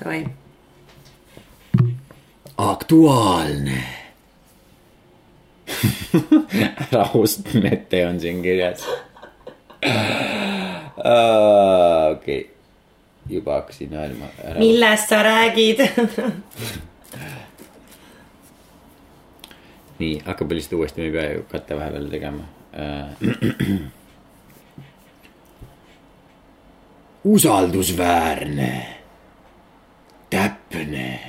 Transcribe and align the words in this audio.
Davai. 0.00 0.26
aktuaalne. 2.58 3.82
rahustmete 6.92 8.06
on 8.06 8.20
siin 8.20 8.42
kirjas. 8.42 8.86
okei, 12.12 12.50
juba 13.28 13.54
hakkasin 13.54 13.94
ära. 13.94 14.58
millest 14.58 15.08
sa 15.08 15.22
räägid? 15.22 15.78
nii, 19.98 20.22
hakkab 20.26 20.50
lihtsalt 20.52 20.72
uuesti, 20.80 21.00
me 21.00 21.06
ei 21.06 21.12
pea 21.12 21.32
ju 21.32 21.42
katte 21.52 21.76
vahepeal 21.76 22.08
tegema. 22.10 22.44
usaldusväärne, 27.24 28.99
täpne, 30.70 31.20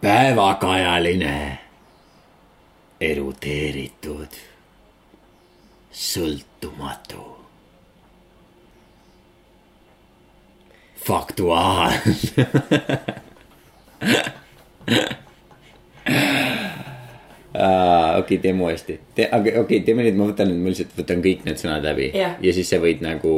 päevakajaline, 0.00 1.58
erudeeritud, 3.00 4.38
sõltumatu, 5.92 7.24
faktuaalne. 11.04 11.98
Aa, 17.54 18.16
okei, 18.18 18.38
teeme 18.38 18.62
uuesti, 18.62 19.00
okei 19.32 19.58
okay,, 19.58 19.80
teeme 19.86 20.02
nüüd, 20.02 20.16
ma 20.18 20.26
võtan 20.26 20.48
nüüd, 20.50 20.58
ma 20.58 20.72
lihtsalt 20.72 20.96
võtan 20.98 21.20
kõik 21.22 21.44
need 21.46 21.60
sõnad 21.60 21.84
läbi 21.86 22.08
Jah. 22.10 22.34
ja 22.42 22.52
siis 22.52 22.66
sa 22.66 22.80
võid 22.82 22.98
nagu, 23.04 23.34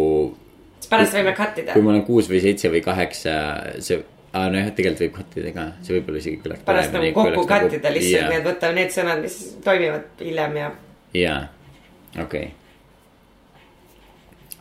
pärast 0.89 1.13
võime 1.19 1.35
cut 1.37 1.61
ida 1.61 1.77
kui. 1.77 1.85
mul 1.85 1.99
on 1.99 2.05
kuus 2.07 2.31
või 2.33 2.41
seitse 2.41 2.71
või 2.73 2.81
kaheksa, 2.87 3.35
see, 3.85 4.01
aa 4.37 4.51
nojah, 4.53 4.69
tegelikult 4.77 5.03
võib 5.05 5.15
kattida 5.17 5.53
ka, 5.57 5.65
see 5.87 5.97
võib-olla 5.97 6.21
isegi 6.23 6.41
kõlaks. 6.43 6.67
pärast 6.67 6.95
nagu 6.97 7.13
kokku 7.17 7.47
cut 7.49 7.77
ida 7.79 7.93
lihtsalt, 7.95 8.29
nii 8.31 8.39
et 8.41 8.47
võtame 8.51 8.79
need 8.81 8.95
sõnad, 8.95 9.25
mis 9.25 9.39
toimivad 9.65 10.23
hiljem 10.23 10.61
ja. 10.61 10.69
jaa, 11.17 11.41
okei 12.25 12.25
okay.. 12.27 12.47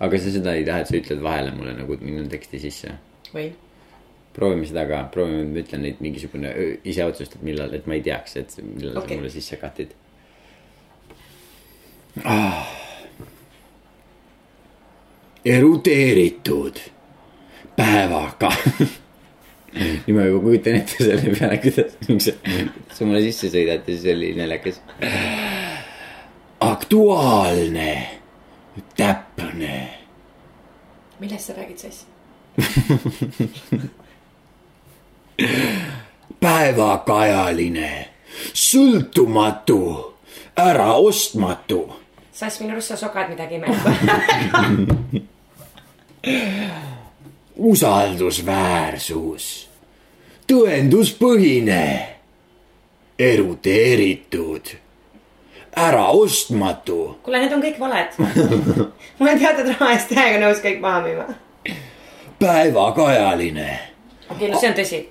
aga 0.07 0.23
sa 0.23 0.33
seda 0.37 0.55
ei 0.55 0.65
taha, 0.67 0.85
et 0.85 0.91
sa 0.91 0.97
ütled 1.01 1.21
vahele 1.25 1.53
mulle 1.57 1.75
nagu 1.77 1.99
minu 2.01 2.25
teksti 2.31 2.61
sisse 2.67 2.95
või? 3.33 3.51
proovime 4.35 4.67
seda 4.67 4.83
ka, 4.89 5.03
proovime, 5.11 5.45
ma 5.51 5.61
ütlen 5.63 5.85
neid 5.87 6.01
mingisugune, 6.03 6.49
ise 6.87 7.05
otsustad, 7.07 7.43
millal, 7.47 7.71
et 7.75 7.85
ma 7.87 7.95
ei 7.95 8.03
teaks, 8.03 8.35
et 8.41 8.57
millal 8.63 8.99
okay. 8.99 9.15
Sa 9.15 9.21
mulle 9.21 9.31
sisse 9.31 9.59
cut'id 9.61 9.95
ah.. 12.23 12.67
erudeeritud 15.45 16.83
päevaga. 17.75 18.51
nüüd 20.05 20.15
ma 20.15 20.21
juba 20.29 20.39
kujutan 20.45 20.75
ette 20.79 20.95
selle 21.03 21.27
peale, 21.35 21.57
kuidas, 21.63 21.89
sa, 22.93 23.01
mulle 23.03 23.21
sisse 23.27 23.47
sõidad 23.53 23.81
ja 23.83 23.91
siis 23.91 24.07
oli 24.15 24.27
naljakas. 24.37 24.77
aktuaalne, 26.71 27.91
täpne 28.95 29.75
millest 31.19 31.47
sa 31.47 31.53
räägid 31.53 31.77
siis? 31.77 32.05
päevakajaline, 36.39 38.07
sõltumatu, 38.53 40.13
äraostmatu, 40.59 41.95
Sass, 42.35 42.59
minu 42.59 42.75
arust 42.75 42.91
sa 42.91 42.99
sogad 42.99 43.31
midagi 43.31 43.55
mängu. 43.63 43.79
usaldusväärsus, 47.55 49.69
tõenduspõhine, 50.51 52.07
erudeeritud, 53.19 54.65
äraostmatu, 55.75 57.19
kuule, 57.23 57.39
need 57.39 57.55
on 57.55 57.63
kõik 57.63 57.79
valed. 57.79 58.17
ma 59.19 59.27
olen 59.27 59.39
teatud 59.39 59.71
raha 59.71 59.93
eest 59.95 60.11
täiega 60.11 60.41
nõus 60.43 60.59
kõik 60.63 60.81
maha 60.83 61.01
müüma. 61.05 61.27
päevakajaline, 62.39 63.69
okei, 64.29 64.51
no 64.51 64.59
see 64.59 64.69
on 64.69 64.77
tõsi. 64.81 65.01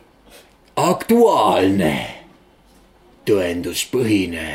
aktuaalne, 0.76 1.96
tõenduspõhine, 3.24 4.50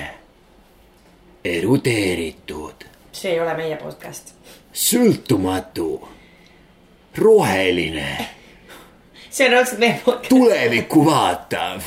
erudeeritud, 1.43 2.85
see 3.11 3.33
ei 3.33 3.41
ole 3.41 3.57
meie 3.57 3.81
podcast. 3.81 4.33
sõltumatu, 4.73 6.18
roheline 7.19 8.09
see 9.29 9.45
on 9.47 9.51
raudselt 9.53 9.79
meie 9.79 9.99
podcast. 10.05 10.29
tulevikku 10.29 11.05
vaatav, 11.05 11.81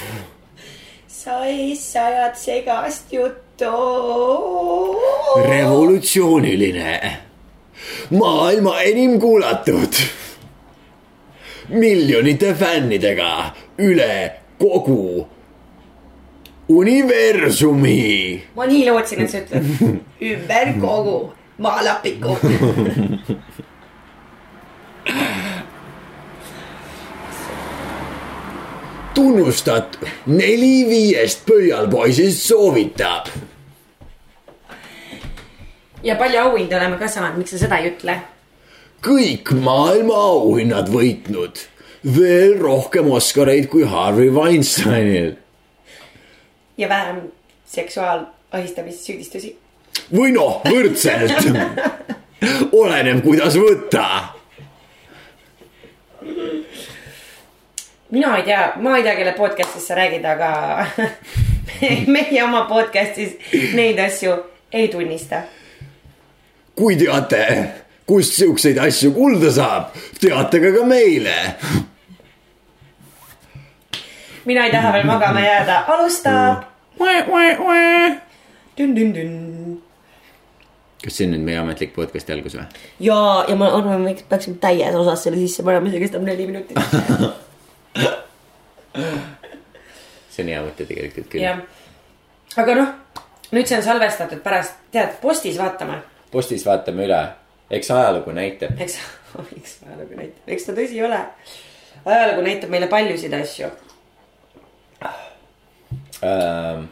Sais, 1.09 1.93
sa 1.93 2.05
ajad 2.07 2.35
segast 2.37 3.13
juttu. 3.13 3.73
revolutsiooniline, 5.49 7.17
maailma 8.11 8.81
enim 8.83 9.21
kuulatud, 9.21 9.95
miljonite 11.69 12.55
fännidega 12.55 13.55
üle 13.79 14.33
kogu 14.59 15.29
universumi. 16.69 18.43
ma 18.57 18.67
nii 18.67 18.91
lootsin, 18.91 19.23
et 19.25 19.31
sa 19.31 19.39
ütled 19.39 19.65
ümber 20.33 20.75
kogu 20.81 21.33
maalapiku. 21.59 22.37
tunnustatud, 29.15 30.09
neli 30.27 30.85
viiest 30.89 31.47
pöialpoisist 31.47 32.47
soovitab 32.47 33.29
ja 36.03 36.17
palju 36.17 36.41
auhindu 36.41 36.77
oleme 36.77 36.99
ka 36.99 37.09
saanud, 37.09 37.39
miks 37.39 37.55
sa 37.55 37.63
seda 37.65 37.79
ei 37.83 37.93
ütle? 37.93 38.17
kõik 39.03 39.53
maailma 39.59 40.17
auhinnad 40.33 40.91
võitnud, 40.93 41.61
veel 42.17 42.59
rohkem 42.63 43.11
Oscareid 43.11 43.69
kui 43.73 43.87
Harvey 43.89 44.31
Weinsteinil 44.35 45.35
ja 46.79 46.89
vähem 46.89 47.23
seksuaalahistamissüüdistusi. 47.67 49.57
või 50.13 50.33
noh, 50.33 50.61
võrdselt. 50.67 51.47
oleneb, 52.83 53.23
kuidas 53.25 53.57
võtta. 53.57 54.07
Mina 58.13 58.37
ei 58.37 58.43
tea, 58.43 58.73
ma 58.77 58.97
ei 58.97 59.03
tea, 59.03 59.15
kelle 59.17 59.33
podcast'ist 59.33 59.89
sa 59.89 59.97
räägid, 59.97 60.25
aga 60.29 60.87
meie 62.15 62.43
oma 62.45 62.67
podcast'is 62.69 63.39
neid 63.75 63.99
asju 63.99 64.35
ei 64.73 64.89
tunnista. 64.93 65.43
kui 66.77 66.97
teate, 66.97 67.47
kust 68.07 68.37
siukseid 68.37 68.79
asju 68.79 69.13
kuulda 69.17 69.53
saab, 69.53 69.97
teatage 70.21 70.75
ka 70.77 70.85
meile. 70.87 71.37
mina 74.45 74.67
ei 74.67 74.73
taha 74.73 74.93
veel 74.93 75.07
magama 75.09 75.41
jääda, 75.41 75.85
alustab. 75.89 76.69
kas 81.03 81.17
see 81.17 81.25
on 81.27 81.33
nüüd 81.33 81.47
meie 81.49 81.59
ametlik 81.59 81.97
podcast'i 81.97 82.37
algus 82.37 82.59
või? 82.61 82.67
ja, 83.09 83.17
ja 83.49 83.57
ma 83.57 83.73
arvan, 83.73 84.05
me 84.05 84.13
peaksime 84.29 84.61
täies 84.61 85.01
osas 85.01 85.25
selle 85.25 85.41
sisse 85.41 85.65
panema, 85.65 85.89
see 85.89 86.05
kestab 86.05 86.29
neli 86.29 86.47
minutit. 86.51 86.77
see 90.33 90.45
on 90.45 90.51
hea 90.53 90.63
mõte 90.65 90.87
tegelikult 90.89 91.29
küll. 91.33 91.45
jah, 91.45 91.61
aga 92.63 92.77
noh, 92.79 92.91
nüüd 93.53 93.69
see 93.69 93.79
on 93.79 93.87
salvestatud 93.87 94.41
pärast, 94.45 94.81
tead, 94.95 95.11
postis 95.23 95.59
vaatame, 95.61 95.97
postis 96.33 96.65
vaatame 96.67 97.01
üle, 97.09 97.21
eks 97.73 97.93
ajalugu 97.95 98.31
näitab. 98.37 98.71
eks, 98.81 98.95
eks 99.59 99.73
ajalugu 99.87 100.19
näitab, 100.19 100.43
eks 100.57 100.69
ta 100.69 100.77
tõsi 100.79 100.97
ole. 101.05 101.21
ajalugu 102.05 102.41
näitab 102.49 102.69
meile 102.73 102.89
paljusid 102.93 103.33
asju. 103.39 103.67
Ähm, 106.23 106.85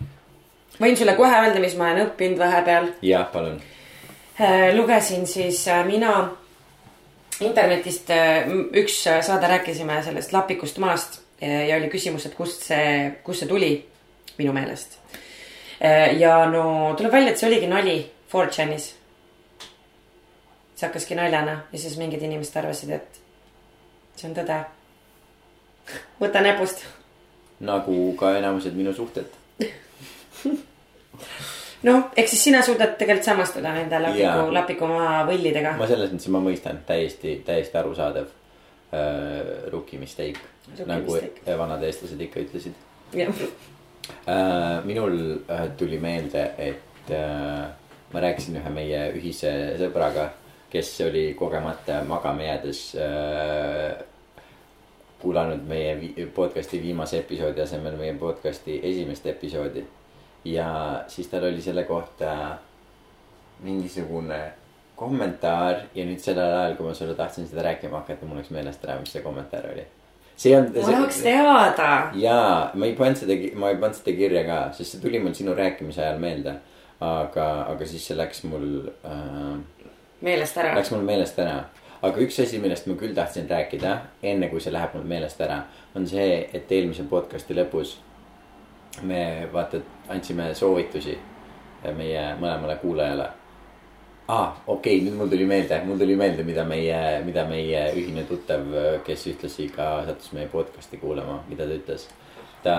võin 0.80 0.96
sulle 0.98 1.14
kohe 1.14 1.36
öelda, 1.44 1.60
mis 1.62 1.76
ma 1.78 1.92
olen 1.92 2.08
õppinud 2.08 2.38
vahepeal 2.40 2.84
jah, 3.06 3.28
palun. 3.32 3.60
Äh, 4.40 4.70
lugesin 4.74 5.26
siis 5.28 5.60
äh, 5.68 5.84
mina 5.86 6.12
internetist 7.40 8.10
äh, 8.10 8.48
üks 8.72 9.06
äh, 9.06 9.22
saade 9.22 9.48
rääkisime 9.48 10.02
sellest 10.02 10.32
lapikust 10.32 10.78
maast 10.78 11.20
äh, 11.42 11.68
ja 11.68 11.76
oli 11.76 11.88
küsimus, 11.88 12.26
et 12.26 12.34
kust 12.34 12.64
see, 12.68 13.10
kust 13.24 13.44
see 13.44 13.48
tuli 13.48 13.72
minu 14.38 14.52
meelest. 14.56 14.98
ja 16.18 16.46
no 16.46 16.94
tuleb 16.96 17.12
välja, 17.12 17.30
et 17.32 17.40
see 17.40 17.48
oligi 17.48 17.68
nali 17.68 17.94
4chanis. 18.32 18.90
see 20.76 20.86
hakkaski 20.86 21.16
naljana 21.16 21.62
ja 21.72 21.78
siis 21.78 21.96
mingid 21.96 22.22
inimesed 22.22 22.56
arvasid, 22.60 22.90
et 22.90 23.20
see 24.16 24.28
on 24.28 24.36
tõde. 24.36 24.58
võta 26.20 26.44
näpust. 26.44 26.84
nagu 27.60 28.00
ka 28.20 28.36
enamused 28.38 28.76
minu 28.76 28.92
suhted. 28.96 29.32
noh, 31.82 32.10
eks 32.16 32.34
siis 32.34 32.44
sina 32.48 32.62
suudad 32.66 32.96
tegelikult 32.98 33.28
samastuda 33.30 33.72
nende 33.76 34.02
lapiku 34.02 34.52
lapikumaa 34.54 35.24
võllidega. 35.28 35.76
ma 35.78 35.88
selles 35.90 36.12
mõttes, 36.12 36.30
ma 36.34 36.44
mõistan, 36.44 36.84
täiesti, 36.86 37.40
täiesti 37.46 37.78
arusaadav. 37.78 38.30
äh, 38.92 39.70
rookie 39.72 39.98
mistake, 39.98 40.40
Rookie 40.68 40.86
nagu 40.86 41.12
mistake. 41.12 41.58
vanad 41.58 41.82
eestlased 41.86 42.20
ikka 42.20 42.40
ütlesid 42.40 42.74
jah, 43.14 43.28
äh,. 44.26 44.84
minul 44.84 45.38
äh, 45.48 45.68
tuli 45.78 45.98
meelde, 45.98 46.50
et 46.58 47.10
äh, 47.10 47.70
ma 48.12 48.20
rääkisin 48.20 48.58
ühe 48.58 48.70
meie 48.74 49.02
ühise 49.14 49.52
sõbraga, 49.80 50.30
kes 50.70 50.92
oli 51.06 51.30
kogemata 51.38 52.02
magama 52.06 52.46
jäädes 52.46 52.82
äh, 52.98 54.04
kuulanud 55.20 55.66
meie 55.68 56.26
podcast'i 56.34 56.80
viimase 56.82 57.20
episoodi 57.20 57.60
asemel 57.60 57.96
meie 58.00 58.14
podcast'i 58.18 58.80
esimest 58.82 59.26
episoodi. 59.26 59.84
Ja 60.44 61.04
siis 61.08 61.28
tal 61.28 61.44
oli 61.44 61.62
selle 61.62 61.84
kohta 61.84 62.58
mingisugune 63.62 64.40
kommentaar 64.96 65.86
ja 65.94 66.04
nüüd 66.04 66.20
sellel 66.20 66.52
ajal, 66.54 66.76
kui 66.76 66.88
ma 66.88 66.94
sulle 66.96 67.14
tahtsin 67.16 67.48
seda 67.48 67.64
rääkima 67.64 68.02
hakata, 68.02 68.28
mul 68.28 68.40
läks 68.40 68.52
meelest 68.52 68.84
ära, 68.84 68.98
mis 69.00 69.12
see 69.14 69.24
kommentaar 69.24 69.70
oli. 69.72 69.84
see 70.36 70.56
on. 70.56 70.68
ma 70.74 70.86
tahaks 70.86 71.22
teada. 71.24 71.90
jaa, 72.20 72.70
ma 72.74 72.88
ei 72.88 72.96
pannud 72.96 73.20
seda, 73.20 73.36
ma 73.60 73.72
ei 73.72 73.80
pannud 73.80 74.00
seda 74.00 74.16
kirja 74.16 74.44
ka, 74.48 74.60
sest 74.76 74.96
see 74.96 75.04
tuli 75.04 75.20
mul 75.22 75.36
sinu 75.36 75.56
rääkimise 75.56 76.04
ajal 76.04 76.20
meelde. 76.20 76.56
aga, 77.00 77.46
aga 77.72 77.86
siis 77.88 78.06
see 78.10 78.16
läks 78.16 78.44
mul 78.44 78.90
äh,, 79.08 79.86
meelest 80.20 80.60
ära. 80.60 80.74
läks 80.76 80.92
mul 80.92 81.04
meelest 81.08 81.40
ära. 81.40 81.62
aga 82.02 82.24
üks 82.26 82.40
asi, 82.44 82.60
millest 82.60 82.88
ma 82.88 82.96
küll 83.00 83.16
tahtsin 83.16 83.48
rääkida, 83.48 83.96
enne 84.22 84.52
kui 84.52 84.60
see 84.60 84.72
läheb 84.72 84.96
mul 84.96 85.08
meelest 85.08 85.40
ära, 85.40 85.62
on 85.96 86.08
see, 86.08 86.44
et 86.52 86.72
eelmise 86.72 87.08
podcast'i 87.08 87.56
lõpus 87.56 87.96
me 89.02 89.48
vaata, 89.52 89.80
andsime 90.08 90.54
soovitusi 90.54 91.18
meie 91.96 92.24
mõlemale 92.40 92.76
kuulajale 92.80 93.28
aa 94.30 94.42
ah,, 94.42 94.50
okei 94.66 94.96
okay,, 94.96 95.04
nüüd 95.06 95.16
mul 95.18 95.30
tuli 95.30 95.46
meelde, 95.48 95.78
mul 95.86 95.98
tuli 95.98 96.14
meelde, 96.18 96.44
mida 96.46 96.62
meie, 96.68 96.98
mida 97.26 97.42
meie 97.48 97.80
ühine 97.98 98.22
tuttav, 98.28 98.62
kes 99.06 99.24
ühtlasi 99.32 99.66
ka 99.74 99.88
sattus 100.06 100.30
meie 100.36 100.46
podcast'i 100.52 101.00
kuulama, 101.00 101.40
mida 101.48 101.66
ta 101.66 101.78
ütles. 101.78 102.04
ta, 102.62 102.76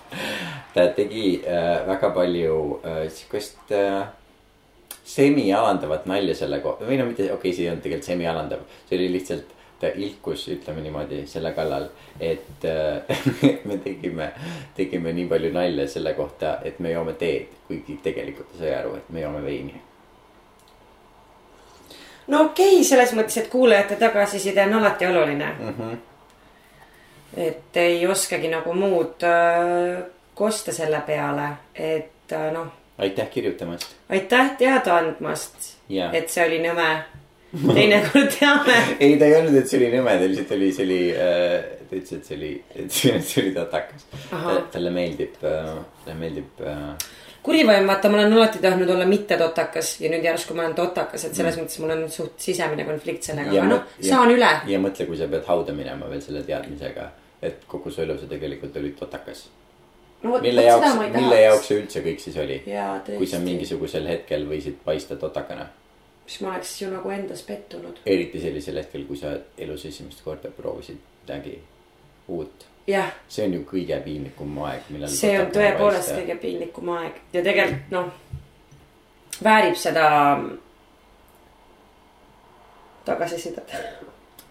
ta 0.74 0.86
tegi 0.96 1.42
äh, 1.42 1.82
väga 1.88 2.12
palju 2.16 2.56
äh, 2.80 3.02
sihukest 3.12 3.74
äh, 3.76 4.06
semi-alandavat 5.04 6.06
nalja 6.08 6.36
selle 6.38 6.62
kohta 6.64 6.88
või 6.88 7.00
no 7.00 7.08
mitte, 7.10 7.26
okei 7.26 7.36
okay,, 7.36 7.56
see 7.56 7.66
ei 7.66 7.72
olnud 7.72 7.84
tegelikult 7.84 8.12
semi-alandav, 8.12 8.64
see 8.88 9.00
oli 9.00 9.10
lihtsalt 9.18 9.52
ta 9.80 9.88
ilkus, 9.94 10.48
ütleme 10.52 10.82
niimoodi 10.84 11.22
selle 11.26 11.52
kallal, 11.56 11.88
et 12.20 12.64
äh, 12.68 13.20
me 13.68 13.78
tegime, 13.84 14.32
tegime 14.76 15.12
nii 15.16 15.28
palju 15.28 15.52
nalja 15.52 15.88
selle 15.88 16.14
kohta, 16.14 16.58
et 16.64 16.80
me 16.80 16.92
joome 16.92 17.16
teed, 17.20 17.54
kuigi 17.68 18.00
tegelikult 18.02 18.52
ta 18.52 18.64
sai 18.64 18.74
aru, 18.78 18.96
et 19.00 19.14
me 19.14 19.24
joome 19.24 19.44
veini 19.44 19.80
no 22.30 22.44
okei 22.44 22.74
okay,, 22.74 22.84
selles 22.84 23.14
mõttes, 23.16 23.40
et 23.40 23.50
kuulajate 23.52 23.96
tagasiside 24.00 24.62
on 24.68 24.78
alati 24.80 25.06
oluline. 25.06 25.52
mm. 25.58 25.74
-hmm. 25.78 25.96
et 27.36 27.76
ei 27.76 28.06
oskagi 28.06 28.48
nagu 28.48 28.72
muud 28.74 29.22
äh, 29.22 30.04
kosta 30.34 30.72
selle 30.72 31.00
peale, 31.06 31.48
et 31.74 32.32
äh, 32.32 32.52
noh, 32.52 32.66
aitäh 32.98 33.30
kirjutamast. 33.30 33.96
aitäh 34.08 34.50
teada 34.58 34.96
andmast 34.96 35.54
Jaa. 35.88 36.12
et 36.12 36.28
see 36.28 36.46
oli 36.46 36.62
nõme. 36.68 36.88
teinekord 37.78 38.34
teame. 38.36 38.76
ei, 38.98 39.16
ta 39.18 39.28
ei 39.28 39.38
öelnud, 39.38 39.56
et 39.60 39.70
see 39.70 39.80
oli 39.80 39.92
nõme, 39.96 40.18
ta 40.20 40.28
lihtsalt 40.30 40.56
oli, 40.58 40.72
see 40.76 40.88
oli 40.88 41.00
äh,, 41.14 41.56
ta 41.86 41.96
ütles, 41.96 42.12
et 42.20 42.28
see 42.28 42.38
oli, 42.38 42.52
et 42.74 42.98
see 43.00 43.42
oli 43.44 43.54
totakas. 43.56 44.06
Talle 44.74 44.94
meeldib 44.94 45.42
äh,, 45.42 45.74
talle 46.04 46.20
meeldib 46.20 46.62
äh, 46.62 46.92
kurivaim, 47.42 47.86
vaata, 47.86 48.08
ma 48.08 48.18
olen 48.18 48.32
alati 48.32 48.58
tahtnud 48.58 48.88
olla 48.88 49.06
mitte 49.06 49.36
totakas 49.38 49.94
ja 50.00 50.10
nüüd 50.12 50.24
järsku 50.24 50.54
ma 50.54 50.66
olen 50.66 50.76
totakas, 50.76 51.24
et 51.24 51.36
selles 51.36 51.56
mm. 51.56 51.64
mõttes 51.64 51.80
mul 51.82 51.94
on 51.94 52.04
suht 52.12 52.36
sisemine 52.42 52.84
konflikt 52.88 53.30
sellega, 53.30 53.54
aga 53.54 53.70
noh, 53.70 53.96
saan 54.04 54.34
üle. 54.34 54.50
ja 54.68 54.82
mõtle, 54.82 55.06
kui 55.08 55.18
sa 55.18 55.28
pead 55.30 55.48
hauda 55.48 55.74
minema 55.76 56.10
veel 56.10 56.22
selle 56.24 56.44
teadmisega, 56.46 57.08
et 57.42 57.64
kogu 57.70 57.92
su 57.92 58.04
elu 58.04 58.18
sa 58.20 58.28
tegelikult 58.30 58.76
olid 58.80 58.96
totakas. 58.98 59.46
no 60.22 60.34
vot, 60.34 60.44
mille 60.44 60.66
seda 60.66 60.92
jaoks 60.92 61.16
mille 61.16 61.42
jaoks 61.46 61.70
see 61.70 61.80
üldse 61.80 62.04
kõik 62.04 62.24
siis 62.26 62.40
oli? 62.44 62.60
kui 63.14 63.30
sa 63.30 63.40
mingisugusel 63.44 64.08
hetkel 64.10 64.44
võisid 64.50 64.82
paista 64.84 65.16
totakana. 65.16 65.70
Siis 66.30 66.40
ma 66.40 66.54
oleks 66.54 66.82
ju 66.82 66.90
nagu 66.90 67.10
endas 67.10 67.42
pettunud. 67.42 67.98
eriti 68.06 68.40
sellisel 68.40 68.78
hetkel, 68.78 69.04
kui 69.04 69.18
sa 69.18 69.34
elus 69.58 69.84
esimest 69.86 70.22
korda 70.24 70.50
proovisid 70.54 70.98
midagi 71.22 71.56
uut. 72.28 72.66
see 73.28 73.44
on 73.46 73.54
ju 73.54 73.64
kõige 73.66 73.98
piinlikum 74.04 74.58
aeg, 74.66 74.86
millal. 74.90 75.10
see 75.10 75.34
on 75.40 75.50
tõepoolest 75.54 76.14
kõige 76.14 76.36
piinlikum 76.42 76.92
aeg 76.94 77.18
ja 77.32 77.42
tegelikult 77.42 77.90
noh, 77.94 78.12
väärib 79.42 79.78
seda 79.78 80.06
tagasisidet. 83.04 83.74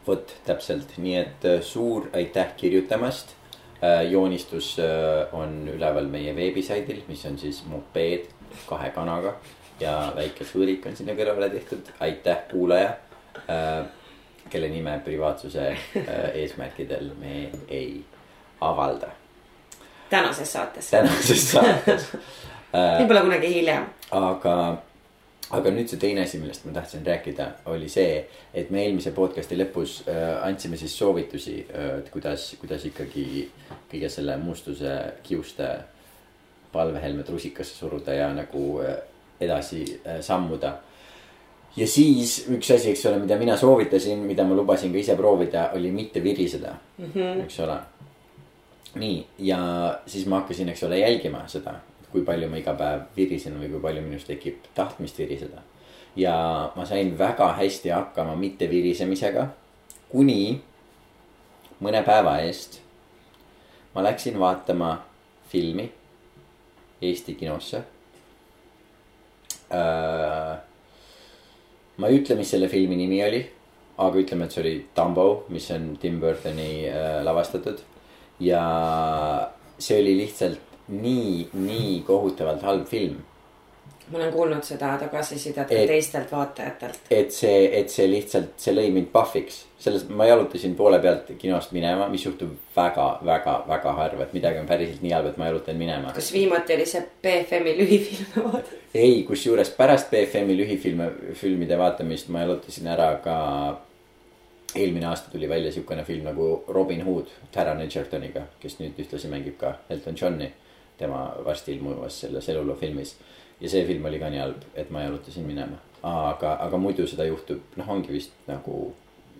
vot 0.07 0.35
täpselt, 0.45 0.97
nii 0.97 1.15
et 1.15 1.45
äh, 1.45 1.61
suur 1.61 2.09
aitäh 2.13 2.55
kirjutamast. 2.57 3.35
joonistus 4.09 4.73
äh, 4.83 5.33
on 5.33 5.69
üleval 5.71 6.11
meie 6.11 6.35
veebisaidil, 6.35 6.99
mis 7.07 7.21
on 7.25 7.37
siis 7.39 7.61
mopeed 7.65 8.25
kahe 8.67 8.89
kanaga 8.91 9.37
ja 9.79 9.95
väike 10.15 10.47
sõõrik 10.47 10.85
on 10.89 10.97
sinna 10.97 11.15
kõrvale 11.17 11.49
tehtud, 11.53 11.93
aitäh 11.99 12.43
kuulaja. 12.51 12.97
kelle 14.49 14.67
nime 14.69 14.99
privaatsuse 15.05 15.67
äh, 15.69 16.29
eesmärkidel 16.33 17.11
me 17.19 17.49
ei 17.67 18.03
avalda 18.61 19.11
tänases 20.09 20.53
saates. 20.53 20.89
tänases 20.89 21.51
saates. 21.51 22.07
võib-olla 22.99 23.21
kunagi 23.21 23.51
hiljem. 23.53 23.85
aga, 24.11 24.55
aga 25.57 25.73
nüüd 25.73 25.91
see 25.91 26.01
teine 26.01 26.25
asi, 26.25 26.39
millest 26.41 26.65
ma 26.65 26.73
tahtsin 26.79 27.05
rääkida, 27.05 27.49
oli 27.73 27.89
see, 27.91 28.23
et 28.53 28.71
me 28.73 28.83
eelmise 28.85 29.13
podcast'i 29.15 29.57
lõpus 29.59 29.99
äh, 30.07 30.33
andsime 30.45 30.77
siis 30.81 30.97
soovitusi 30.97 31.59
äh,, 31.67 31.91
et 32.01 32.09
kuidas, 32.13 32.51
kuidas 32.61 32.85
ikkagi 32.89 33.27
kõige 33.91 34.09
selle 34.13 34.37
mustuse 34.41 34.97
kiuste 35.23 35.69
palvehelmed 36.73 37.29
rusikasse 37.29 37.77
suruda 37.77 38.13
ja 38.17 38.29
nagu 38.33 38.65
äh, 38.85 38.97
edasi 39.41 40.01
äh, 40.05 40.21
sammuda. 40.21 40.73
ja 41.77 41.87
siis 41.87 42.45
üks 42.49 42.71
asi, 42.75 42.91
eks 42.91 43.05
ole, 43.05 43.19
mida 43.19 43.37
mina 43.37 43.57
soovitasin, 43.57 44.19
mida 44.19 44.43
ma 44.43 44.55
lubasin 44.55 44.91
ka 44.91 44.97
ise 44.97 45.15
proovida, 45.15 45.69
oli 45.75 45.91
mitte 45.91 46.23
viriseda 46.23 46.73
mm, 46.97 47.11
-hmm. 47.15 47.43
eks 47.43 47.59
ole 47.59 47.77
nii, 48.95 49.25
ja 49.39 49.59
siis 50.05 50.25
ma 50.25 50.41
hakkasin, 50.41 50.69
eks 50.69 50.83
ole, 50.83 50.99
jälgima 50.99 51.43
seda, 51.47 51.75
kui 52.11 52.21
palju 52.21 52.49
ma 52.49 52.57
iga 52.57 52.73
päev 52.73 53.01
virisen 53.17 53.59
või 53.61 53.69
kui 53.69 53.79
palju 53.79 54.01
minus 54.01 54.25
tekib 54.25 54.65
tahtmist 54.75 55.17
viriseda. 55.17 55.61
ja 56.15 56.71
ma 56.75 56.85
sain 56.85 57.17
väga 57.17 57.53
hästi 57.53 57.89
hakkama 57.89 58.35
mitte 58.35 58.69
virisemisega, 58.69 59.47
kuni 60.09 60.61
mõne 61.79 62.03
päeva 62.03 62.39
eest 62.39 62.81
ma 63.95 64.03
läksin 64.03 64.39
vaatama 64.39 65.05
filmi 65.49 65.91
Eesti 67.01 67.35
kinosse. 67.35 67.83
Ma 71.99 72.07
ei 72.07 72.19
ütle, 72.21 72.35
mis 72.39 72.49
selle 72.53 72.69
filmi 72.71 72.95
nimi 72.99 73.21
oli, 73.25 73.41
aga 73.99 74.21
ütleme, 74.21 74.47
et 74.47 74.55
see 74.55 74.63
oli 74.63 74.75
Dumbo, 74.95 75.27
mis 75.53 75.67
on 75.75 75.91
Tim 76.01 76.19
Burtoni 76.21 76.87
äh, 76.87 77.19
lavastatud. 77.25 77.81
Ja 78.39 78.63
see 79.79 79.99
oli 79.99 80.15
lihtsalt 80.21 80.59
nii, 80.89 81.49
nii 81.53 82.01
kohutavalt 82.07 82.63
halb 82.65 82.87
film, 82.89 83.19
ma 84.11 84.17
olen 84.17 84.31
kuulnud 84.33 84.63
seda 84.63 84.95
tagasisidet 84.97 85.71
Et- 85.71 85.87
teistelt 85.87 86.31
vaatajatelt. 86.31 86.99
et 87.11 87.31
see, 87.31 87.79
et 87.79 87.89
see 87.89 88.07
lihtsalt, 88.11 88.53
see 88.57 88.73
lõi 88.73 88.91
mind 88.91 89.07
pahviks. 89.13 89.65
selles, 89.79 90.09
ma 90.09 90.25
jalutasin 90.25 90.73
poole 90.75 90.99
pealt 90.99 91.29
kinost 91.39 91.71
minema, 91.71 92.09
mis 92.11 92.25
juhtub 92.25 92.49
väga, 92.75 93.19
väga, 93.25 93.53
väga 93.67 93.91
harva, 93.93 94.23
et 94.23 94.33
midagi 94.33 94.59
on 94.59 94.65
päriselt 94.67 95.01
nii 95.01 95.11
halb, 95.15 95.27
et 95.29 95.37
ma 95.37 95.45
jalutan 95.47 95.77
minema. 95.79 96.11
kas 96.13 96.33
viimati 96.33 96.73
oli 96.75 96.85
see 96.85 97.01
BFM-i 97.23 97.75
lühifilme 97.77 98.43
vaadata? 98.45 98.75
ei, 98.93 99.23
kusjuures 99.23 99.69
pärast 99.77 100.09
BFM-i 100.11 100.57
lühifilme, 100.57 101.11
filmide 101.33 101.77
vaatamist 101.77 102.27
ma 102.29 102.41
jalutasin 102.41 102.87
ära 102.87 103.15
ka. 103.23 103.37
eelmine 104.75 105.05
aasta 105.09 105.31
tuli 105.31 105.49
välja 105.49 105.71
siukene 105.71 106.03
film 106.03 106.23
nagu 106.27 106.63
Robin 106.67 107.01
Hood 107.05 107.27
Taron 107.51 107.81
Egertoniga, 107.81 108.41
kes 108.59 108.75
nüüd 108.79 108.99
ühtlasi 109.01 109.27
mängib 109.31 109.55
ka 109.57 109.75
Elton 109.89 110.15
Johni. 110.21 110.51
tema 110.99 111.31
varsti 111.45 111.71
ilmuvas 111.71 112.17
selles 112.21 112.49
eluloo 112.49 112.75
filmis 112.75 113.15
ja 113.61 113.69
see 113.69 113.85
film 113.85 114.05
oli 114.05 114.19
ka 114.19 114.29
nii 114.31 114.41
halb, 114.41 114.65
et 114.75 114.89
ma 114.89 115.03
jalutasin 115.03 115.45
minema. 115.47 115.77
aga, 116.03 116.53
aga 116.63 116.77
muidu 116.77 117.07
seda 117.07 117.25
juhtub, 117.27 117.59
noh, 117.75 117.89
ongi 117.91 118.13
vist 118.13 118.35
nagu 118.47 118.93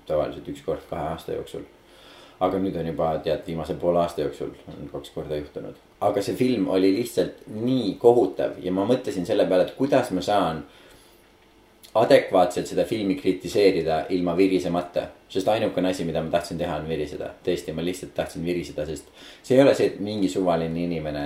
tavaliselt 0.07 0.47
üks 0.51 0.63
kord 0.65 0.87
kahe 0.89 1.13
aasta 1.13 1.37
jooksul. 1.37 1.67
aga 2.39 2.59
nüüd 2.63 2.75
on 2.79 2.87
juba 2.87 3.13
tead 3.23 3.47
viimase 3.47 3.75
poole 3.79 3.99
aasta 3.99 4.21
jooksul 4.21 4.51
on 4.71 4.89
kaks 4.91 5.09
korda 5.15 5.39
juhtunud. 5.39 5.79
aga 6.01 6.21
see 6.21 6.35
film 6.35 6.67
oli 6.67 6.91
lihtsalt 6.95 7.47
nii 7.55 7.95
kohutav 8.01 8.59
ja 8.63 8.71
ma 8.71 8.87
mõtlesin 8.87 9.25
selle 9.27 9.47
peale, 9.47 9.67
et 9.67 9.75
kuidas 9.79 10.11
ma 10.11 10.21
saan 10.21 10.63
adekvaatselt 11.99 12.67
seda 12.69 12.85
filmi 12.85 13.15
kritiseerida 13.15 14.05
ilma 14.09 14.37
virisemata. 14.37 15.07
sest 15.29 15.47
ainukene 15.47 15.89
asi, 15.89 16.05
mida 16.05 16.21
ma 16.23 16.29
tahtsin 16.29 16.57
teha, 16.57 16.75
on 16.75 16.87
viriseda. 16.87 17.33
tõesti, 17.45 17.73
ma 17.73 17.85
lihtsalt 17.85 18.13
tahtsin 18.15 18.45
viriseda, 18.45 18.85
sest 18.85 19.07
see 19.43 19.57
ei 19.57 19.63
ole 19.63 19.75
see, 19.75 19.93
et 19.93 19.99
mingi 19.99 20.29
suvaline 20.29 20.83
inimene 20.83 21.25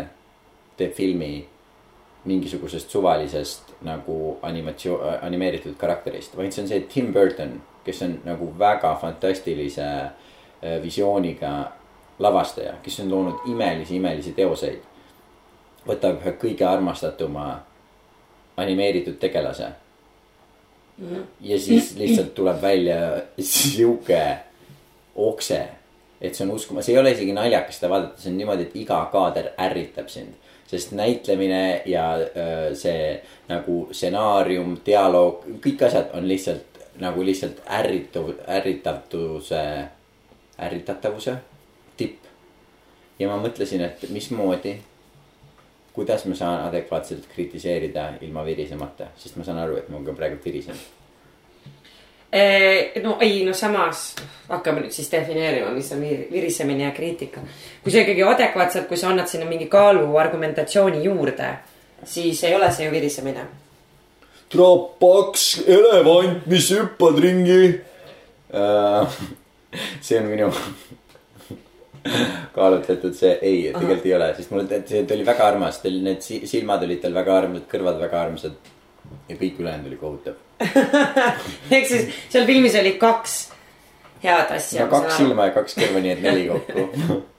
teeb 0.78 0.94
filmi 0.94 1.46
mingisugusest 2.25 2.89
suvalisest 2.89 3.74
nagu 3.82 4.38
animatsioon, 4.42 5.20
animeeritud 5.22 5.75
karakterist, 5.77 6.38
vaid 6.38 6.53
see 6.56 6.63
on 6.63 6.70
see, 6.70 6.86
Tim 6.94 7.13
Burton 7.13 7.62
kes 7.84 8.01
on 8.01 8.22
nagu 8.25 8.53
väga 8.60 8.96
fantastilise 9.01 9.82
äh, 9.84 10.82
visiooniga 10.84 11.72
lavastaja, 12.20 12.74
kes 12.84 13.00
on 13.00 13.12
loonud 13.12 13.48
imelisi, 13.48 13.96
imelisi 13.96 14.32
teoseid. 14.32 14.80
võtab 15.84 16.22
ühe 16.22 16.32
kõige 16.39 16.63
armastatuma 16.63 17.60
animeeritud 18.58 19.18
tegelase. 19.20 19.68
-hmm. 21.01 21.24
ja 21.42 21.60
siis 21.60 21.96
lihtsalt 21.96 22.34
tuleb 22.34 22.62
välja 22.62 23.22
sihuke 23.39 24.38
okse, 25.15 25.68
et 26.22 26.36
see 26.36 26.48
on 26.48 26.56
uskuma, 26.56 26.82
see 26.82 26.96
ei 26.96 27.00
ole 27.00 27.12
isegi 27.12 27.34
naljakas 27.34 27.75
seda 27.75 27.89
vaadata, 27.89 28.22
see 28.22 28.32
on 28.32 28.38
niimoodi, 28.38 28.62
et 28.62 28.75
iga 28.75 29.10
kaader 29.12 29.51
ärritab 29.58 30.08
sind 30.08 30.34
sest 30.74 30.96
näitlemine 30.98 31.82
ja 31.86 32.06
see 32.77 33.15
nagu 33.50 33.88
stsenaarium, 33.92 34.77
dialoog, 34.86 35.46
kõik 35.63 35.86
asjad 35.88 36.13
on 36.18 36.27
lihtsalt 36.27 36.74
nagu 37.01 37.25
lihtsalt 37.25 37.62
ärritav, 37.70 38.30
ärritatuse, 38.48 39.62
ärritatavuse 40.60 41.36
tipp. 41.98 42.20
ja 43.20 43.30
ma 43.30 43.38
mõtlesin, 43.42 43.82
et 43.86 44.10
mismoodi, 44.10 44.75
kuidas 45.94 46.25
ma 46.25 46.36
saan 46.36 46.68
adekvaatselt 46.68 47.27
kritiseerida 47.36 48.10
ilma 48.22 48.46
virisemata, 48.46 49.12
sest 49.18 49.38
ma 49.38 49.46
saan 49.46 49.62
aru, 49.62 49.77
et 49.77 49.89
ma 49.89 50.01
ka 50.06 50.15
praegu 50.18 50.42
virisen 50.46 50.77
no 53.04 53.18
ei, 53.22 53.44
no 53.46 53.54
samas 53.54 54.16
hakkame 54.50 54.82
nüüd 54.84 54.94
siis 54.96 55.12
defineerima, 55.12 55.70
mis 55.75 55.92
on 55.94 56.02
virisemine 56.02 56.88
ja 56.88 56.94
kriitika. 56.96 57.44
kui 57.84 57.92
sa 57.94 58.02
ikkagi 58.02 58.24
adekvaatselt, 58.25 58.88
kui 58.90 58.98
sa 58.98 59.12
annad 59.12 59.30
sinna 59.30 59.46
mingi 59.46 59.68
kaalu 59.70 60.08
argumentatsiooni 60.18 61.04
juurde, 61.06 61.52
siis 62.06 62.44
ei 62.44 62.56
ole 62.56 62.72
see 62.74 62.88
ju 62.88 62.92
virisemine. 62.92 63.46
trapaks 64.50 65.46
elevant, 65.68 66.48
mis 66.50 66.72
hüppad 66.74 67.22
ringi 67.22 67.62
uh,. 68.54 69.20
see 70.06 70.20
on 70.20 70.28
minu 70.30 70.50
kaalutletud 72.58 73.13
see, 73.18 73.32
ei, 73.42 73.62
tegelikult 73.74 74.06
ei 74.06 74.16
ole, 74.18 74.32
sest 74.38 74.54
mulle, 74.54 74.82
see 74.90 75.06
oli 75.06 75.25
väga 75.25 75.48
armas, 75.54 75.80
teil 75.86 76.02
need 76.06 76.22
silmad 76.22 76.86
olid 76.86 77.02
tal 77.02 77.13
väga 77.13 77.38
armsad, 77.44 77.70
kõrvad 77.70 78.02
väga 78.02 78.25
armsad. 78.25 78.74
ja 79.30 79.38
kõik 79.38 79.62
ülejäänud 79.62 79.92
oli 79.92 80.02
kohutav 80.02 80.42
ehk 81.75 81.88
siis 81.88 82.08
seal 82.29 82.48
filmis 82.50 82.75
oli 82.79 82.96
kaks 83.01 83.38
head 84.24 84.55
asja. 84.55 84.86
no 84.86 84.89
kaks 84.91 85.20
silma 85.20 85.50
ja 85.50 85.55
kaks 85.58 85.77
kõrva, 85.77 86.01
nii 86.03 86.15
et 86.15 86.25
neli 86.25 86.50
kokku. 86.50 87.22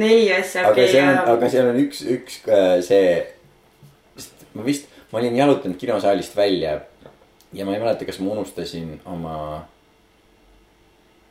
Neli 0.00 0.28
asja, 0.30 0.68
aga 0.68 0.84
seal 0.86 1.08
on, 1.10 1.16
aga 1.32 1.48
seal 1.50 1.68
on 1.72 1.78
üks, 1.80 2.04
üks 2.14 2.36
äh, 2.46 2.76
see, 2.86 3.16
sest 4.14 4.44
ma 4.54 4.62
vist, 4.62 4.86
ma 5.10 5.18
olin 5.18 5.34
jalutanud 5.34 5.80
kinosaalist 5.80 6.36
välja 6.38 6.76
ja 7.56 7.66
ma 7.66 7.74
ei 7.74 7.82
mäleta, 7.82 8.06
kas 8.06 8.20
ma 8.22 8.36
unustasin 8.36 8.92
oma, 9.10 9.34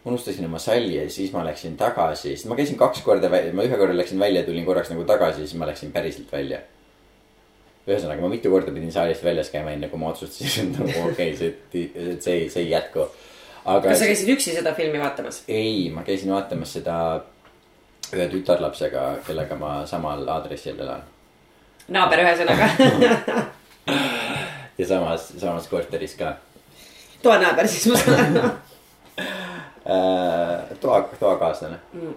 unustasin 0.04 0.50
oma 0.50 0.60
salli 0.60 0.98
ja 0.98 1.06
siis 1.14 1.32
ma 1.32 1.46
läksin 1.48 1.78
tagasi, 1.80 2.34
sest 2.34 2.50
ma 2.52 2.60
käisin 2.60 2.76
kaks 2.82 3.00
korda 3.06 3.32
välja, 3.32 3.56
ma 3.56 3.64
ühe 3.64 3.80
korra 3.80 3.96
läksin 3.96 4.20
välja, 4.20 4.44
tulin 4.44 4.68
korraks 4.68 4.92
nagu 4.92 5.08
tagasi, 5.08 5.46
siis 5.46 5.56
ma 5.56 5.70
läksin 5.70 5.96
päriselt 5.96 6.28
välja 6.36 6.60
ühesõnaga, 7.90 8.24
ma 8.24 8.30
mitu 8.32 8.52
korda 8.54 8.72
pidin 8.76 8.94
saalist 8.94 9.24
väljas 9.26 9.50
käima, 9.54 9.74
enne 9.76 9.88
kui 9.92 10.00
ma 10.02 10.12
otsustasin, 10.14 10.74
et 10.74 10.80
nagu 10.80 10.98
okei 11.10 11.34
okay,, 11.34 11.36
see, 11.40 11.52
see 12.22 12.36
ei, 12.36 12.50
see 12.50 12.64
ei 12.66 12.72
jätku. 12.72 13.00
aga. 13.66 13.88
kas 13.88 14.00
sa 14.02 14.10
käisid 14.10 14.30
üksi 14.36 14.50
seda 14.56 14.72
filmi 14.78 15.00
vaatamas? 15.02 15.44
ei, 15.48 15.90
ma 15.94 16.02
käisin 16.08 16.34
vaatamas 16.34 16.70
seda 16.80 16.98
ühe 18.14 18.28
tütarlapsega, 18.32 19.02
kellega 19.28 19.56
ma 19.60 19.72
samal 19.90 20.28
aadressil 20.38 20.80
elan. 20.80 21.02
naaber 21.88 22.20
ühesõnaga 22.26 22.66
ja 24.80 24.86
samas, 24.88 25.34
samas 25.38 25.66
korteris 25.72 26.16
ka. 26.20 26.28
toanaaber 27.24 27.66
siis 27.68 27.86
ma 27.92 27.96
saan 28.04 28.38
aru 28.38 28.50
äh, 29.96 30.78
toa, 30.80 31.02
toakaaslane 31.20 31.78
mm. 31.94 32.14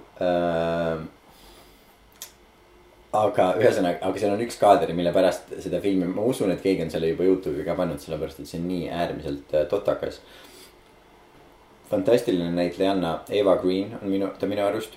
Aga 3.12 3.50
ühesõnaga, 3.60 3.98
aga 4.08 4.20
seal 4.20 4.32
on 4.32 4.40
üks 4.40 4.56
kaader, 4.56 4.94
mille 4.96 5.10
pärast 5.12 5.50
seda 5.60 5.82
filmi, 5.84 6.06
ma 6.08 6.24
usun, 6.24 6.48
et 6.54 6.62
keegi 6.64 6.86
on 6.86 6.92
selle 6.94 7.10
juba 7.10 7.26
Youtube'i 7.26 7.66
ka 7.66 7.74
pannud, 7.76 8.00
sellepärast 8.00 8.40
et 8.40 8.48
see 8.48 8.60
on 8.60 8.70
nii 8.70 8.88
äärmiselt 8.88 9.52
äh, 9.52 9.66
totakas. 9.68 10.22
fantastiline 11.90 12.50
näitlejanna 12.56 13.20
Eva 13.28 13.56
Green 13.60 13.98
on 14.02 14.08
minu, 14.08 14.30
ta 14.38 14.46
minu 14.48 14.64
arust. 14.64 14.96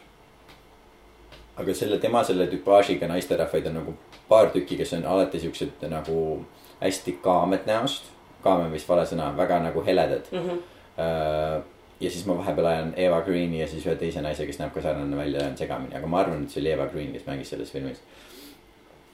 aga 1.57 1.73
selle, 1.73 1.97
tema 1.99 2.23
selle 2.23 2.47
tüpaažiga 2.47 3.07
naisterahvaid 3.07 3.67
on 3.67 3.73
nagu 3.81 3.97
paar 4.29 4.49
tükki, 4.49 4.77
kes 4.77 4.93
on 4.93 5.05
alati 5.05 5.39
siuksed 5.39 5.83
nagu 5.91 6.45
hästi 6.81 7.19
kaamed 7.23 7.67
näost. 7.67 8.11
kaam 8.43 8.61
on 8.65 8.71
vist 8.71 8.87
vale 8.89 9.03
sõna, 9.05 9.33
väga 9.37 9.59
nagu 9.59 9.83
heledad 9.83 10.31
mm. 10.31 10.39
-hmm. 10.39 10.63
Uh, 10.95 11.63
ja 11.99 12.11
siis 12.11 12.25
ma 12.25 12.37
vahepeal 12.37 12.65
ajan 12.65 12.93
Eva 12.97 13.21
Greeni 13.21 13.61
ja 13.61 13.67
siis 13.67 13.85
ühe 13.87 13.95
teise 13.99 14.21
naise, 14.21 14.45
kes 14.45 14.59
näeb 14.59 14.73
ka 14.75 14.83
sarnane 14.83 15.17
välja, 15.17 15.47
on 15.47 15.57
segamini, 15.57 15.95
aga 15.95 16.07
ma 16.11 16.21
arvan, 16.23 16.43
et 16.43 16.53
see 16.53 16.61
oli 16.63 16.73
Eva 16.75 16.87
Green, 16.91 17.13
kes 17.15 17.27
mängis 17.27 17.53
selles 17.53 17.71
filmis. 17.71 18.01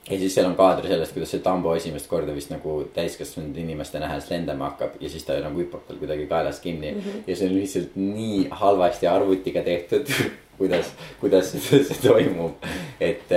ja 0.09 0.17
siis 0.17 0.33
seal 0.33 0.47
on 0.50 0.55
kaadri 0.57 0.89
sellest, 0.89 1.13
kuidas 1.13 1.29
see 1.35 1.43
Tambo 1.45 1.75
esimest 1.77 2.09
korda 2.09 2.33
vist 2.33 2.50
nagu 2.50 2.79
täiskasvanud 2.93 3.57
inimeste 3.57 4.00
nähes 4.01 4.29
lendama 4.31 4.71
hakkab 4.71 4.95
ja 5.00 5.09
siis 5.09 5.27
ta 5.27 5.38
nagu 5.43 5.61
hüppab 5.61 5.83
tal 5.88 6.00
kuidagi 6.01 6.25
kaelast 6.27 6.63
kinni 6.63 6.91
mm. 6.91 7.01
-hmm. 7.01 7.27
ja 7.27 7.35
see 7.35 7.50
on 7.50 7.55
lihtsalt 7.55 7.95
nii 7.95 8.47
halvasti 8.63 9.07
arvutiga 9.07 9.61
tehtud 9.61 10.09
kuidas, 10.57 10.91
kuidas 11.19 11.51
see, 11.51 11.83
see 11.83 12.01
toimub. 12.01 12.65
et, 13.00 13.31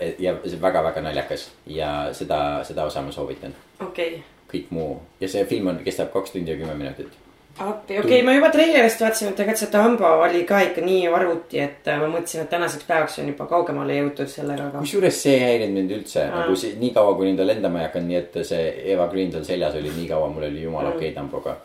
et 0.00 0.20
ja 0.20 0.34
see 0.44 0.60
väga-väga 0.62 1.00
naljakas 1.00 1.50
ja 1.66 2.10
seda, 2.12 2.64
seda 2.64 2.84
osa 2.84 3.02
ma 3.02 3.12
soovitan. 3.12 3.54
okei 3.80 4.08
okay. 4.08 4.22
kõik 4.52 4.70
muu 4.70 5.00
ja 5.20 5.28
see 5.28 5.44
film 5.44 5.66
on, 5.66 5.80
kestab 5.84 6.12
kaks 6.12 6.34
tundi 6.34 6.50
ja 6.50 6.58
kümme 6.58 6.74
minutit 6.74 7.27
appi, 7.58 7.98
okei 7.98 8.00
okay,, 8.04 8.22
ma 8.22 8.34
juba 8.36 8.50
treilerist 8.54 9.00
vaatasin, 9.02 9.32
et 9.32 9.36
tegelikult 9.38 9.60
see 9.62 9.70
Tambo 9.72 10.08
oli 10.22 10.44
ka 10.46 10.60
ikka 10.68 10.82
nii 10.84 11.08
arvuti, 11.10 11.58
et 11.62 11.88
äh, 11.90 11.98
ma 12.00 12.06
mõtlesin, 12.12 12.44
et 12.44 12.50
tänaseks 12.52 12.86
päevaks 12.86 13.18
on 13.22 13.30
juba 13.32 13.48
kaugemale 13.50 13.96
jõutud 13.98 14.30
sellega, 14.30 14.68
aga. 14.70 14.82
kusjuures 14.84 15.22
see 15.24 15.34
ei 15.34 15.44
häirinud 15.44 15.80
mind 15.80 15.94
üldse 15.98 16.22
mm. 16.22 16.44
nagu 16.44 16.58
see, 16.60 16.76
nii 16.78 16.92
kaua, 16.94 17.16
kuni 17.18 17.34
ta 17.38 17.46
lendama 17.46 17.82
ei 17.82 17.88
hakanud, 17.88 18.10
nii 18.12 18.20
et 18.20 18.38
see 18.46 18.68
Eva 18.94 19.08
Green 19.10 19.34
seal 19.34 19.46
seljas 19.48 19.78
oli 19.80 19.94
nii 19.96 20.06
kaua, 20.12 20.30
mul 20.34 20.46
oli 20.50 20.62
jumala 20.62 20.94
okei 20.94 21.10
okay 21.10 21.16
Tamboga. 21.16 21.56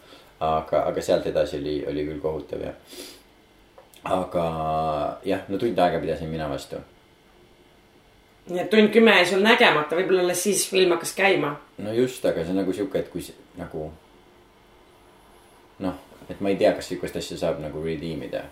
aga, 0.43 0.85
aga 0.89 1.01
sealt 1.01 1.27
edasi 1.29 1.59
oli, 1.61 1.77
oli 1.89 2.07
küll 2.09 2.23
kohutav 2.23 2.65
jah. 2.65 2.99
aga 4.17 4.47
jah, 5.29 5.45
no 5.49 5.61
tund 5.61 5.79
aega 5.79 6.01
pidasin 6.01 6.33
mina 6.33 6.49
vastu. 6.49 6.81
nii 8.49 8.65
et 8.65 8.69
tund 8.73 8.89
kümme 8.95 9.19
jäi 9.19 9.33
sul 9.35 9.45
nägemata, 9.45 9.99
võib-olla 9.99 10.25
alles 10.25 10.47
siis 10.49 10.65
film 10.69 10.97
hakkas 10.97 11.13
käima. 11.17 11.57
no 11.77 11.93
just, 11.93 12.25
aga 12.25 12.41
see 12.41 12.55
on 12.55 12.63
nagu 12.65 12.73
sihuke, 12.73 13.05
et 13.05 13.13
kui 13.13 13.21
nagu 13.61 13.91
noh, 15.83 15.95
et 16.29 16.41
ma 16.41 16.51
ei 16.51 16.59
tea, 16.59 16.73
kas 16.75 16.91
sihukest 16.91 17.17
asja 17.19 17.39
saab 17.39 17.61
nagu 17.63 17.83
redeem 17.83 18.21
ida. 18.27 18.43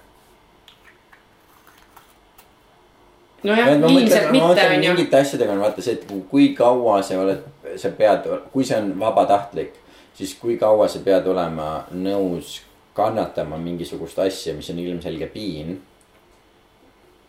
nojah, 3.43 3.71
ilmselt 3.73 4.31
mitte 4.31 4.65
on 4.67 4.83
ju. 4.83 4.93
mingite 4.93 5.17
asjadega 5.17 5.53
on 5.53 5.63
vaata 5.63 5.81
see, 5.81 5.97
et 5.97 6.11
kui 6.29 6.51
kaua 6.57 6.99
sa 7.05 7.17
oled, 7.21 7.45
sa 7.81 7.89
pead, 7.97 8.27
kui 8.53 8.67
see 8.67 8.77
on 8.77 8.91
vabatahtlik, 9.01 9.79
siis 10.17 10.35
kui 10.37 10.59
kaua 10.61 10.87
sa 10.91 11.01
pead 11.05 11.25
olema 11.31 11.71
nõus 11.95 12.59
kannatama 12.93 13.57
mingisugust 13.57 14.19
asja, 14.21 14.53
mis 14.53 14.69
on 14.69 14.83
ilmselge 14.83 15.31
piin. 15.33 15.79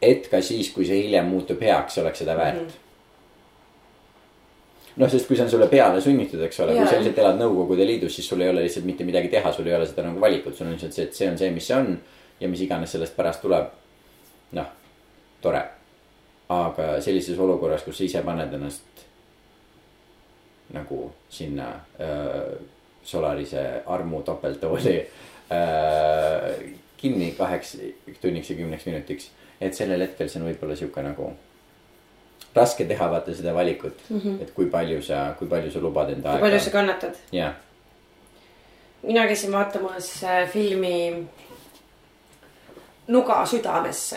et 0.02 0.26
ka 0.28 0.40
siis, 0.42 0.72
kui 0.74 0.84
see 0.84 1.04
hiljem 1.04 1.28
muutub 1.30 1.60
heaks, 1.62 1.98
oleks 2.02 2.18
seda 2.24 2.36
väärt 2.36 2.60
mm. 2.60 2.68
-hmm 2.68 2.81
noh, 4.96 5.08
sest 5.08 5.28
kui 5.28 5.36
see 5.38 5.46
on 5.46 5.50
sulle 5.50 5.68
peale 5.72 6.00
sunnitud, 6.04 6.40
eks 6.46 6.60
ole, 6.64 6.76
kui 6.76 6.88
sa 6.88 6.98
lihtsalt 6.98 7.20
elad 7.22 7.38
Nõukogude 7.40 7.86
Liidus, 7.88 8.16
siis 8.18 8.28
sul 8.28 8.42
ei 8.44 8.50
ole 8.52 8.64
lihtsalt 8.66 8.88
mitte 8.88 9.06
midagi 9.08 9.30
teha, 9.32 9.52
sul 9.54 9.68
ei 9.70 9.76
ole 9.76 9.86
seda 9.88 10.04
nagu 10.06 10.20
valikut, 10.20 10.56
sul 10.56 10.68
on 10.68 10.74
lihtsalt 10.76 10.96
see, 10.96 11.06
et 11.08 11.16
see 11.16 11.30
on 11.30 11.38
see, 11.40 11.52
mis 11.54 11.68
see 11.70 11.78
on. 11.78 11.94
ja 12.42 12.48
mis 12.50 12.60
iganes 12.64 12.90
sellest 12.92 13.16
pärast 13.16 13.40
tuleb. 13.44 13.70
noh, 14.58 14.68
tore. 15.40 15.62
aga 16.52 16.88
sellises 17.00 17.38
olukorras, 17.40 17.84
kus 17.86 17.96
sa 17.96 18.04
ise 18.04 18.22
paned 18.26 18.52
ennast 18.52 19.06
nagu 20.72 21.12
sinna 21.32 21.68
äh, 22.00 22.52
Solarise 23.02 23.82
armu 23.86 24.22
topelttooli 24.22 24.96
äh, 24.98 26.58
kinni 26.96 27.32
kaheks 27.38 27.76
tunniks 28.20 28.50
ja 28.50 28.56
kümneks 28.56 28.86
minutiks. 28.86 29.30
et 29.60 29.74
sellel 29.74 30.00
hetkel 30.00 30.28
see 30.28 30.40
on 30.40 30.48
võib-olla 30.48 30.76
sihuke 30.78 31.02
nagu 31.04 31.32
raske 32.54 32.84
teha 32.84 33.10
vaata 33.10 33.34
seda 33.34 33.54
valikut 33.54 33.98
mm, 34.08 34.20
-hmm. 34.20 34.42
et 34.42 34.50
kui 34.54 34.66
palju 34.66 35.02
sa, 35.02 35.34
kui 35.38 35.48
palju 35.48 35.70
sa 35.70 35.78
lubad 35.78 36.10
enda 36.10 36.28
aega. 36.30 36.40
kui 36.40 36.48
palju 36.48 36.60
sa 36.64 36.70
kannatad. 36.70 37.14
jah. 37.32 37.52
mina 39.02 39.26
käisin 39.26 39.52
vaatamas 39.52 40.24
äh, 40.24 40.48
filmi 40.48 41.26
Nuga 43.08 43.46
südamesse. 43.46 44.16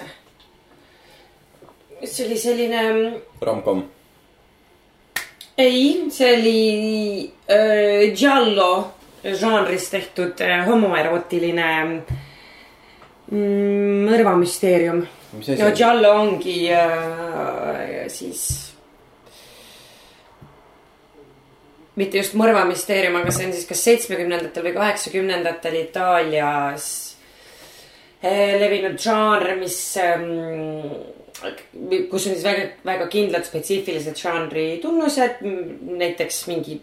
see 2.03 2.25
oli 2.25 2.37
selline. 2.37 2.93
Mm, 2.93 3.21
Rom-com. 3.41 3.83
ei, 5.57 6.05
see 6.09 6.33
oli 6.37 7.33
äh, 7.49 8.13
Giallo 8.15 8.91
žanris 9.23 9.89
tehtud 9.89 10.41
äh, 10.41 10.67
homoerootiline 10.67 11.83
mm, 11.83 12.01
mõrvamüsteerium 13.31 15.01
no 15.35 15.71
Giallo 15.75 16.11
ongi 16.21 16.69
äh, 16.71 18.05
siis 18.11 18.43
mitte 21.95 22.19
just 22.19 22.35
mõrvamüsteerium, 22.37 23.15
aga 23.21 23.33
see 23.33 23.47
on 23.47 23.55
siis 23.55 23.67
kas 23.69 23.83
seitsmekümnendatel 23.87 24.67
või 24.67 24.75
kaheksakümnendatel 24.75 25.77
Itaalias 25.79 26.87
eh, 28.21 28.55
levinud 28.59 28.99
žanr, 29.01 29.55
mis 29.61 29.79
ähm,, 30.03 30.27
kus 32.11 32.27
on 32.27 32.35
siis 32.35 32.45
väga, 32.45 32.67
väga 32.85 33.09
kindlad 33.11 33.47
spetsiifilised 33.47 34.19
žanri 34.19 34.67
tunnused, 34.83 35.41
näiteks 36.03 36.45
mingi 36.51 36.81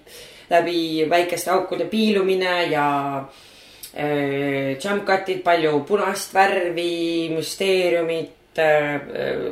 läbi 0.50 1.06
väikeste 1.12 1.52
aukude 1.52 1.86
piilumine 1.92 2.56
ja 2.72 2.88
äh, 3.20 3.51
jump 3.92 5.04
cut'id, 5.04 5.42
palju 5.44 5.84
punast 5.88 6.32
värvi, 6.34 7.28
müsteeriumit 7.34 8.58
äh,, 8.58 9.00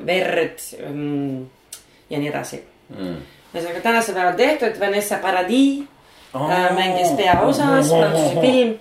verd 0.07 0.63
ähm, 0.81 1.51
ja 2.11 2.19
nii 2.19 2.31
edasi 2.31 2.61
mm.. 2.91 3.17
ühesõnaga 3.55 3.83
tänasel 3.85 4.17
päeval 4.17 4.39
tehtud, 4.39 4.79
Vanessa 4.81 5.19
Paradis 5.23 5.83
äh, 6.35 6.71
mängis 6.77 7.13
peaosas, 7.19 7.91
Prantsuse 7.91 8.41
film. 8.41 8.79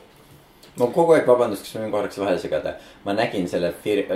ma 0.79 0.87
kogu 0.95 1.17
aeg, 1.17 1.27
vabandust, 1.27 1.65
kas 1.65 1.75
ma 1.75 1.85
võin 1.85 1.97
korraks 1.97 2.21
vahele 2.21 2.41
segada, 2.41 2.77
ma 3.05 3.15
nägin 3.17 3.47
selle 3.51 3.73
fir-, 3.83 4.07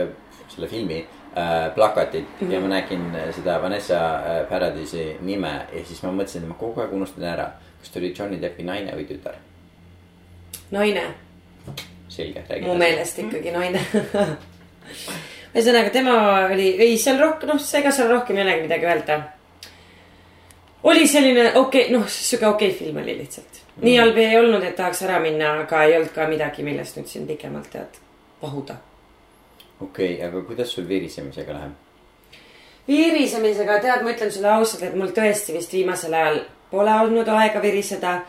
selle 0.50 0.70
filmi 0.72 1.02
äh, 1.02 1.74
plakatit 1.76 2.26
mm 2.26 2.48
-hmm. 2.48 2.54
ja 2.54 2.62
ma 2.62 2.68
nägin 2.68 3.16
äh, 3.16 3.36
seda 3.36 3.62
Vanessa 3.62 4.00
äh, 4.16 4.50
Paradise'i 4.50 5.18
nime 5.22 5.54
ja 5.74 5.86
siis 5.86 6.04
ma 6.04 6.12
mõtlesin, 6.12 6.44
et 6.44 6.48
ma 6.48 6.56
kogu 6.60 6.82
aeg 6.82 6.94
unustan 6.94 7.24
ära, 7.24 7.52
kas 7.80 7.90
ta 7.90 8.00
oli 8.00 8.14
Johnny 8.18 8.42
Deppi 8.42 8.64
naine 8.64 8.96
või 8.96 9.06
tütar. 9.08 9.36
naine, 10.72 11.04
selge, 12.14 12.44
räägi. 12.50 12.66
mu 12.68 12.76
meelest 12.80 13.20
ikkagi 13.24 13.54
naine. 13.56 13.82
ühesõnaga 15.54 15.94
tema 15.94 16.16
oli, 16.52 16.70
ei 16.82 16.98
seal 17.02 17.20
rohkem, 17.22 17.54
noh, 17.54 17.62
ega 17.80 17.92
seal 17.94 18.12
rohkem 18.12 18.40
ei 18.40 18.46
olegi 18.46 18.66
midagi 18.68 18.90
öelda. 18.90 19.20
oli 20.84 21.08
selline 21.08 21.52
okei 21.56 21.88
okay,, 21.88 21.94
noh, 21.98 22.08
sihuke 22.08 22.48
okei 22.48 22.72
okay 22.72 22.80
film 22.80 23.04
oli 23.04 23.18
lihtsalt. 23.22 23.62
nii 23.82 23.98
halb 23.98 24.18
ei 24.22 24.40
olnud, 24.40 24.64
et 24.64 24.76
tahaks 24.80 25.04
ära 25.08 25.20
minna, 25.24 25.54
aga 25.66 25.84
ei 25.84 25.98
olnud 25.98 26.14
ka 26.16 26.28
midagi, 26.32 26.66
millest 26.66 27.00
nüüd 27.00 27.10
siin 27.12 27.28
pikemalt 27.30 27.72
tead 27.74 28.02
vahuda. 28.42 28.78
okei 29.80 30.16
okay,, 30.16 30.28
aga 30.28 30.46
kuidas 30.48 30.76
sul 30.76 30.88
virisemisega 30.90 31.58
läheb? 31.60 31.80
virisemisega, 32.88 33.80
tead, 33.80 34.04
ma 34.04 34.12
ütlen 34.12 34.32
sulle 34.32 34.52
ausalt, 34.58 34.84
et 34.84 34.96
mul 34.96 35.14
tõesti 35.16 35.56
vist 35.56 35.74
viimasel 35.74 36.14
ajal 36.14 36.44
pole 36.72 36.94
olnud 37.06 37.30
aega 37.30 37.62
viriseda. 37.62 38.22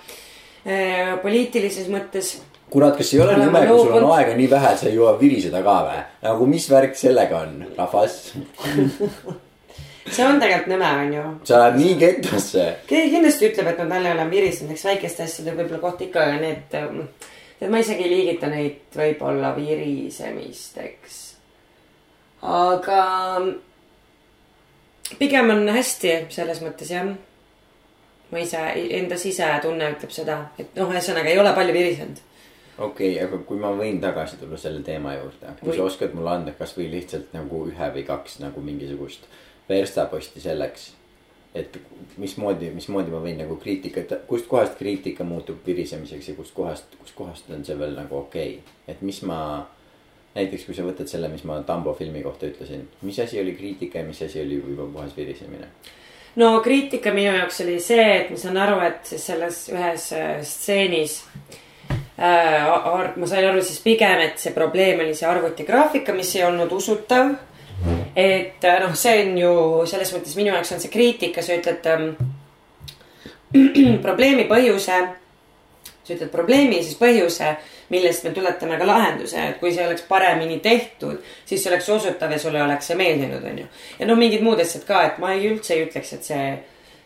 poliitilises 1.23 1.89
mõttes 1.93 2.39
kurat, 2.71 2.97
kas 2.99 3.13
ei 3.15 3.21
ole 3.23 3.35
Olen 3.35 3.49
nõme, 3.49 3.65
kui 3.69 3.81
sul 3.87 3.97
on 4.01 4.11
aega 4.17 4.37
nii 4.39 4.51
vähe, 4.51 4.75
et 4.75 4.83
sa 4.83 4.91
ei 4.91 4.99
jõua 4.99 5.17
viriseda 5.21 5.63
ka 5.65 5.79
või? 5.89 6.05
nagu 6.27 6.47
mis 6.51 6.69
värk 6.71 6.97
sellega 6.99 7.43
on, 7.45 7.59
rahvas? 7.77 8.21
see 10.15 10.25
on 10.27 10.41
tegelikult 10.41 10.73
nõme, 10.75 10.89
onju. 11.05 11.27
sa 11.49 11.61
lähed 11.63 11.79
nii 11.81 11.99
ketosse. 12.01 12.65
keegi 12.89 13.13
kindlasti 13.17 13.51
ütleb, 13.51 13.71
et 13.73 13.83
ma 13.83 13.89
talle 13.95 14.15
olen 14.15 14.33
virisemiseks 14.33 14.89
väikeste 14.91 15.27
asjade 15.27 15.55
võib-olla 15.57 15.81
kohta 15.83 16.05
ikka, 16.07 16.25
aga 16.29 16.41
need, 16.43 16.65
tead, 16.73 17.71
ma 17.73 17.83
isegi 17.83 18.07
ei 18.07 18.13
liigita 18.13 18.51
neid 18.53 18.99
võib-olla 18.99 19.55
virisemisteks. 19.57 21.21
aga 22.55 23.01
pigem 25.19 25.55
on 25.55 25.69
hästi 25.73 26.19
selles 26.35 26.61
mõttes 26.65 26.93
jah. 26.93 27.09
ma 28.33 28.41
ise, 28.43 28.61
enda 28.99 29.17
sisetunne 29.21 29.93
ütleb 29.95 30.13
seda, 30.13 30.39
et 30.59 30.73
noh, 30.77 30.91
ühesõnaga 30.91 31.31
ei 31.31 31.39
ole 31.39 31.53
palju 31.55 31.75
virisenud. 31.77 32.23
Okei 32.79 33.15
okay,, 33.15 33.25
aga 33.27 33.39
kui 33.47 33.61
ma 33.61 33.71
võin 33.77 34.01
tagasi 34.03 34.39
tulla 34.41 34.59
selle 34.59 34.83
teema 34.83 35.15
juurde, 35.15 35.55
kui 35.61 35.71
Või- 35.71 35.79
sa 35.79 35.87
oskad 35.87 36.15
mulle 36.15 36.31
anda 36.31 36.53
kasvõi 36.59 36.91
lihtsalt 36.91 37.33
nagu 37.37 37.65
ühe 37.71 37.91
või 37.97 38.05
kaks 38.07 38.41
nagu 38.43 38.61
mingisugust 38.61 39.29
verstaposti 39.69 40.41
selleks. 40.41 40.93
et 41.55 41.77
mismoodi, 42.19 42.67
mismoodi 42.75 43.13
ma 43.13 43.21
võin 43.23 43.37
nagu 43.39 43.55
kriitikat, 43.63 44.11
kustkohast 44.27 44.75
kriitika 44.75 45.25
muutub 45.25 45.61
virisemiseks 45.67 46.29
ja 46.29 46.35
kustkohast, 46.35 46.97
kustkohast 46.99 47.51
on 47.55 47.63
see 47.65 47.79
veel 47.79 47.95
nagu 47.95 48.17
okei 48.17 48.57
okay., 48.57 48.79
et 48.89 49.03
mis 49.03 49.23
ma. 49.23 49.67
näiteks 50.35 50.65
kui 50.67 50.75
sa 50.75 50.83
võtad 50.83 51.07
selle, 51.07 51.29
mis 51.31 51.45
ma 51.45 51.61
Tambo 51.63 51.93
filmi 51.95 52.23
kohta 52.23 52.47
ütlesin, 52.47 52.89
mis 53.03 53.19
asi 53.23 53.39
oli 53.41 53.53
kriitika 53.55 53.99
ja 53.99 54.05
mis 54.05 54.23
asi 54.23 54.41
oli 54.43 54.55
juba 54.55 54.89
puhas 54.93 55.17
virisemine. 55.17 55.69
no 56.37 56.61
kriitika 56.61 57.13
minu 57.15 57.37
jaoks 57.37 57.61
oli 57.61 57.79
see, 57.81 58.17
et 58.17 58.31
ma 58.31 58.37
saan 58.37 58.57
aru, 58.57 58.81
et 58.81 59.07
siis 59.07 59.27
selles 59.27 59.69
ühes 59.71 60.13
äh, 60.13 60.41
stseenis 60.43 61.23
äh,. 61.23 61.64
Ma 62.19 63.27
sain 63.27 63.49
aru 63.49 63.63
siis 63.63 63.81
pigem, 63.83 64.21
et 64.23 64.39
see 64.39 64.55
probleem 64.55 65.01
oli 65.03 65.17
see 65.19 65.27
arvutigraafika, 65.29 66.15
mis 66.15 66.35
ei 66.37 66.45
olnud 66.47 66.73
usutav. 66.73 67.35
et 68.17 68.65
äh, 68.65 68.81
noh, 68.81 68.95
see 68.95 69.25
on 69.25 69.39
ju 69.39 69.53
selles 69.91 70.13
mõttes 70.15 70.37
minu 70.39 70.53
jaoks 70.53 70.73
on 70.77 70.81
see 70.81 70.93
kriitika, 70.93 71.43
sa 71.43 71.57
ütled 71.59 71.87
ähm, 71.91 72.13
probleemi 74.07 74.47
põhjuse. 74.51 75.01
sa 76.05 76.13
ütled 76.13 76.31
probleemi, 76.31 76.83
siis 76.85 76.99
põhjuse, 77.01 77.57
millest 77.91 78.25
me 78.25 78.31
tuletame 78.37 78.77
ka 78.79 78.87
lahenduse, 78.87 79.41
et 79.41 79.59
kui 79.59 79.73
see 79.73 79.87
oleks 79.87 80.05
paremini 80.07 80.61
tehtud, 80.63 81.19
siis 81.49 81.63
see 81.63 81.73
oleks 81.73 81.89
usutav 81.89 82.31
ja 82.31 82.39
sulle 82.39 82.63
oleks 82.63 82.93
see 82.93 82.99
meeldinud, 83.01 83.43
onju. 83.43 83.67
ja 83.99 84.07
no 84.07 84.17
mingid 84.21 84.45
muud 84.45 84.61
asjad 84.61 84.85
ka, 84.87 85.03
et 85.09 85.19
ma 85.19 85.33
ei 85.35 85.49
üldse 85.49 85.75
ei 85.75 85.87
ütleks, 85.89 86.13
et 86.15 86.31
see, 86.31 86.47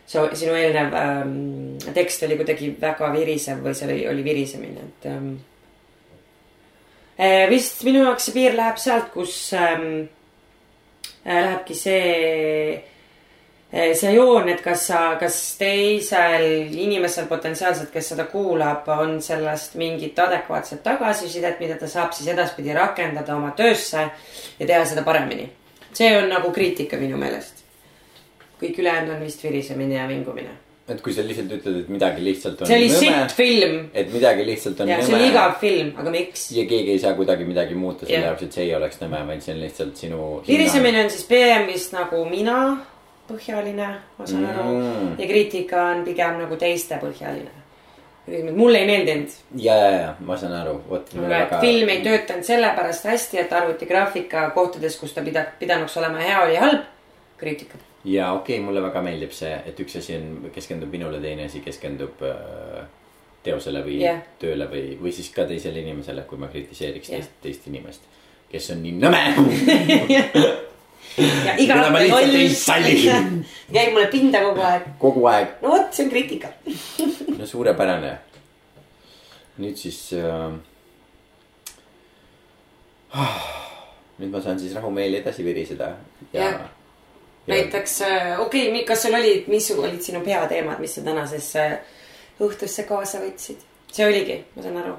see 0.09 0.41
sinu 0.41 0.55
eelnev 0.57 0.95
ähm, 0.97 1.33
tekst 1.93 2.23
oli 2.25 2.37
kuidagi 2.39 2.71
väga 2.81 3.11
virisev 3.13 3.63
või 3.65 3.75
see 3.77 3.89
oli, 3.89 3.99
oli 4.09 4.25
virisemine, 4.25 4.85
et 4.87 5.09
ähm,. 5.11 5.33
vist 7.51 7.83
minu 7.85 8.05
jaoks 8.05 8.29
see 8.29 8.37
piir 8.37 8.55
läheb 8.57 8.79
sealt, 8.81 9.11
kus 9.13 9.35
ähm, 9.53 10.07
äh, 11.25 11.43
lähebki 11.45 11.77
see 11.77 12.07
Eh, 13.71 13.93
see 13.93 14.15
joon, 14.15 14.47
et 14.49 14.63
kas 14.65 14.87
sa, 14.89 14.99
kas 15.21 15.35
teisel 15.59 16.71
inimesel 16.73 17.27
potentsiaalselt, 17.29 17.91
kes 17.93 18.07
seda 18.15 18.23
kuulab, 18.31 18.87
on 18.89 19.19
sellest 19.21 19.75
mingit 19.77 20.17
adekvaatset 20.17 20.81
tagasisidet, 20.81 21.59
mida 21.61 21.77
ta 21.77 21.85
saab 21.87 22.15
siis 22.17 22.31
edaspidi 22.33 22.73
rakendada 22.73 23.35
oma 23.35 23.51
töösse 23.53 24.07
ja 24.57 24.65
teha 24.65 24.81
seda 24.89 25.05
paremini. 25.05 25.51
see 25.93 26.09
on 26.17 26.29
nagu 26.29 26.51
kriitika 26.51 26.97
minu 26.97 27.17
meelest. 27.17 27.58
Kõik 28.61 28.81
ülejäänud 28.81 29.15
on 29.15 29.21
vist 29.23 29.43
virisemine 29.43 29.95
ja 29.95 30.07
vingumine. 30.07 30.55
et 30.89 31.01
kui 31.05 31.13
sa 31.13 31.21
lihtsalt 31.21 31.51
ütled, 31.53 31.81
et 31.83 31.89
midagi 31.89 32.23
lihtsalt 32.25 32.61
on 32.61 32.67
see 32.67 32.77
oli 32.77 32.89
sitt, 32.89 33.33
film 33.37 33.89
et 33.93 34.13
midagi 34.13 34.45
lihtsalt 34.45 34.79
on 34.81 34.89
ja 34.89 35.01
see 35.01 35.13
nõme 35.13 35.19
oli 35.23 35.31
igav 35.31 35.57
film, 35.61 35.91
aga 36.01 36.13
miks? 36.13 36.51
ja 36.51 36.65
keegi 36.69 36.95
ei 36.95 36.99
saa 36.99 37.13
kuidagi 37.17 37.45
midagi 37.45 37.75
muuta 37.77 38.05
selle 38.05 38.25
jaoks, 38.25 38.47
et 38.47 38.57
see 38.57 38.63
ei 38.65 38.75
oleks 38.75 39.01
nõme, 39.03 39.25
vaid 39.27 39.43
see 39.45 39.53
on 39.53 39.59
lihtsalt 39.61 39.97
sinu. 40.01 40.29
virisemine 40.47 41.03
on 41.03 41.11
siis 41.13 41.27
pigem 41.29 41.67
vist 41.69 41.93
nagu 41.93 42.23
mina 42.29 42.59
põhjaline, 43.29 43.89
ma 44.17 44.25
saan 44.27 44.45
aru 44.49 44.67
Mm. 44.79 45.15
ja 45.19 45.27
kriitika 45.27 45.81
on 45.93 46.03
pigem 46.05 46.39
nagu 46.41 46.55
teiste 46.55 46.97
põhjaline. 47.01 47.51
mulle 48.55 48.77
ei 48.79 48.85
meeldinud 48.85 49.29
ja, 49.57 49.75
ja, 49.75 49.91
ja 49.91 50.09
ma 50.19 50.37
saan 50.37 50.53
aru, 50.53 50.75
vot. 50.89 51.13
et 51.13 51.53
film 51.61 51.89
ei 51.89 52.01
töötanud 52.05 52.45
sellepärast 52.45 53.05
hästi, 53.09 53.39
et 53.39 53.53
arvutigraafika 53.53 54.49
kohtades, 54.57 54.97
kus 54.97 55.13
ta 55.13 55.21
pida-, 55.21 55.47
pidanuks 55.59 55.97
olema 55.97 56.17
hea, 56.17 56.41
oli 56.45 56.55
halb. 56.55 56.81
kriitika. 57.37 57.77
Ja 58.05 58.31
okei 58.33 58.57
okay,, 58.57 58.65
mulle 58.65 58.83
väga 58.83 59.01
meeldib 59.05 59.33
see, 59.35 59.51
et 59.65 59.79
üks 59.79 59.97
asi 59.99 60.15
on, 60.15 60.49
keskendub 60.55 60.91
minule, 60.91 61.19
teine 61.23 61.49
asi 61.49 61.63
keskendub 61.65 62.23
äh, 62.23 62.85
teosele 63.43 63.83
või 63.85 63.99
yeah. 64.03 64.23
tööle 64.39 64.69
või, 64.71 64.85
või 65.01 65.13
siis 65.15 65.29
ka 65.35 65.47
teisele 65.49 65.83
inimesele, 65.83 66.23
kui 66.29 66.39
ma 66.39 66.51
kritiseeriks 66.51 67.11
yeah. 67.11 67.21
teist, 67.21 67.37
teist 67.43 67.69
inimest. 67.71 68.09
kes 68.49 68.71
on 68.73 68.81
nii 68.83 68.97
nõme 68.97 69.23
ja 71.19 71.55
iga 71.57 71.99
ei 71.99 72.49
salli. 72.55 72.95
käib 73.75 73.93
mulle 73.93 74.07
pinda 74.11 74.41
kogu 74.43 74.63
aeg. 74.65 74.89
kogu 75.01 75.27
aeg. 75.31 75.53
no 75.63 75.75
vot, 75.75 75.93
see 75.93 76.05
on 76.05 76.11
kriitika. 76.11 76.51
no 77.39 77.47
suurepärane. 77.47 78.17
nüüd 79.59 79.79
siis 79.79 80.01
äh. 80.15 80.51
nüüd 84.19 84.31
ma 84.31 84.41
saan 84.43 84.59
siis 84.59 84.75
rahumeeli 84.75 85.19
edasi 85.21 85.45
viriseda 85.45 85.93
ja, 86.33 86.43
Jah. 86.43 86.67
Näiteks 87.47 88.01
äh, 88.01 88.39
okei 88.39 88.69
okay,, 88.69 88.85
kas 88.85 89.03
sul 89.03 89.15
olid, 89.15 89.47
mis 89.47 89.71
olid 89.71 90.01
sinu 90.01 90.21
peateemad, 90.25 90.79
mis 90.79 90.95
sa 90.95 91.05
tänasesse 91.05 91.67
õhtusse 92.39 92.87
kaasa 92.89 93.23
võtsid? 93.23 93.67
see 93.89 94.05
oligi, 94.05 94.35
ma 94.55 94.63
saan 94.63 94.81
aru, 94.83 94.95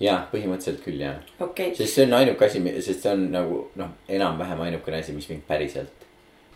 ja 0.00 0.18
põhimõtteliselt 0.32 0.82
küll 0.84 1.02
jah 1.02 1.18
okay.. 1.42 1.74
sest 1.76 1.98
see 1.98 2.06
on 2.08 2.18
ainuke 2.20 2.46
asi, 2.46 2.62
sest 2.84 3.04
see 3.04 3.14
on 3.14 3.30
nagu 3.34 3.62
noh, 3.80 3.94
enam-vähem 4.08 4.66
ainukene 4.68 5.02
asi, 5.02 5.14
mis 5.16 5.28
mind 5.30 5.44
päriselt 5.48 6.06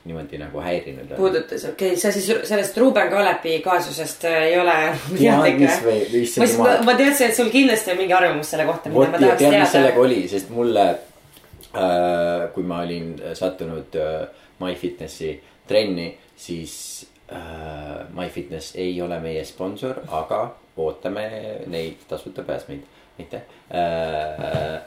niimoodi 0.04 0.38
nagu 0.38 0.62
häirinud 0.62 1.12
on. 1.12 1.16
puudutas, 1.16 1.64
okei 1.70 1.92
okay., 1.92 2.00
sa 2.00 2.10
siis 2.14 2.26
sellest 2.48 2.78
Ruuben 2.78 3.10
Kaalepi 3.10 3.58
kaasusest 3.62 4.24
äh, 4.30 4.38
ei 4.48 4.58
ole 4.58 4.76
teadlik 5.18 5.62
või, 5.84 6.26
ma 6.58 6.76
ma 6.86 6.96
teadsin, 6.98 7.30
et 7.30 7.38
sul 7.38 7.50
kindlasti 7.54 7.94
on 7.94 8.00
mingi 8.02 8.16
arvamus 8.16 8.50
selle 8.54 8.66
kohta, 8.66 8.90
mida 8.90 9.04
vot 9.04 9.14
ma 9.14 9.22
tahaks 9.22 9.42
tead, 9.42 9.56
teada 9.56 9.70
sellega. 9.74 10.02
oli, 10.06 10.20
sest 10.30 10.50
mulle 10.54 10.86
äh,, 10.90 12.46
kui 12.54 12.66
ma 12.66 12.82
olin 12.86 13.14
sattunud 13.38 13.98
äh, 13.98 14.16
MyFitnessi 14.62 15.34
trenni, 15.68 16.08
siis 16.36 17.06
äh, 17.32 18.08
MyFitness 18.14 18.76
ei 18.80 18.96
ole 19.02 19.18
meie 19.22 19.44
sponsor, 19.44 20.02
aga 20.08 20.44
ootame 20.76 21.26
neid 21.70 22.06
tasuta 22.08 22.44
pääsmeid, 22.46 22.84
aitäh 23.20 23.42
äh,. 23.74 24.80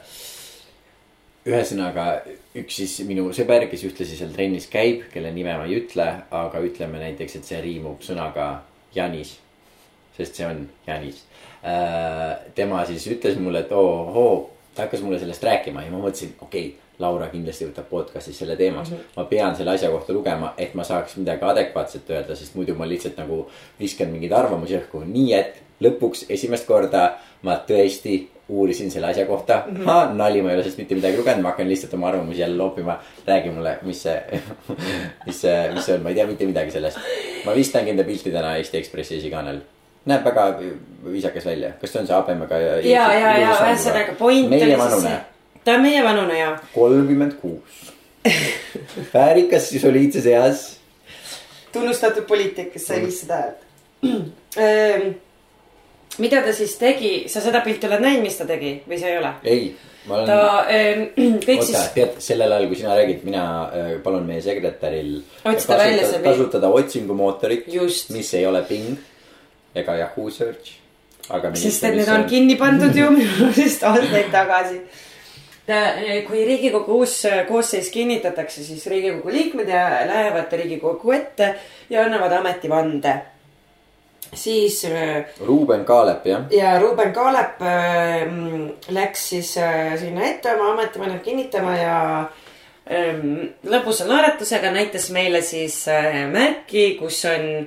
ühesõnaga 1.46 2.06
üks 2.58 2.80
siis 2.80 2.96
minu 3.06 3.28
sõber, 3.36 3.68
kes 3.70 3.84
ühtlasi 3.86 4.18
seal 4.18 4.32
trennis 4.34 4.66
käib, 4.70 5.04
kelle 5.12 5.30
nime 5.34 5.54
ma 5.54 5.68
ei 5.68 5.78
ütle, 5.78 6.06
aga 6.34 6.62
ütleme 6.66 6.98
näiteks, 7.02 7.38
et 7.38 7.46
see 7.46 7.60
riimub 7.62 8.02
sõnaga 8.02 8.48
Janis. 8.94 9.36
sest 10.16 10.38
see 10.38 10.46
on 10.48 10.66
Janis 10.86 11.22
äh,. 11.62 12.50
tema 12.54 12.84
siis 12.86 13.06
ütles 13.14 13.38
mulle, 13.38 13.62
et 13.62 13.72
ohoo, 13.72 14.50
ta 14.74 14.86
hakkas 14.86 15.06
mulle 15.06 15.20
sellest 15.22 15.44
rääkima 15.44 15.86
ja 15.86 15.94
ma 15.94 16.02
mõtlesin, 16.02 16.34
okei 16.40 16.66
okay, 16.66 16.85
Laura 16.98 17.28
kindlasti 17.28 17.66
võtab 17.68 17.90
podcast'is 17.90 18.38
selle 18.38 18.56
teemaks 18.56 18.90
mm. 18.90 18.96
-hmm. 18.96 19.16
ma 19.16 19.24
pean 19.24 19.56
selle 19.56 19.70
asja 19.70 19.90
kohta 19.90 20.12
lugema, 20.12 20.54
et 20.58 20.74
ma 20.74 20.84
saaks 20.84 21.16
midagi 21.16 21.44
adekvaatset 21.44 22.10
öelda, 22.10 22.36
sest 22.36 22.54
muidu 22.54 22.74
ma 22.74 22.88
lihtsalt 22.88 23.18
nagu 23.20 23.46
viskan 23.80 24.08
mingeid 24.08 24.32
arvamusi 24.32 24.78
õhku, 24.78 25.04
nii 25.04 25.34
et 25.34 25.62
lõpuks 25.80 26.24
esimest 26.32 26.66
korda 26.66 27.10
ma 27.42 27.58
tõesti 27.68 28.16
uurisin 28.48 28.90
selle 28.90 29.06
asja 29.06 29.26
kohta 29.26 29.62
mm. 29.66 29.76
-hmm. 29.76 30.16
nali, 30.16 30.42
ma 30.42 30.50
ei 30.50 30.54
ole 30.54 30.62
sellest 30.62 30.78
mitte 30.78 30.94
midagi 30.94 31.16
lugenud, 31.16 31.42
ma 31.42 31.48
hakkan 31.48 31.68
lihtsalt 31.68 31.94
oma 31.94 32.08
arvamusi 32.08 32.40
jälle 32.40 32.56
loopima. 32.56 32.98
räägi 33.26 33.50
mulle, 33.50 33.78
mis 33.82 34.02
see 34.02 34.40
mis 35.26 35.40
see, 35.40 35.72
mis 35.72 35.86
see 35.86 35.94
on, 35.94 36.02
ma 36.02 36.08
ei 36.08 36.14
tea 36.14 36.26
mitte 36.26 36.46
midagi 36.46 36.70
sellest. 36.70 36.98
ma 37.44 37.54
vist 37.54 37.74
nägin 37.74 37.88
enda 37.88 38.04
pilti 38.04 38.30
täna 38.30 38.56
Eesti 38.56 38.78
Ekspressi 38.78 39.16
esikaanel. 39.16 39.60
näeb 40.04 40.24
väga 40.24 40.60
viisakas 41.04 41.46
välja, 41.46 41.70
kas 41.80 41.92
see 41.92 42.00
on 42.00 42.06
see 42.06 42.16
habemega? 42.16 42.58
ja, 42.58 42.76
ja, 42.80 43.12
ja, 43.12 43.38
ja 43.38 43.56
ühesõnaga 43.62 44.14
point 44.18 44.52
oli 44.52 44.76
siis 44.76 45.02
see 45.02 45.35
ta 45.66 45.74
on 45.74 45.82
meievanune 45.82 46.38
ja. 46.38 46.54
kolmkümmend 46.74 47.34
kuus. 47.42 47.92
väärikas 49.14 49.70
soliidses 49.82 50.26
eas. 50.26 50.64
tunnustatud 51.72 52.26
poliitik, 52.26 52.72
kes 52.72 52.86
sai 52.86 53.02
viissada 53.02 53.42
häält. 53.42 53.62
Ehm, 54.56 55.10
mida 56.18 56.38
ta 56.40 56.52
siis 56.56 56.78
tegi, 56.80 57.10
sa 57.28 57.42
seda 57.44 57.60
pilti 57.60 57.84
oled 57.90 58.00
näinud, 58.00 58.22
mis 58.24 58.38
ta 58.38 58.46
tegi 58.48 58.70
või 58.88 58.96
sa 58.96 59.10
ei 59.10 59.18
ole? 59.18 59.32
ei, 59.44 59.66
ma 60.08 60.14
olen. 60.16 60.30
ta 60.30 60.38
kõik 61.48 61.60
Oota, 61.60 61.66
siis. 61.68 61.90
tead, 61.92 62.14
sellel 62.24 62.54
ajal, 62.56 62.70
kui 62.70 62.78
sina 62.80 62.94
räägid, 62.96 63.26
mina 63.26 63.42
palun 64.06 64.24
meie 64.24 64.40
sekretäril. 64.46 65.10
otsida 65.44 65.76
välja 65.82 66.06
see 66.06 66.22
pilt. 66.22 66.30
kasutada 66.30 66.70
otsingumootorit, 66.78 67.68
mis 68.16 68.32
ei 68.38 68.46
ole 68.48 68.62
Bing 68.70 68.96
ega 69.76 69.98
Yahoo 70.00 70.30
Search. 70.32 70.78
sest 71.58 71.84
et 71.84 71.98
need 71.98 72.08
on 72.08 72.24
kinni 72.30 72.56
pandud 72.56 72.96
ju 72.96 73.10
minu 73.18 73.50
arust 73.50 73.84
aastaid 73.84 74.32
tagasi 74.32 74.80
kui 76.26 76.44
riigikogu 76.46 77.00
uus 77.00 77.24
eh, 77.24 77.40
koosseis 77.48 77.90
kinnitatakse, 77.90 78.64
siis 78.64 78.86
riigikogu 78.86 79.32
liikmed 79.34 79.70
lähevad 80.06 80.52
riigikogu 80.52 81.12
ette 81.12 81.54
ja 81.90 82.04
annavad 82.04 82.32
ametivande. 82.32 83.14
siis. 84.34 84.84
Eh, 84.84 85.26
Ruuben 85.46 85.84
Kaalep 85.84 86.26
jah. 86.26 86.44
ja 86.50 86.78
Ruuben 86.78 87.12
Kaalep 87.12 87.60
läks 88.88 89.28
siis 89.28 89.54
sinna 89.98 90.24
ette 90.24 90.54
oma 90.54 90.72
ametivannet 90.72 91.22
kinnitama 91.22 91.76
ja 91.76 91.98
lõbusa 93.66 94.06
naeratusega 94.06 94.70
näitas 94.70 95.10
meile 95.10 95.42
siis 95.42 95.86
märki, 96.30 96.94
kus 97.00 97.24
on 97.24 97.66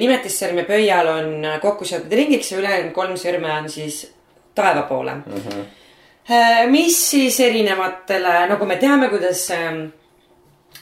nimetissõrme 0.00 0.64
pöial 0.66 1.06
on 1.06 1.46
kokku 1.62 1.84
seotud 1.84 2.12
ringiks 2.12 2.52
ja 2.52 2.58
ülejäänud 2.58 2.94
kolm 2.94 3.14
sõrme 3.20 3.52
on 3.52 3.68
siis 3.70 4.06
taeva 4.54 4.82
poole 4.82 5.14
mm. 5.14 5.42
-hmm 5.42 5.77
mis 6.70 6.96
siis 7.10 7.40
erinevatele, 7.40 8.46
nagu 8.50 8.66
me 8.68 8.76
teame, 8.76 9.08
kuidas 9.08 9.46
ähm, 9.54 9.86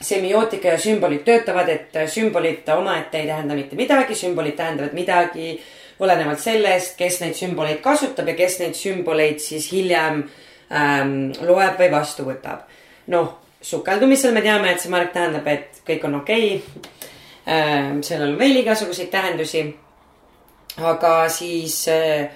semiootika 0.01 0.75
ja 0.75 0.79
sümbolid 0.79 1.25
töötavad, 1.25 1.69
et 1.69 1.97
äh, 1.97 2.09
sümbolid 2.11 2.69
omaette 2.75 3.19
ei 3.19 3.27
tähenda 3.27 3.55
mitte 3.55 3.77
midagi, 3.77 4.15
sümbolid 4.15 4.57
tähendavad 4.59 4.95
midagi 4.95 5.57
olenevalt 6.01 6.41
sellest, 6.41 6.97
kes 6.99 7.21
neid 7.23 7.37
sümboleid 7.39 7.81
kasutab 7.85 8.29
ja 8.29 8.37
kes 8.37 8.59
neid 8.61 8.77
sümboleid 8.77 9.41
siis 9.41 9.71
hiljem 9.73 10.25
ähm, 10.69 11.33
loeb 11.47 11.81
või 11.81 11.91
vastu 11.93 12.27
võtab. 12.27 12.67
noh, 13.07 13.39
sukeldumisel 13.63 14.35
me 14.35 14.43
teame, 14.43 14.73
et 14.73 14.83
see 14.83 14.91
märk 14.93 15.13
tähendab, 15.15 15.47
et 15.47 15.81
kõik 15.87 16.05
on 16.05 16.21
okei 16.21 16.57
okay. 16.57 16.91
ähm,. 17.49 18.03
sellel 18.03 18.35
on 18.35 18.39
veel 18.39 18.61
igasuguseid 18.61 19.11
tähendusi. 19.11 19.65
aga 20.77 21.29
siis 21.29 21.89
äh, 21.89 22.29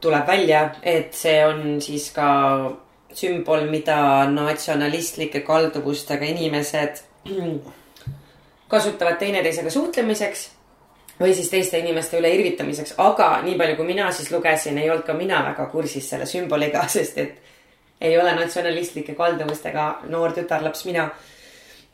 tuleb 0.00 0.26
välja, 0.26 0.62
et 0.82 1.14
see 1.14 1.40
on 1.46 1.80
siis 1.82 2.10
ka 2.14 2.28
sümbol, 3.16 3.66
mida 3.70 4.26
natsionalistlike 4.30 5.42
kalduvustega 5.46 6.24
inimesed 6.30 7.02
kasutavad 8.72 9.18
teineteisega 9.18 9.70
suhtlemiseks 9.70 10.46
või 11.20 11.34
siis 11.36 11.50
teiste 11.52 11.78
inimeste 11.78 12.18
üle 12.20 12.30
irvitamiseks, 12.32 12.94
aga 13.02 13.32
nii 13.44 13.58
palju, 13.60 13.76
kui 13.76 13.88
mina 13.90 14.08
siis 14.16 14.30
lugesin, 14.32 14.78
ei 14.80 14.88
olnud 14.88 15.04
ka 15.04 15.16
mina 15.16 15.42
väga 15.50 15.66
kursis 15.72 16.08
selle 16.08 16.28
sümboliga, 16.28 16.86
sest 16.96 17.18
et 17.20 17.42
ei 18.00 18.16
ole 18.18 18.32
natsionalistlike 18.38 19.14
kalduvustega 19.18 19.90
noor 20.08 20.32
tütarlaps 20.36 20.86
mina. 20.88 21.10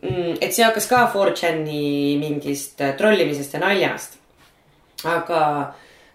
Mm, 0.04 0.36
et 0.44 0.52
see 0.54 0.62
hakkas 0.62 0.86
ka 0.86 1.06
4chan'i 1.10 2.14
mingist 2.20 2.82
trollimisest 2.98 3.56
ja 3.56 3.62
naljast. 3.64 4.20
aga 5.04 5.40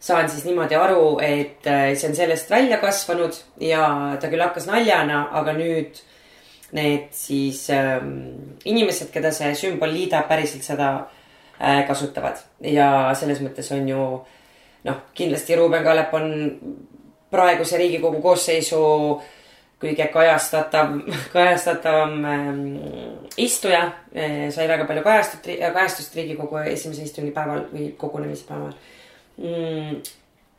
saan 0.01 0.29
siis 0.29 0.45
niimoodi 0.47 0.75
aru, 0.75 1.19
et 1.21 1.67
äh, 1.69 1.91
see 1.93 2.09
on 2.09 2.15
sellest 2.17 2.49
välja 2.49 2.79
kasvanud 2.81 3.37
ja 3.61 3.85
ta 4.21 4.31
küll 4.31 4.41
hakkas 4.41 4.65
naljana, 4.69 5.27
aga 5.37 5.53
nüüd 5.53 5.99
need 6.73 7.09
siis 7.13 7.65
ähm, 7.75 8.55
inimesed, 8.65 9.11
keda 9.13 9.33
see 9.35 9.51
sümbol 9.59 9.91
liidab, 9.93 10.25
päriselt 10.29 10.65
seda 10.65 10.93
äh, 11.59 11.83
kasutavad 11.87 12.39
ja 12.65 13.11
selles 13.19 13.43
mõttes 13.43 13.69
on 13.75 13.89
ju 13.91 14.05
noh, 14.87 15.03
kindlasti 15.17 15.59
Ruuben 15.59 15.85
Kaalep 15.85 16.15
on 16.17 16.31
praeguse 17.31 17.77
Riigikogu 17.77 18.23
koosseisu 18.23 18.79
kõige 19.81 20.07
kajastatav, 20.13 20.95
kajastatavam 21.35 22.25
ähm, 22.31 22.63
istuja 23.37 23.83
äh,. 24.15 24.49
sai 24.49 24.65
väga 24.71 24.89
palju 24.89 25.05
kajastust, 25.05 25.51
kajastust 25.61 26.17
Riigikogu 26.17 26.63
esimese 26.71 27.05
istungipäeval 27.05 27.67
või 27.69 27.91
kogunemise 28.01 28.49
päeval 28.49 28.73
mm,. 28.73 28.97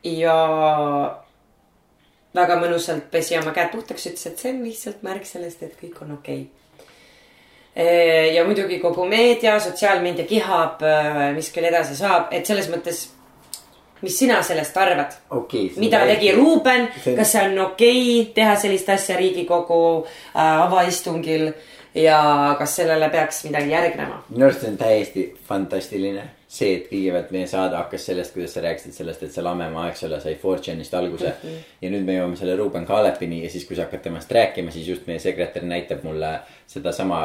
Ja 0.03 0.37
väga 2.33 2.59
mõnusalt 2.59 3.09
pesi 3.13 3.37
oma 3.37 3.53
käed 3.55 3.71
puhtaks, 3.71 4.07
ütles, 4.09 4.27
et 4.27 4.39
see 4.41 4.51
on 4.53 4.61
lihtsalt 4.65 5.03
märk 5.05 5.25
sellest, 5.29 5.63
et 5.63 5.75
kõik 5.79 6.01
on 6.05 6.15
okei 6.17 6.45
okay. 6.45 8.33
ja 8.35 8.45
muidugi 8.47 8.79
kogu 8.81 9.05
meedia, 9.09 9.59
sotsiaalmeedia 9.59 10.25
kihab, 10.29 10.81
mis 11.37 11.51
küll 11.53 11.69
edasi 11.69 11.95
saab, 11.99 12.33
et 12.33 12.49
selles 12.49 12.71
mõttes 12.73 13.05
mis 14.03 14.19
sina 14.19 14.41
sellest 14.43 14.77
arvad 14.77 15.13
okay,? 15.29 15.69
mida 15.79 16.03
tegi 16.07 16.31
Ruuben 16.35 16.89
see..., 17.03 17.15
kas 17.15 17.31
see 17.33 17.43
on 17.47 17.59
okei 17.67 18.01
okay, 18.01 18.31
teha 18.35 18.55
sellist 18.59 18.89
asja 18.91 19.17
Riigikogu 19.19 19.83
äh, 20.03 20.41
avaistungil 20.65 21.51
ja 21.95 22.55
kas 22.59 22.75
sellele 22.75 23.09
peaks 23.09 23.43
midagi 23.47 23.75
järgnema? 23.75 24.23
minu 24.29 24.45
arust 24.45 24.65
see 24.65 24.71
on 24.71 24.77
täiesti 24.77 25.27
fantastiline 25.47 26.29
see, 26.53 26.73
et 26.77 26.85
kõigepealt 26.89 27.31
meie 27.33 27.47
saade 27.49 27.77
hakkas 27.77 28.05
sellest, 28.09 28.33
kuidas 28.35 28.53
sa 28.53 28.61
rääkisid 28.63 28.93
sellest, 28.93 29.23
et 29.25 29.33
see 29.33 29.43
Lammemaa, 29.45 29.87
eks 29.89 30.05
ole, 30.07 30.19
sai 30.21 30.35
4chan'ist 30.37 30.93
alguse 30.99 31.31
mm. 31.31 31.49
-hmm. 31.49 31.71
ja 31.81 31.91
nüüd 31.93 32.05
me 32.05 32.17
jõuame 32.17 32.37
selle 32.37 32.55
Ruuben 32.59 32.85
Kaalepini 32.85 33.41
ja 33.43 33.49
siis, 33.49 33.65
kui 33.65 33.77
sa 33.77 33.87
hakkad 33.87 34.03
temast 34.05 34.31
rääkima, 34.31 34.71
siis 34.71 34.87
just 34.87 35.07
meie 35.09 35.19
sekretär 35.19 35.65
näitab 35.65 36.05
mulle 36.05 36.31
sedasama, 36.67 37.23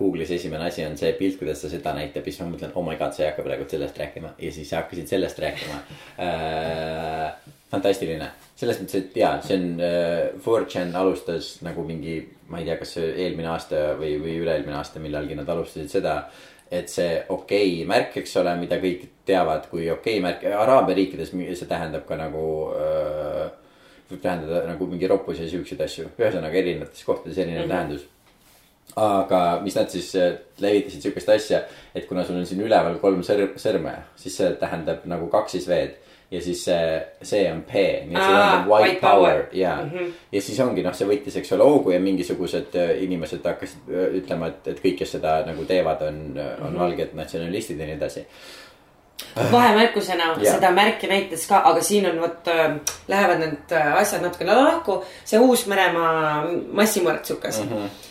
Google'is 0.00 0.32
esimene 0.36 0.68
asi 0.70 0.84
on 0.86 0.96
see 0.98 1.12
pilt, 1.12 1.38
kuidas 1.38 1.62
ta 1.62 1.68
seda 1.68 1.94
näitab 1.96 2.24
ja 2.24 2.32
siis 2.32 2.42
ma 2.42 2.50
mõtlen, 2.54 2.74
oh 2.74 2.86
my 2.86 2.96
god, 2.96 3.12
sa 3.12 3.24
ei 3.24 3.30
hakka 3.30 3.44
praegu 3.44 3.68
sellest 3.68 3.98
rääkima 3.98 4.34
ja 4.38 4.52
siis 4.52 4.70
sa 4.70 4.82
hakkasid 4.82 5.16
sellest 5.16 5.38
rääkima 5.38 5.80
äh,. 6.18 7.58
Fantastiline, 7.70 8.26
selles 8.58 8.80
mõttes, 8.80 8.98
et 8.98 9.16
jaa, 9.16 9.36
see 9.46 9.56
on 9.56 9.82
äh,, 9.86 10.30
4chan 10.42 10.94
alustas 10.98 11.58
nagu 11.62 11.84
mingi, 11.86 12.20
ma 12.50 12.58
ei 12.58 12.66
tea, 12.66 12.76
kas 12.80 12.96
eelmine 12.98 13.52
aasta 13.52 13.92
või, 14.00 14.16
või 14.22 14.40
üle-eelmine 14.42 14.78
aasta 14.78 15.02
millalgi 15.02 15.38
nad 15.38 15.48
alustasid 15.48 15.92
seda 15.92 16.16
et 16.70 16.90
see 16.90 17.16
okei 17.28 17.80
okay 17.80 17.86
märk, 17.88 18.20
eks 18.20 18.36
ole, 18.38 18.52
mida 18.60 18.78
kõik 18.82 19.08
teavad 19.26 19.66
kui 19.72 19.88
okei 19.90 20.20
okay 20.20 20.22
märk, 20.22 20.44
Araabia 20.54 21.00
riikides 21.00 21.32
see 21.34 21.70
tähendab 21.70 22.06
ka 22.06 22.18
nagu 22.18 22.44
äh,. 22.76 23.50
võib 24.10 24.22
tähendada 24.22 24.64
nagu 24.66 24.86
mingi 24.90 25.06
roppus 25.10 25.38
ja 25.38 25.48
siukseid 25.50 25.82
asju, 25.86 26.08
ühesõnaga 26.18 26.58
erinevates 26.58 27.04
kohtades 27.06 27.38
erinev 27.38 27.64
mm 27.64 27.70
-hmm. 27.70 27.74
tähendus. 27.74 28.06
aga 28.96 29.60
mis 29.62 29.74
nad 29.74 29.90
siis 29.90 30.14
äh, 30.16 30.32
levitasid 30.58 31.02
siukest 31.02 31.28
asja, 31.28 31.62
et 31.94 32.06
kuna 32.06 32.24
sul 32.24 32.36
on 32.36 32.46
siin 32.46 32.60
üleval 32.60 32.98
kolm 32.98 33.22
sõrme, 33.22 33.54
sõrme, 33.56 33.94
siis 34.16 34.36
see 34.36 34.50
tähendab 34.54 35.04
nagu 35.04 35.26
kaks 35.26 35.52
siis 35.52 35.68
V-d 35.68 36.09
ja 36.30 36.40
siis 36.42 36.64
see, 36.64 37.00
see 37.22 37.52
on 37.52 37.62
P, 37.66 37.74
nii 38.06 38.14
et 38.14 38.22
see 38.22 38.34
tähendab 38.34 38.68
white, 38.70 38.84
white 38.86 39.00
power, 39.00 39.18
power. 39.20 39.44
ja 39.52 39.76
mm, 39.82 39.90
-hmm. 39.90 40.12
ja 40.32 40.42
siis 40.42 40.60
ongi 40.60 40.82
noh, 40.82 40.94
see 40.94 41.08
võttis, 41.08 41.36
eks 41.40 41.52
ole, 41.52 41.66
hoogu 41.66 41.90
ja 41.90 42.00
mingisugused 42.00 42.76
äh, 42.78 42.92
inimesed 43.02 43.44
hakkasid 43.44 43.90
äh, 43.90 44.16
ütlema, 44.20 44.52
et, 44.52 44.68
et 44.74 44.82
kõik, 44.84 44.98
kes 45.02 45.16
seda 45.18 45.40
nagu 45.46 45.64
teevad, 45.64 46.02
on 46.02 46.14
mm, 46.14 46.34
-hmm. 46.36 46.66
on 46.66 46.72
mhm. 46.72 46.82
valged 46.84 47.14
natsionalistid 47.14 47.80
ja 47.80 47.86
nii 47.86 47.98
edasi 47.98 48.26
vahemärkusena 49.52 50.24
ja. 50.40 50.52
seda 50.52 50.70
märki 50.70 51.06
näitas 51.06 51.46
ka, 51.46 51.60
aga 51.64 51.82
siin 51.82 52.06
on 52.10 52.20
vot 52.20 52.48
äh,, 52.48 52.78
lähevad 53.08 53.38
need 53.38 53.74
asjad 53.94 54.22
natukene 54.22 54.54
lahku. 54.54 55.04
see 55.24 55.40
Uus-Meremaa 55.40 56.46
massimõrtsukas 56.72 57.64
mm. 57.64 57.68
-hmm 57.74 58.09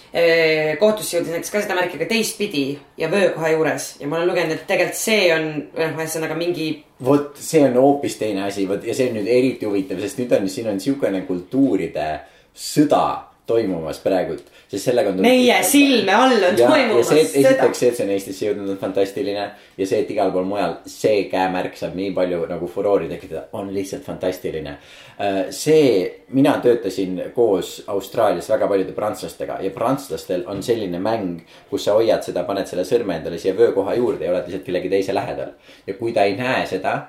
kohtusse 0.79 1.17
jõudis 1.17 1.35
näiteks 1.35 1.51
ka 1.53 1.61
seda 1.61 1.75
märki 1.77 1.99
ka 2.01 2.07
teistpidi 2.09 2.63
ja 2.97 3.11
vöökoha 3.11 3.51
juures 3.53 3.91
ja 4.01 4.07
ma 4.09 4.17
olen 4.17 4.31
lugenud, 4.31 4.55
et 4.55 4.65
tegelikult 4.67 4.97
see 4.97 5.27
on, 5.35 5.47
noh, 5.75 5.95
ühesõnaga 6.01 6.37
mingi. 6.39 6.69
vot 7.05 7.37
see 7.37 7.61
on 7.67 7.77
hoopis 7.77 8.17
teine 8.17 8.47
asi, 8.47 8.65
vot 8.69 8.85
ja 8.85 8.95
see 8.97 9.11
on 9.11 9.19
nüüd 9.19 9.29
eriti 9.29 9.69
huvitav, 9.69 10.01
sest 10.01 10.21
nüüd 10.21 10.33
on, 10.37 10.49
siin 10.49 10.71
on 10.73 10.81
siukene 10.81 11.21
kultuuride 11.29 12.09
sõda 12.57 13.05
toimumas 13.49 13.99
praegu, 14.03 14.37
sest 14.69 14.89
sellega 14.89 15.11
on. 15.11 15.19
meie 15.25 15.57
silme 15.67 16.13
all 16.15 16.37
on 16.37 16.57
ja, 16.59 16.69
toimumas 16.69 17.11
ja 17.11 17.17
see, 17.17 17.25
esiteks 17.41 17.81
see, 17.81 17.89
et 17.91 17.99
see 17.99 18.05
on 18.05 18.13
Eestisse 18.15 18.47
jõudnud, 18.47 18.71
on 18.73 18.79
fantastiline. 18.81 19.45
ja 19.77 19.89
see, 19.89 20.01
et 20.05 20.13
igal 20.13 20.31
pool 20.35 20.47
mujal 20.47 20.77
see 20.89 21.25
käemärk 21.31 21.77
saab 21.79 21.97
nii 21.99 22.13
palju 22.15 22.41
nagu 22.49 22.69
furoori 22.71 23.09
tekitada, 23.11 23.47
on 23.57 23.73
lihtsalt 23.73 24.05
fantastiline. 24.07 24.77
Äh, 25.19 25.39
see, 25.55 25.91
mina 26.35 26.55
töötasin 26.63 27.19
koos 27.35 27.79
Austraalias 27.91 28.49
väga 28.49 28.69
paljude 28.71 28.95
prantslastega 28.97 29.59
ja 29.65 29.73
prantslastel 29.75 30.45
on 30.47 30.63
selline 30.63 31.01
mäng, 31.03 31.43
kus 31.69 31.89
sa 31.89 31.97
hoiad 31.97 32.25
seda, 32.25 32.45
paned 32.47 32.69
selle 32.69 32.87
sõrme 32.87 33.19
endale 33.19 33.41
siia 33.41 33.57
vöökoha 33.57 33.97
juurde 33.99 34.27
ja 34.27 34.33
oled 34.33 34.47
lihtsalt 34.47 34.67
kellegi 34.67 34.91
teise 34.95 35.15
lähedal. 35.15 35.55
ja 35.87 35.93
kui 35.99 36.13
ta 36.13 36.27
ei 36.29 36.37
näe 36.39 36.65
seda 36.69 36.99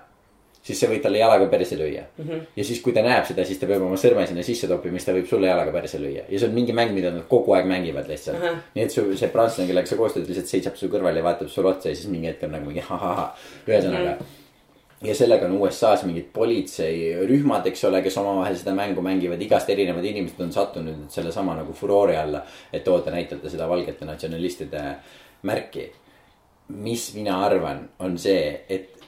siis 0.63 0.81
sa 0.81 0.89
võid 0.91 1.01
talle 1.05 1.21
jalaga 1.21 1.47
perse 1.53 1.77
lüüa 1.79 2.03
mm. 2.05 2.25
-hmm. 2.25 2.41
ja 2.57 2.65
siis, 2.65 2.81
kui 2.85 2.93
ta 2.93 3.03
näeb 3.05 3.25
seda, 3.29 3.45
siis 3.49 3.59
ta 3.59 3.69
peab 3.71 3.85
oma 3.87 3.97
sõrme 4.01 4.27
sinna 4.29 4.43
sisse 4.45 4.69
toppima, 4.69 4.99
siis 4.99 5.09
ta 5.09 5.15
võib 5.17 5.29
sulle 5.29 5.49
jalaga 5.49 5.73
perse 5.73 5.99
lüüa. 5.99 6.25
ja 6.29 6.39
see 6.39 6.49
on 6.49 6.55
mingi 6.55 6.75
mäng, 6.77 6.93
mida 6.97 7.13
nad 7.15 7.25
kogu 7.29 7.55
aeg 7.57 7.69
mängivad 7.69 8.09
lihtsalt 8.09 8.39
mm. 8.39 8.45
-hmm. 8.45 8.67
nii 8.75 8.85
et 8.85 8.91
su, 8.97 9.07
see 9.17 9.29
prantslane, 9.29 9.69
kellega 9.71 9.87
sa 9.87 9.97
koos 9.97 10.13
teed, 10.13 10.29
lihtsalt 10.29 10.53
seisab 10.53 10.77
su 10.77 10.89
kõrval 10.93 11.17
ja 11.17 11.25
vaatab 11.25 11.49
sulle 11.49 11.73
otsa 11.73 11.89
ja 11.89 11.97
siis 11.97 12.09
mingi 12.13 12.29
hetk 12.29 12.45
on 12.45 12.53
nagu 12.57 12.67
mingi 12.67 12.85
ha-ha-ha. 12.91 13.27
ühesõnaga 13.69 14.11
mm. 14.11 14.19
-hmm. 14.19 15.09
ja 15.09 15.15
sellega 15.15 15.47
on 15.47 15.57
USA-s 15.63 16.05
mingid 16.05 16.29
politseirühmad, 16.33 17.67
eks 17.67 17.85
ole, 17.85 18.03
kes 18.03 18.17
omavahel 18.17 18.57
seda 18.57 18.75
mängu 18.75 19.03
mängivad, 19.03 19.41
igast 19.41 19.71
erinevad 19.71 20.05
inimesed 20.05 20.41
on 20.45 20.53
sattunud 20.53 21.09
sellesama 21.09 21.57
nagu 21.63 21.73
furoori 21.73 22.17
alla. 22.17 22.45
et 22.73 22.89
oota, 22.89 23.11
näitate 23.11 23.51
seda 23.51 23.69
valgete 23.69 24.05
natsionalistide 24.05 24.85
märki. 25.43 25.93
mis 26.69 27.15
mina 27.15 27.45
arvan, 27.45 27.89
on 27.99 28.19
see, 28.19 28.65
et 28.69 29.00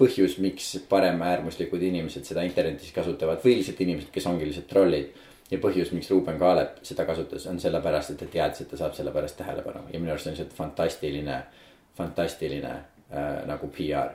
põhjus, 0.00 0.38
miks 0.42 0.70
paremäärmuslikud 0.88 1.82
inimesed 1.90 2.24
seda 2.28 2.44
internetis 2.46 2.94
kasutavad 2.96 3.42
või 3.44 3.58
lihtsalt 3.58 3.82
inimesed, 3.84 4.12
kes 4.14 4.28
ongi 4.30 4.48
lihtsalt 4.48 4.70
trollid. 4.70 5.10
ja 5.50 5.58
põhjus, 5.58 5.90
miks 5.90 6.10
Ruuben 6.12 6.38
Kaalep 6.38 6.76
seda 6.86 7.04
kasutas, 7.08 7.46
on 7.50 7.58
sellepärast, 7.60 8.12
et 8.12 8.20
ta 8.22 8.26
teadis, 8.30 8.62
et 8.62 8.68
ta 8.70 8.78
saab 8.78 8.94
selle 8.94 9.10
pärast 9.10 9.36
tähelepanu 9.40 9.88
ja 9.92 9.98
minu 9.98 10.12
arust 10.14 10.28
on 10.30 10.36
lihtsalt 10.36 10.52
fantastiline, 10.54 11.38
fantastiline 11.98 12.74
äh, 13.10 13.40
nagu 13.50 13.68
PR 13.74 14.12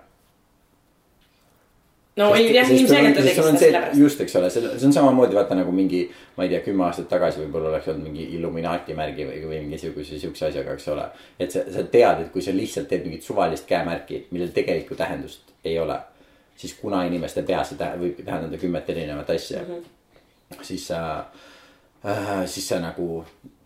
no 2.16 2.30
sest, 2.32 2.54
jah, 2.56 2.72
ilmselgelt 2.72 3.18
ta 3.18 3.26
tegi 3.26 3.34
seda 3.36 3.58
sellepärast. 3.60 4.00
just, 4.00 4.22
eks 4.24 4.36
ole, 4.40 4.52
see, 4.54 4.70
see 4.78 4.88
on 4.88 4.96
samamoodi 4.96 5.36
vaata 5.36 5.58
nagu 5.60 5.74
mingi, 5.76 6.06
ma 6.38 6.46
ei 6.48 6.54
tea, 6.54 6.62
kümme 6.70 6.88
aastat 6.88 7.10
tagasi 7.12 7.44
võib-olla 7.44 7.74
oleks 7.74 7.90
olnud 7.92 8.08
mingi 8.08 8.30
Illuminaati 8.38 8.96
märgi 8.96 9.28
või, 9.28 9.42
või 9.50 9.60
mingisuguse 9.66 10.22
siukse 10.22 10.48
asjaga, 10.48 10.78
eks 10.80 10.88
ole. 10.96 11.10
et 11.40 11.52
sa, 11.52 11.66
sa 11.76 11.84
tead, 11.84 12.24
et 12.24 12.32
kui 12.32 12.46
sa 12.46 12.56
lihtsalt 12.56 12.88
teed 12.92 13.04
mingit 13.10 13.28
suvalist 13.28 13.68
käemärki, 13.68 14.24
millel 14.32 14.56
tegelikku 14.56 14.96
tähendust 14.96 15.52
ei 15.66 15.80
ole. 15.80 16.00
siis 16.56 16.74
kuna 16.80 17.04
inimeste 17.04 17.42
peas 17.44 17.70
see 17.70 17.78
tähendab, 17.78 18.02
võib 18.02 18.22
tähendada 18.26 18.58
kümmet 18.58 18.90
erinevat 18.90 19.30
asja 19.30 19.60
mm. 19.60 19.76
-hmm. 19.76 20.64
siis 20.64 20.88
sa 20.88 21.26
äh,, 22.06 22.46
siis 22.46 22.68
sa 22.68 22.80
nagu 22.80 23.26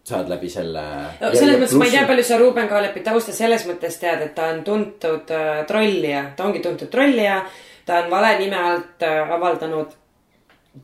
saad 0.09 0.29
läbi 0.29 0.49
selle. 0.49 0.83
no 1.19 1.31
selles 1.33 1.57
mõttes 1.59 1.77
ma 1.77 1.87
ei 1.87 1.93
tea, 1.93 2.05
palju 2.09 2.25
sa 2.25 2.41
Ruuben 2.41 2.69
Kaalepi 2.71 3.03
tausta 3.05 3.35
selles 3.35 3.65
mõttes 3.69 3.99
tead, 4.01 4.23
et 4.25 4.35
ta 4.35 4.49
on 4.53 4.61
tuntud 4.67 5.33
äh, 5.35 5.63
trollija, 5.69 6.25
ta 6.35 6.47
ongi 6.49 6.63
tuntud 6.65 6.91
trollija. 6.91 7.41
ta 7.85 8.03
on 8.03 8.11
vale 8.11 8.35
nime 8.39 8.57
alt 8.57 9.05
äh, 9.05 9.33
avaldanud 9.37 9.95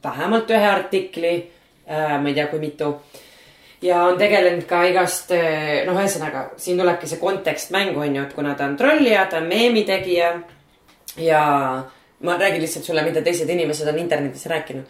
vähemalt 0.03 0.51
ühe 0.51 0.71
artikli 0.71 1.35
äh,, 1.37 2.17
ma 2.21 2.29
ei 2.29 2.37
tea, 2.37 2.47
kui 2.51 2.59
mitu. 2.59 2.95
ja 3.81 4.03
on 4.09 4.17
tegelenud 4.17 4.67
ka 4.69 4.83
igast, 4.89 5.31
äh, 5.35 5.85
noh, 5.87 5.97
ühesõnaga 6.01 6.49
siin 6.57 6.81
tulebki 6.81 7.09
see 7.09 7.21
kontekst 7.21 7.73
mängu, 7.75 8.03
on 8.05 8.19
ju, 8.19 8.27
et 8.27 8.33
kuna 8.37 8.55
ta 8.55 8.69
on 8.69 8.77
trollija, 8.77 9.25
ta 9.29 9.41
on 9.41 9.49
meemitegija 9.49 10.35
ja 11.17 11.83
ma 12.19 12.37
räägin 12.37 12.61
lihtsalt 12.61 12.85
sulle, 12.85 13.03
mida 13.03 13.21
teised 13.21 13.49
inimesed 13.49 13.87
on 13.87 13.99
internetis 13.99 14.45
rääkinud. 14.45 14.83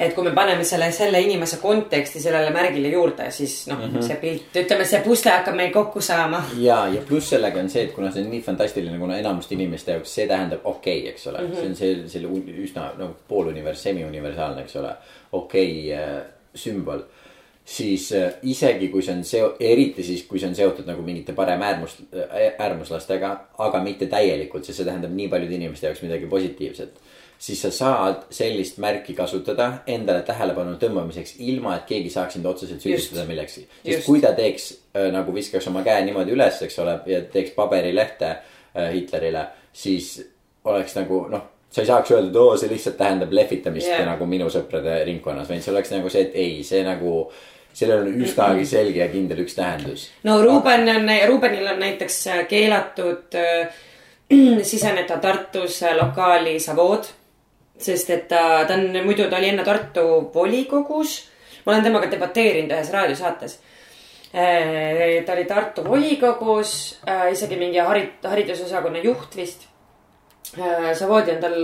et 0.00 0.14
kui 0.16 0.24
me 0.24 0.30
paneme 0.32 0.64
selle, 0.64 0.86
selle 0.96 1.20
inimese 1.20 1.58
konteksti 1.60 2.20
sellele 2.22 2.50
märgile 2.50 2.88
juurde, 2.88 3.26
siis 3.30 3.66
noh 3.68 3.78
mm 3.78 3.90
-hmm., 3.90 4.06
see 4.06 4.16
pilt, 4.16 4.56
ütleme, 4.56 4.84
see 4.84 5.00
pusle 5.04 5.30
hakkab 5.30 5.54
meil 5.54 5.72
kokku 5.72 6.00
saama. 6.00 6.44
ja, 6.56 6.88
ja 6.88 7.02
pluss 7.08 7.28
sellega 7.30 7.60
on 7.60 7.70
see, 7.70 7.82
et 7.82 7.92
kuna 7.92 8.10
see 8.10 8.22
on 8.22 8.30
nii 8.30 8.42
fantastiline, 8.42 8.98
kuna 8.98 9.18
enamuste 9.18 9.54
inimeste 9.54 9.92
jaoks 9.92 10.14
see 10.14 10.26
tähendab 10.26 10.60
okei 10.64 10.98
okay,, 10.98 11.10
eks 11.10 11.26
ole 11.26 11.38
mm, 11.38 11.46
-hmm. 11.46 11.54
see 11.54 11.66
on 11.66 11.76
see, 11.76 12.08
selle 12.08 12.28
üsna 12.64 12.90
nagu 12.98 13.16
poolunivers-, 13.28 13.82
semi-universaalne, 13.82 14.62
eks 14.62 14.76
ole, 14.76 14.94
okei 15.32 15.94
okay, 15.94 16.04
äh, 16.04 16.22
sümbol 16.54 17.02
siis 17.70 18.12
äh, 18.12 18.32
isegi 18.42 18.88
kui 18.90 19.02
see 19.04 19.14
on 19.14 19.22
seo-, 19.26 19.52
eriti 19.62 20.02
siis, 20.02 20.24
kui 20.28 20.40
see 20.42 20.50
on 20.50 20.56
seotud 20.58 20.88
nagu 20.90 21.04
mingite 21.06 21.34
paremäärmus, 21.36 22.00
äh, 22.10 22.48
äärmuslastega, 22.58 23.30
aga 23.62 23.82
mitte 23.84 24.08
täielikult, 24.10 24.66
sest 24.66 24.80
see 24.80 24.88
tähendab 24.88 25.14
nii 25.14 25.28
paljude 25.30 25.54
inimeste 25.58 25.86
jaoks 25.86 26.02
midagi 26.06 26.30
positiivset. 26.30 26.98
siis 27.40 27.62
sa 27.62 27.70
saad 27.72 28.26
sellist 28.36 28.76
märki 28.84 29.14
kasutada 29.16 29.70
endale 29.88 30.20
tähelepanu 30.28 30.74
tõmbamiseks, 30.82 31.38
ilma 31.40 31.78
et 31.78 31.86
keegi 31.88 32.10
saaks 32.12 32.34
sind 32.36 32.46
otseselt 32.46 32.82
süüdistada 32.82 33.24
millekski. 33.28 33.64
sest 33.84 34.04
kui 34.06 34.20
ta 34.20 34.34
teeks 34.36 34.66
äh, 34.96 35.06
nagu 35.14 35.34
viskaks 35.34 35.70
oma 35.70 35.84
käe 35.86 36.02
niimoodi 36.04 36.34
üles, 36.34 36.58
eks 36.66 36.78
ole, 36.82 36.98
ja 37.06 37.22
teeks 37.22 37.54
paberilehte 37.56 38.34
Hitlerile, 38.74 39.46
siis 39.72 40.12
oleks 40.64 40.94
nagu 40.94 41.24
noh 41.30 41.46
sa 41.70 41.82
ei 41.82 41.86
saaks 41.86 42.10
öelda, 42.10 42.30
et 42.30 42.36
oo, 42.36 42.56
see 42.58 42.70
lihtsalt 42.70 42.96
tähendab 42.98 43.32
lehvitamist 43.34 43.88
yeah. 43.88 44.04
nagu 44.06 44.26
minu 44.26 44.50
sõprade 44.50 45.00
ringkonnas, 45.06 45.48
vaid 45.50 45.62
see 45.62 45.72
oleks 45.72 45.92
nagu 45.94 46.10
see, 46.10 46.26
et 46.26 46.38
ei, 46.38 46.60
see 46.66 46.82
nagu 46.86 47.12
sellel 47.72 48.06
on 48.06 48.24
üsnagi 48.24 48.66
selge 48.66 49.02
ja 49.02 49.08
kindel 49.12 49.44
üks 49.44 49.54
tähendus. 49.58 50.08
no 50.24 50.40
Ruuben 50.42 50.88
on, 50.88 51.08
Ruubenil 51.28 51.66
on 51.72 51.80
näiteks 51.80 52.24
keelatud 52.48 53.38
äh, 53.38 53.72
siseneda 54.70 55.18
Tartus 55.18 55.80
lokaali 56.00 56.58
Savood. 56.60 57.04
sest 57.78 58.10
et 58.10 58.28
ta, 58.28 58.64
ta 58.68 58.74
on, 58.74 59.02
muidu 59.04 59.28
ta 59.30 59.38
oli 59.38 59.48
enne 59.48 59.64
Tartu 59.64 60.30
volikogus. 60.34 61.24
ma 61.64 61.72
olen 61.72 61.84
temaga 61.84 62.10
debateerinud 62.10 62.72
ühes 62.76 62.92
raadiosaates 62.92 63.58
äh,. 64.34 65.24
ta 65.26 65.32
oli 65.32 65.44
Tartu 65.44 65.84
volikogus 65.84 67.00
äh,, 67.08 67.30
isegi 67.32 67.56
mingi 67.56 67.78
harid-, 67.78 68.26
haridusosakonna 68.26 69.04
juht 69.04 69.36
vist 69.36 69.68
äh,. 70.58 70.90
Savoodi 70.94 71.36
on 71.36 71.40
tal 71.40 71.60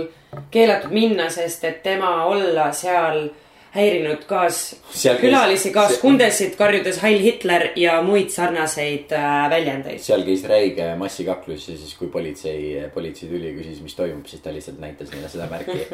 keelatud 0.51 0.91
minna, 0.91 1.29
sest 1.29 1.63
et 1.63 1.83
tema 1.83 2.23
olla 2.25 2.71
seal 2.71 3.25
äh, 3.27 3.43
häirinud 3.77 4.25
kaaskülalisi, 4.29 5.71
kaaskundesid, 5.75 6.55
karjudes 6.59 7.01
Heil 7.03 7.21
Hitler 7.23 7.69
ja 7.79 7.99
muid 8.05 8.29
sarnaseid 8.33 9.13
äh, 9.15 9.49
väljendeid. 9.53 10.01
seal 10.03 10.25
käis 10.27 10.43
räige 10.49 10.89
massikaklus 10.99 11.69
ja 11.69 11.77
siis, 11.77 11.93
kui 11.99 12.09
politsei, 12.13 12.89
politsei 12.93 13.29
tuli 13.29 13.51
ja 13.51 13.55
küsis, 13.59 13.79
mis 13.85 13.95
toimub, 13.97 14.25
siis 14.29 14.43
ta 14.43 14.53
lihtsalt 14.55 14.81
näitas 14.83 15.13
neile 15.13 15.31
seda 15.31 15.47
märki 15.51 15.77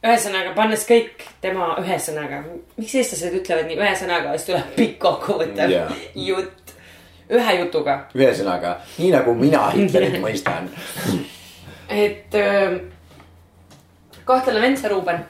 ühesõnaga, 0.00 0.54
pannes 0.56 0.84
kõik 0.88 1.26
tema 1.44 1.74
ühesõnaga, 1.80 2.42
miks 2.80 2.94
eestlased 2.96 3.36
ütlevad 3.42 3.68
nii 3.68 3.80
ühesõnaga, 3.80 4.36
siis 4.36 4.48
tuleb 4.50 4.70
pikk 4.78 4.96
kokkuvõttev 5.02 5.74
yeah. 5.74 6.06
jutt, 6.16 6.72
ühe 7.30 7.58
jutuga. 7.60 8.00
ühesõnaga, 8.16 8.78
nii 8.98 9.12
nagu 9.14 9.36
mina 9.38 9.68
Hitlerit 9.76 10.16
mõistan 10.26 10.70
et 11.90 12.34
äh, 12.34 12.80
kahtlane 14.30 14.62
vend 14.62 14.78
see 14.78 14.90
Ruuben. 14.90 15.22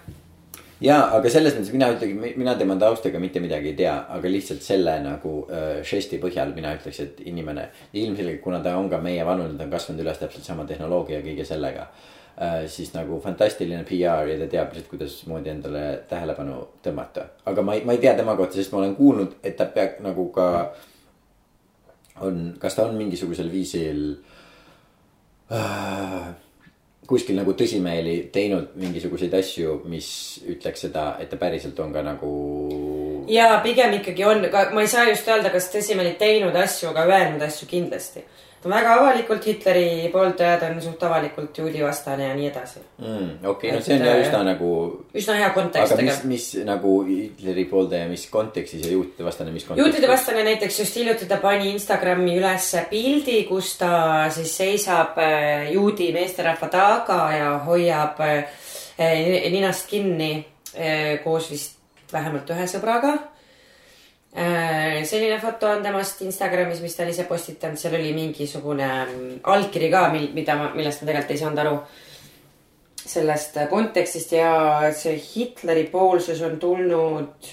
ja, 0.80 0.96
aga 1.16 1.32
selles 1.32 1.56
mõttes 1.56 1.72
mina 1.74 1.90
ütlegi, 1.94 2.14
mina 2.40 2.54
tema 2.58 2.76
taustaga 2.80 3.20
mitte 3.22 3.42
midagi 3.42 3.72
ei 3.72 3.76
tea, 3.82 3.96
aga 4.16 4.30
lihtsalt 4.32 4.64
selle 4.64 4.96
nagu 5.04 5.34
äh, 5.52 5.82
žesti 5.86 6.20
põhjal 6.22 6.54
mina 6.56 6.72
ütleks, 6.78 7.02
et 7.04 7.20
inimene. 7.28 7.68
ilmselgelt, 7.92 8.40
kuna 8.44 8.62
ta 8.64 8.76
on 8.78 8.90
ka 8.90 9.00
meie 9.02 9.26
vanune, 9.26 9.58
ta 9.58 9.66
on 9.66 9.74
kasvanud 9.74 10.02
üles 10.04 10.22
täpselt 10.22 10.46
sama 10.46 10.64
tehnoloogia 10.68 11.20
ja 11.20 11.26
kõige 11.26 11.46
sellega 11.48 11.86
äh,. 12.40 12.66
siis 12.66 12.94
nagu 12.94 13.20
fantastiline 13.20 13.84
PR 13.88 14.28
ja 14.32 14.38
ta 14.42 14.50
teab 14.56 14.74
lihtsalt, 14.74 14.90
kuidasmoodi 14.92 15.54
endale 15.54 15.86
tähelepanu 16.08 16.60
tõmmata. 16.84 17.30
aga 17.46 17.62
ma 17.62 17.78
ei, 17.78 17.84
ma 17.84 17.96
ei 17.96 18.04
tea 18.04 18.14
tema 18.16 18.36
kohta, 18.36 18.56
sest 18.56 18.72
ma 18.72 18.82
olen 18.84 18.96
kuulnud, 18.96 19.40
et 19.42 19.56
ta 19.56 19.66
peab 19.66 20.00
nagu 20.04 20.28
ka. 20.34 20.46
on, 22.20 22.54
kas 22.60 22.76
ta 22.76 22.88
on 22.88 22.96
mingisugusel 23.00 23.52
viisil 23.52 24.06
äh, 25.52 26.30
kuskil 27.10 27.34
nagu 27.40 27.54
tõsimeeli 27.58 28.16
teinud 28.32 28.76
mingisuguseid 28.78 29.34
asju, 29.34 29.80
mis 29.90 30.10
ütleks 30.46 30.86
seda, 30.86 31.16
et 31.22 31.30
ta 31.30 31.38
päriselt 31.40 31.78
on 31.82 31.92
ka 31.94 32.04
nagu. 32.06 32.30
ja 33.28 33.58
pigem 33.64 33.96
ikkagi 33.98 34.24
on, 34.24 34.46
ma 34.74 34.84
ei 34.84 34.90
saa 34.90 35.08
just 35.08 35.28
öelda, 35.28 35.50
kas 35.50 35.70
tõsimeeli 35.74 36.14
teinud 36.20 36.54
asju, 36.56 36.92
aga 36.92 37.08
öelnud 37.10 37.42
asju 37.46 37.68
kindlasti 37.70 38.22
ta 38.60 38.68
on 38.68 38.74
väga 38.74 38.94
avalikult 38.98 39.46
Hitleri 39.48 40.08
pooldaja, 40.12 40.58
ta 40.60 40.68
on 40.68 40.80
suht 40.84 41.02
avalikult 41.06 41.58
juudi 41.58 41.80
vastane 41.84 42.26
ja 42.28 42.34
nii 42.36 42.48
edasi 42.50 42.82
mm,. 42.98 43.30
okei 43.48 43.70
okay,, 43.70 43.72
no 43.72 43.84
see 43.86 43.96
on 43.96 44.04
jah 44.04 44.20
üsna 44.20 44.42
nagu. 44.44 44.72
üsna 45.16 45.36
hea 45.40 45.48
kontekst. 45.56 45.94
aga 45.96 46.06
mis, 46.08 46.20
mis 46.28 46.48
nagu 46.68 46.92
Hitleri 47.08 47.64
pooldaja, 47.70 48.10
mis 48.10 48.26
kontekstis 48.32 48.84
ja 48.84 48.92
juutide 48.92 49.24
vastane, 49.24 49.54
mis 49.54 49.64
kontekstis? 49.64 49.86
juutide 49.86 50.12
vastane 50.12 50.44
näiteks 50.50 50.80
just 50.82 51.00
hiljuti 51.00 51.28
ta 51.30 51.40
pani 51.40 51.72
Instagrami 51.72 52.36
ülesse 52.36 52.84
pildi, 52.92 53.40
kus 53.48 53.72
ta 53.80 53.94
siis 54.34 54.54
seisab 54.60 55.18
äh, 55.24 55.72
juudi 55.72 56.12
meesterahva 56.16 56.68
taga 56.72 57.20
ja 57.36 57.50
hoiab 57.64 58.20
äh, 58.28 59.50
ninast 59.50 59.88
kinni 59.88 60.32
äh, 60.76 61.18
koos 61.24 61.48
vist 61.50 61.78
vähemalt 62.12 62.50
ühe 62.52 62.68
sõbraga 62.68 63.16
Äh, 63.16 63.39
selline 64.30 65.40
foto 65.42 65.66
on 65.66 65.82
temast 65.82 66.20
Instagramis, 66.22 66.80
mis 66.84 66.94
ta 66.94 67.02
on 67.02 67.10
ise 67.10 67.24
postitanud, 67.26 67.78
seal 67.80 67.96
oli 67.98 68.12
mingisugune 68.14 68.86
mm, 68.86 69.40
allkiri 69.50 69.90
ka, 69.90 70.04
mil, 70.12 70.28
mida 70.36 70.54
ma, 70.58 70.68
millest 70.76 71.02
ma 71.02 71.10
tegelikult 71.10 71.34
ei 71.34 71.42
saanud 71.42 71.64
aru. 71.64 71.80
sellest 73.10 73.56
kontekstist 73.70 74.32
ja 74.36 74.90
see 74.94 75.16
Hitleri 75.18 75.88
poolsus 75.90 76.42
on 76.46 76.58
tulnud. 76.62 77.48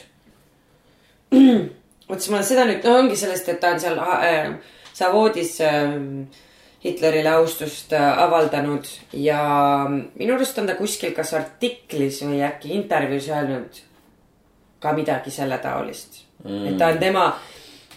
vot 2.10 2.20
siis 2.20 2.30
ma 2.32 2.44
seda 2.46 2.68
nüüd, 2.68 2.84
no 2.86 3.00
ongi 3.00 3.18
sellest, 3.18 3.50
et 3.50 3.60
ta 3.64 3.72
on 3.74 3.82
seal 3.82 3.98
äh, 3.98 4.52
Savoodis 4.94 5.56
äh, 5.66 5.98
Hitlerile 6.84 7.34
austust 7.40 7.94
äh, 7.94 8.22
avaldanud 8.22 8.86
ja 9.18 9.42
minu 9.90 10.38
arust 10.38 10.60
on 10.62 10.70
ta 10.70 10.78
kuskil 10.78 11.16
kas 11.18 11.34
artiklis 11.34 12.22
või 12.28 12.44
äkki 12.46 12.76
intervjuus 12.78 13.32
öelnud 13.34 13.82
ka 14.80 14.94
midagi 14.94 15.34
selle 15.34 15.58
taolist 15.64 16.27
mm.. 16.44 16.66
et 16.68 16.78
ta 16.78 16.92
on 16.94 17.00
tema, 17.00 17.28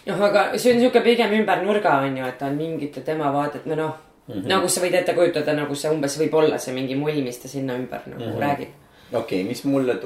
noh, 0.05 0.23
aga 0.29 0.45
see 0.57 0.73
on 0.73 0.79
sihuke 0.79 1.01
pigem 1.05 1.33
ümber 1.41 1.63
nurga 1.65 1.99
on 2.05 2.17
ju, 2.17 2.25
et 2.25 2.37
ta 2.37 2.49
on 2.51 2.57
mingite 2.57 3.03
tema 3.05 3.31
vaadet 3.33 3.65
või 3.65 3.79
noh 3.79 3.95
mm 4.27 4.33
-hmm. 4.33 4.47
nagu 4.47 4.69
sa 4.69 4.81
võid 4.81 4.95
ette 4.99 5.13
kujutada, 5.13 5.53
nagu 5.53 5.75
see 5.75 5.91
umbes 5.91 6.19
võib 6.19 6.33
olla 6.33 6.57
see 6.57 6.73
mingi 6.73 6.95
mull, 6.95 7.23
mis 7.23 7.37
ta 7.39 7.47
sinna 7.47 7.75
ümber 7.75 8.01
nagu 8.05 8.23
mm 8.23 8.31
-hmm. 8.31 8.39
räägib. 8.39 8.69
okei 9.13 9.41
okay,, 9.41 9.43
mis 9.43 9.63
mulle, 9.65 9.99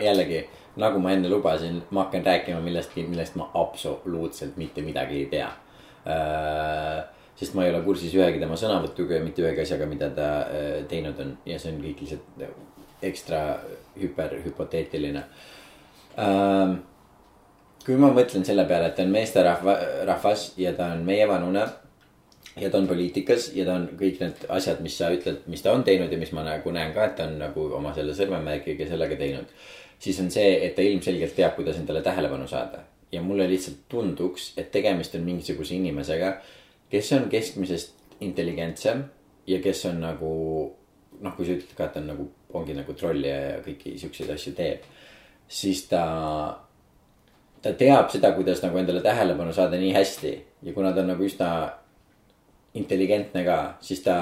jällegi 0.00 0.46
nagu 0.76 0.98
ma 0.98 1.12
enne 1.12 1.28
lubasin, 1.28 1.82
ma 1.90 2.04
hakkan 2.04 2.24
rääkima 2.24 2.60
millestki, 2.60 3.02
millest 3.02 3.34
ma 3.34 3.50
absoluutselt 3.54 4.56
mitte 4.56 4.82
midagi 4.82 5.16
ei 5.16 5.26
tea 5.26 5.50
äh, 6.06 7.04
sest 7.34 7.54
ma 7.54 7.64
ei 7.64 7.70
ole 7.74 7.80
kursis 7.82 8.14
ühegi 8.14 8.40
tema 8.40 8.56
sõnavõtuga 8.60 9.16
ja 9.16 9.24
mitte 9.24 9.42
ühegi 9.42 9.62
asjaga, 9.64 9.86
mida 9.86 10.10
ta 10.10 10.28
äh, 10.40 10.84
teinud 10.88 11.20
on 11.20 11.38
ja 11.48 11.58
see 11.58 11.72
on 11.72 11.80
kõik 11.84 12.02
lihtsalt 12.04 12.44
ekstra 13.02 13.40
hüperhüpoteetiline 14.00 15.24
ähm,. 16.18 16.78
Kui 17.84 17.96
ma 18.00 18.10
mõtlen 18.14 18.44
selle 18.46 18.66
peale, 18.68 18.90
et 18.90 18.98
ta 18.98 19.06
on 19.06 19.14
meesterahva, 19.14 19.76
rahvas 20.08 20.50
ja 20.60 20.72
ta 20.76 20.90
on 20.94 21.04
meievanune 21.06 21.64
ja 22.60 22.70
ta 22.70 22.78
on 22.78 22.88
poliitikas 22.90 23.50
ja 23.56 23.64
ta 23.68 23.76
on 23.78 23.88
kõik 23.98 24.20
need 24.20 24.46
asjad, 24.52 24.80
mis 24.84 24.96
sa 25.00 25.10
ütled, 25.14 25.44
mis 25.50 25.62
ta 25.64 25.72
on 25.72 25.84
teinud 25.86 26.12
ja 26.12 26.18
mis 26.20 26.32
ma 26.36 26.44
nagu 26.46 26.72
näen 26.74 26.94
ka, 26.96 27.08
et 27.08 27.16
ta 27.18 27.28
on 27.28 27.38
nagu 27.40 27.66
oma 27.78 27.94
selle 27.96 28.14
sõrmemärgiga 28.16 28.88
sellega 28.90 29.16
teinud. 29.20 29.52
siis 30.00 30.20
on 30.20 30.30
see, 30.32 30.56
et 30.64 30.74
ta 30.74 30.82
ilmselgelt 30.82 31.34
teab, 31.36 31.54
kuidas 31.56 31.76
endale 31.76 32.02
tähelepanu 32.02 32.48
saada 32.48 32.84
ja 33.12 33.22
mulle 33.22 33.48
lihtsalt 33.48 33.88
tunduks, 33.88 34.52
et 34.56 34.70
tegemist 34.70 35.14
on 35.14 35.24
mingisuguse 35.26 35.74
inimesega, 35.74 36.34
kes 36.90 37.12
on 37.12 37.28
keskmisest 37.30 37.94
intelligentsem 38.20 39.04
ja 39.46 39.58
kes 39.62 39.84
on 39.90 40.00
nagu 40.00 40.30
noh, 41.20 41.36
kui 41.36 41.46
sa 41.46 41.56
ütled 41.56 41.74
ka, 41.76 41.86
et 41.86 41.94
ta 41.94 42.00
on 42.00 42.10
nagu, 42.12 42.26
ongi 42.56 42.74
nagu 42.76 42.94
troll 42.96 43.24
ja 43.24 43.60
kõiki 43.64 43.96
siukseid 44.00 44.30
asju 44.34 44.54
teeb, 44.56 44.86
siis 45.48 45.84
ta 45.90 46.04
ta 47.62 47.72
teab 47.76 48.08
seda, 48.12 48.32
kuidas 48.36 48.62
nagu 48.64 48.78
endale 48.80 49.02
tähelepanu 49.04 49.52
saada 49.52 49.78
nii 49.80 49.92
hästi 49.92 50.32
ja 50.62 50.72
kuna 50.72 50.92
ta 50.92 51.04
on 51.04 51.12
nagu 51.12 51.24
üsna 51.24 51.50
intelligentne 52.74 53.44
ka, 53.44 53.58
siis 53.82 54.02
ta, 54.04 54.16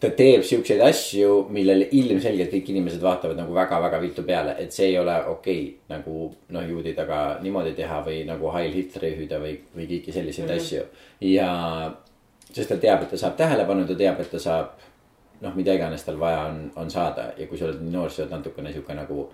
ta 0.00 0.10
teeb 0.16 0.44
siukseid 0.46 0.82
asju, 0.84 1.46
millele 1.52 1.88
ilmselgelt 1.96 2.52
kõik 2.52 2.70
inimesed 2.74 3.02
vaatavad 3.02 3.40
nagu 3.40 3.56
väga-väga 3.56 4.00
viltu 4.02 4.24
peale, 4.26 4.54
et 4.60 4.76
see 4.76 4.90
ei 4.92 4.98
ole 5.00 5.16
okei 5.32 5.62
okay, 5.62 5.72
nagu 5.94 6.28
noh, 6.52 6.68
juudi 6.68 6.92
taga 6.96 7.40
niimoodi 7.42 7.72
teha 7.78 8.02
või 8.06 8.20
nagu 8.28 8.52
Heil 8.54 8.76
Hitleri 8.76 9.14
hüüda 9.16 9.40
või, 9.42 9.56
või 9.76 9.88
kõiki 9.94 10.14
selliseid 10.14 10.46
mm 10.46 10.52
-hmm. 10.52 10.60
asju. 10.60 10.84
ja, 11.30 11.50
sest 12.52 12.68
ta 12.68 12.76
teab, 12.76 13.02
et 13.02 13.10
ta 13.10 13.16
saab 13.16 13.36
tähelepanu, 13.36 13.86
ta 13.88 13.94
teab, 13.94 14.20
et 14.20 14.30
ta 14.30 14.38
saab 14.38 14.76
noh, 15.40 15.54
mida 15.56 15.74
iganes 15.74 16.04
tal 16.04 16.20
vaja 16.20 16.44
on, 16.50 16.70
on 16.76 16.90
saada 16.90 17.32
ja 17.38 17.46
kui 17.46 17.58
sa 17.58 17.64
oled 17.64 17.80
nii 17.80 17.92
noor, 17.94 18.10
siis 18.10 18.26
oled 18.26 18.36
natukene 18.36 18.72
sihuke 18.72 18.94
nagu 18.94 19.30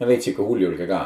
no 0.00 0.06
veits 0.06 0.24
sihuke 0.24 0.46
hulljulge 0.46 0.86
ka 0.86 1.00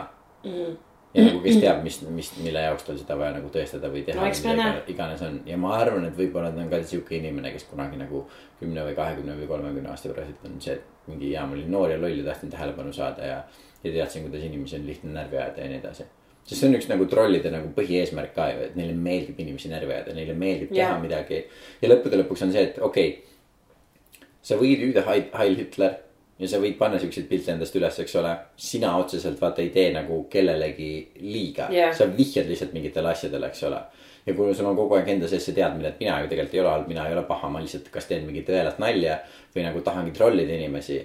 mm. 0.45 0.73
ja 1.15 1.27
nagu 1.29 1.43
kes 1.45 1.61
teab, 1.63 1.83
mis, 1.87 2.01
mis, 2.15 2.31
mille 2.43 2.65
jaoks 2.65 2.87
tal 2.87 2.99
seda 3.01 3.19
vaja 3.19 3.37
nagu 3.37 3.51
tõestada 3.53 3.91
või 3.93 4.03
teha 4.07 4.25
no,. 4.25 4.73
iganes 4.91 5.23
on 5.27 5.39
ja 5.49 5.59
ma 5.61 5.77
arvan, 5.79 6.09
et 6.09 6.19
võib-olla 6.19 6.51
ta 6.55 6.63
on 6.63 6.73
ka 6.73 6.83
sihuke 6.83 7.17
inimene, 7.19 7.53
kes 7.55 7.69
kunagi 7.71 8.01
nagu 8.01 8.25
kümne 8.61 8.87
või 8.89 8.97
kahekümne 8.99 9.39
või 9.41 9.49
kolmekümne 9.51 9.93
aasta 9.93 10.13
pärast 10.13 10.49
on 10.49 10.59
see, 10.65 10.79
et 10.79 11.11
mingi 11.11 11.33
jaa, 11.35 11.47
ma 11.47 11.57
olin 11.59 11.71
noor 11.71 11.95
ja 11.95 12.01
loll 12.01 12.21
ja 12.21 12.27
tahtsin 12.29 12.53
tähelepanu 12.53 12.93
saada 12.93 13.31
ja. 13.31 13.41
ja 13.85 13.97
teadsin, 13.99 14.27
kuidas 14.29 14.45
inimesi 14.47 14.79
on 14.79 14.87
lihtne 14.87 15.13
närvi 15.15 15.41
ajada 15.41 15.65
ja 15.65 15.73
nii 15.73 15.83
edasi. 15.83 16.09
sest 16.45 16.61
see 16.61 16.71
on 16.71 16.79
üks 16.79 16.89
nagu 16.91 17.07
trollide 17.11 17.53
nagu 17.53 17.71
põhieesmärk 17.77 18.35
ka 18.37 18.49
ju, 18.53 18.65
et 18.69 18.75
neile 18.79 18.97
meeldib 18.97 19.39
inimesi 19.41 19.71
närvi 19.73 19.95
ajada, 19.97 20.17
neile 20.17 20.35
meeldib 20.39 20.73
teha 20.75 20.91
yeah. 20.91 21.03
midagi. 21.03 21.45
ja 21.83 21.93
lõppude 21.93 22.21
lõpuks 22.23 22.47
on 22.47 22.57
see, 22.57 22.67
et 22.71 22.81
okei 22.81 23.15
okay,. 23.15 24.27
sa 24.43 24.59
võid 24.61 24.83
hüüda 24.85 25.07
Heil 25.09 25.61
Hitler 25.61 26.01
ja 26.39 26.49
sa 26.51 26.59
võid 26.63 26.77
panna 26.79 26.99
siukseid 27.01 27.29
pilte 27.31 27.53
endast 27.55 27.77
üles, 27.79 27.99
eks 28.03 28.17
ole. 28.19 28.33
sina 28.57 28.95
otseselt 28.99 29.41
vaata 29.41 29.63
ei 29.63 29.71
tee 29.75 29.91
nagu 29.95 30.25
kellelegi 30.31 30.91
liiga 31.23 31.69
yeah., 31.73 31.95
sa 31.95 32.09
vihjad 32.11 32.49
lihtsalt 32.51 32.75
mingitele 32.75 33.13
asjadele, 33.13 33.51
eks 33.53 33.63
ole. 33.69 33.81
ja 34.27 34.35
kui 34.35 34.55
sul 34.55 34.71
on 34.71 34.77
kogu 34.77 34.99
aeg 34.99 35.13
enda 35.15 35.31
sees 35.31 35.47
see 35.47 35.57
teadmine, 35.57 35.93
et 35.93 36.01
mina 36.03 36.21
ju 36.23 36.31
tegelikult 36.33 36.57
ei 36.57 36.63
ole 36.65 36.73
halb, 36.75 36.89
mina 36.91 37.07
ei 37.09 37.17
ole 37.17 37.27
paha, 37.29 37.51
ma 37.53 37.63
lihtsalt 37.63 37.91
kas 37.95 38.11
teen 38.11 38.27
mingit 38.27 38.49
tõelat 38.51 38.81
nalja 38.83 39.21
või 39.55 39.69
nagu 39.69 39.85
tahangi 39.87 40.15
trollida 40.17 40.59
inimesi. 40.59 41.01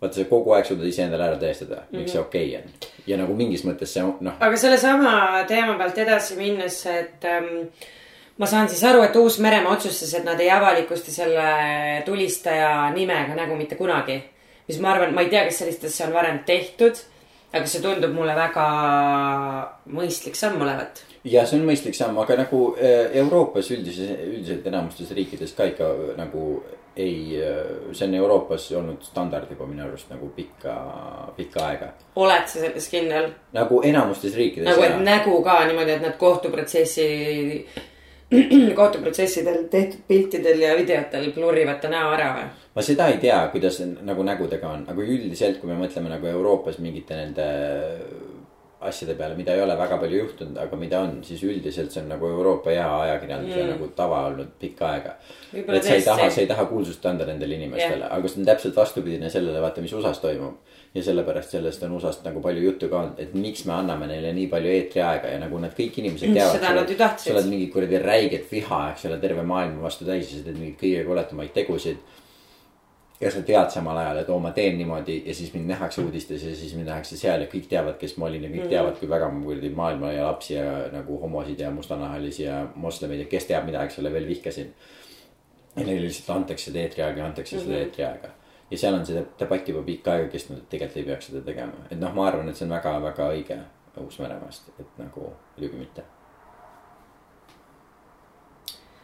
vaata, 0.00 0.14
sa 0.20 0.28
kogu 0.28 0.52
aeg 0.52 0.68
suudad 0.68 0.86
iseendale 0.86 1.24
ära 1.24 1.40
tõestada 1.40 1.76
mm, 1.80 1.88
-hmm. 1.90 1.98
miks 1.98 2.12
see 2.12 2.20
mhm. 2.20 2.28
okei 2.28 2.56
okay 2.56 2.62
on. 2.62 2.88
ja 3.06 3.16
nagu 3.16 3.34
mingis 3.34 3.64
mõttes 3.64 3.96
see 3.96 4.04
noh. 4.20 4.40
aga 4.40 4.56
sellesama 4.56 5.44
teema 5.48 5.78
pealt 5.78 5.98
edasi 5.98 6.36
minnes, 6.36 6.86
et 6.86 7.24
ähm, 7.24 7.68
ma 8.36 8.46
saan 8.46 8.68
siis 8.68 8.84
aru, 8.84 9.02
et 9.02 9.16
Uus-Meremaa 9.16 9.72
otsustas, 9.72 10.14
et 10.14 10.24
nad 10.24 10.40
ei 10.40 10.50
avalikusta 10.50 11.10
selle 11.10 12.02
tulistaja 12.04 12.90
nimega 12.92 13.34
nägu 13.34 13.56
mitte 13.56 13.74
kunagi 13.74 14.20
mis 14.68 14.80
ma 14.82 14.94
arvan, 14.94 15.14
ma 15.14 15.24
ei 15.24 15.30
tea, 15.32 15.44
kas 15.48 15.60
sellist 15.62 15.84
asja 15.88 16.08
on 16.08 16.16
varem 16.16 16.40
tehtud, 16.46 17.02
aga 17.54 17.68
see 17.70 17.82
tundub 17.84 18.14
mulle 18.14 18.34
väga 18.36 18.64
mõistlik 19.96 20.38
samm 20.38 20.62
olevat. 20.62 21.04
ja 21.24 21.46
see 21.46 21.60
on 21.60 21.68
mõistlik 21.68 21.96
samm, 21.98 22.18
aga 22.22 22.40
nagu 22.42 22.62
äh, 22.78 23.14
Euroopas 23.22 23.70
üldises, 23.74 24.10
üldiselt 24.26 24.66
enamustes 24.66 25.12
riikides 25.16 25.54
ka 25.56 25.70
ikka 25.72 25.92
nagu 26.18 26.48
ei, 26.96 27.36
äh, 27.42 27.92
see 27.92 28.08
on 28.08 28.14
Euroopas 28.14 28.70
olnud 28.78 29.02
standard 29.04 29.50
juba 29.52 29.66
minu 29.68 29.84
arust 29.84 30.10
nagu 30.10 30.30
pikka, 30.36 30.76
pikka 31.36 31.66
aega. 31.68 31.90
oled 32.16 32.46
sa 32.48 32.62
selles 32.62 32.88
kindel? 32.90 33.30
nagu 33.56 33.82
enamustes 33.84 34.34
riikides. 34.34 34.68
nagu, 34.70 34.86
et 34.86 35.02
nägu 35.04 35.42
ka 35.44 35.60
niimoodi, 35.66 35.98
et 35.98 36.06
nad 36.08 36.16
kohtuprotsessi 36.18 37.10
kohtuprotsessidel 38.80 39.68
tehtud 39.70 40.00
piltidel 40.08 40.60
ja 40.60 40.76
videotel 40.76 41.28
blurrivad 41.34 41.78
ta 41.82 41.90
näo 41.92 42.10
ära 42.14 42.30
või? 42.34 42.46
ma 42.74 42.84
seda 42.84 43.10
ei 43.12 43.20
tea, 43.22 43.38
kuidas 43.52 43.78
nagu 43.84 44.24
nägudega 44.26 44.72
on, 44.72 44.86
aga 44.90 45.04
üldiselt, 45.04 45.60
kui 45.60 45.70
me 45.70 45.78
mõtleme 45.78 46.10
nagu 46.10 46.26
Euroopas 46.32 46.80
mingite 46.82 47.18
nende 47.18 47.46
asjade 48.86 49.14
peale, 49.16 49.36
mida 49.38 49.54
ei 49.56 49.62
ole 49.62 49.76
väga 49.78 49.96
palju 50.02 50.18
juhtunud, 50.18 50.58
aga 50.60 50.78
mida 50.78 51.00
on, 51.06 51.20
siis 51.24 51.40
üldiselt 51.46 51.94
see 51.94 52.02
on 52.02 52.10
nagu 52.12 52.28
Euroopa 52.28 52.74
hea 52.74 52.88
ajakirjanduse 53.06 53.62
mm. 53.62 53.70
nagu 53.72 53.88
tava 53.96 54.24
olnud 54.28 54.50
pikka 54.60 54.90
aega. 54.90 55.14
et 55.54 55.86
sa 55.86 55.94
ei 55.94 56.04
taha, 56.04 56.28
sa 56.30 56.42
ei 56.42 56.50
taha 56.50 56.66
kuulsust 56.68 57.06
anda 57.08 57.26
nendele 57.28 57.56
inimestele 57.56 58.04
yeah., 58.04 58.16
aga 58.18 58.28
see 58.28 58.42
on 58.42 58.50
täpselt 58.50 58.76
vastupidine 58.76 59.30
sellele, 59.32 59.62
vaata, 59.64 59.84
mis 59.84 59.94
USA-s 59.96 60.20
toimub 60.24 60.75
ja 60.96 61.02
sellepärast 61.04 61.50
sellest 61.50 61.82
on 61.84 61.92
USA-st 61.98 62.24
nagu 62.24 62.40
palju 62.40 62.62
juttu 62.64 62.88
ka 62.88 63.00
olnud, 63.02 63.18
et 63.20 63.32
miks 63.36 63.64
me 63.68 63.74
anname 63.76 64.08
neile 64.08 64.32
nii 64.36 64.46
palju 64.52 64.70
eetriaega 64.72 65.32
ja 65.34 65.40
nagu 65.42 65.58
nad 65.60 65.74
kõik 65.76 65.98
inimesed 66.00 66.32
teavad. 66.32 66.54
sa 66.56 66.60
oled 67.34 67.48
mingi 67.50 67.66
kuradi 67.72 68.00
räiget 68.00 68.46
viha, 68.52 68.78
eks 68.92 69.04
ole, 69.10 69.18
terve 69.20 69.44
maailma 69.44 69.84
vastu 69.84 70.06
täis 70.08 70.30
ja 70.32 70.38
sa 70.38 70.46
teed 70.46 70.56
mingeid 70.56 70.78
kõige 70.80 71.02
koletamaid 71.08 71.52
tegusid. 71.56 71.98
ja 73.20 73.30
sa 73.32 73.40
tead 73.48 73.70
samal 73.72 73.96
ajal, 73.96 74.22
et 74.22 74.30
oo, 74.32 74.38
ma 74.40 74.50
teen 74.56 74.78
niimoodi 74.78 75.18
ja 75.26 75.34
siis 75.34 75.52
mind 75.52 75.68
nähakse 75.72 76.00
uudistes 76.00 76.42
ja 76.44 76.54
siis 76.56 76.72
mind 76.76 76.88
nähakse 76.88 77.16
seal 77.16 77.44
ja 77.44 77.50
kõik 77.52 77.68
teavad, 77.68 77.96
kes 78.00 78.16
ma 78.16 78.26
olin 78.30 78.42
ja 78.44 78.48
kõik 78.48 78.56
mm 78.56 78.64
-hmm. 78.64 78.74
teavad, 78.76 78.98
kui 79.00 79.08
väga 79.08 79.30
ma 79.32 79.44
kuradi 79.44 79.70
maailma 79.76 80.12
ja 80.12 80.26
lapsi 80.26 80.54
ja 80.54 80.88
nagu 80.92 81.20
homosid 81.20 81.60
ja 81.60 81.70
mustanahalisi 81.70 82.42
ja 82.42 82.66
moslemeid 82.74 83.20
ja 83.20 83.26
kes 83.26 83.44
teab 83.44 83.64
mida, 83.64 83.84
eks 83.84 83.98
ole, 83.98 84.12
veel 84.12 84.28
vihkasin. 84.28 84.74
ja 85.76 85.84
neile 85.84 86.00
lihtsalt 86.00 86.36
antakse 86.36 86.70
seda 86.70 86.78
eetriaega 86.78 87.20
ja 87.20 87.26
antakse 87.26 87.56
mm 87.56 87.62
-hmm. 87.62 87.64
seda 87.64 87.78
mhm. 87.78 87.84
eetriaega 87.84 88.28
ja 88.70 88.78
seal 88.78 88.94
on 88.94 89.06
see 89.06 89.22
debatt 89.38 89.68
juba 89.68 89.82
pikka 89.86 90.16
aega 90.16 90.28
kestnud, 90.32 90.58
et 90.58 90.68
tegelikult 90.72 91.00
ei 91.00 91.08
peaks 91.10 91.30
seda 91.30 91.42
tegema, 91.46 91.86
et 91.90 91.98
noh, 92.00 92.12
ma 92.14 92.26
arvan, 92.30 92.50
et 92.50 92.58
see 92.58 92.66
on 92.66 92.74
väga-väga 92.74 93.30
õige 93.34 93.62
Uus-Meremaast, 93.96 94.74
et 94.76 95.00
nagu 95.00 95.30
muidugi 95.56 95.78
mitte. 95.80 96.04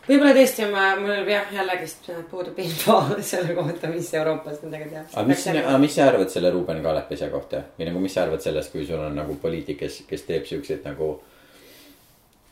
võib-olla 0.02 0.32
tõesti 0.34 0.66
ma, 0.66 0.88
mul 0.98 1.30
jah, 1.30 1.52
jällegist 1.54 2.10
puudub 2.30 2.58
info 2.58 2.96
selle 3.30 3.54
kohta, 3.54 3.90
mis 3.92 4.10
Euroopas 4.18 4.58
nendega 4.64 4.88
tehakse. 4.90 5.14
aga 5.14 5.28
mis, 5.28 5.46
aga 5.52 5.76
mis 5.84 5.94
sa 5.94 6.08
arvad 6.10 6.34
selle 6.34 6.50
Ruuben 6.50 6.82
Kaalep 6.82 7.14
asja 7.14 7.30
kohta 7.30 7.62
või 7.78 7.88
nagu, 7.88 8.02
mis 8.02 8.18
sa 8.18 8.26
arvad 8.26 8.42
sellest, 8.42 8.74
kui 8.74 8.82
sul 8.88 8.98
on 8.98 9.14
nagu 9.16 9.38
poliitik, 9.42 9.78
kes, 9.84 10.02
kes 10.10 10.26
teeb 10.26 10.48
siukseid 10.50 10.82
nagu. 10.90 11.14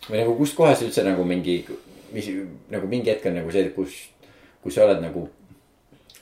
või 0.07 0.23
nagu 0.23 0.39
kustkohast 0.39 0.87
üldse 0.87 1.03
nagu 1.05 1.27
mingi, 1.27 1.59
mis 2.15 2.31
nagu 2.71 2.87
mingi 2.87 3.11
hetk 3.11 3.27
on 3.27 3.41
nagu 3.43 3.53
see, 3.53 3.67
kus, 3.75 3.99
kus 4.63 4.79
sa 4.79 4.87
oled 4.87 5.03
nagu 5.03 5.27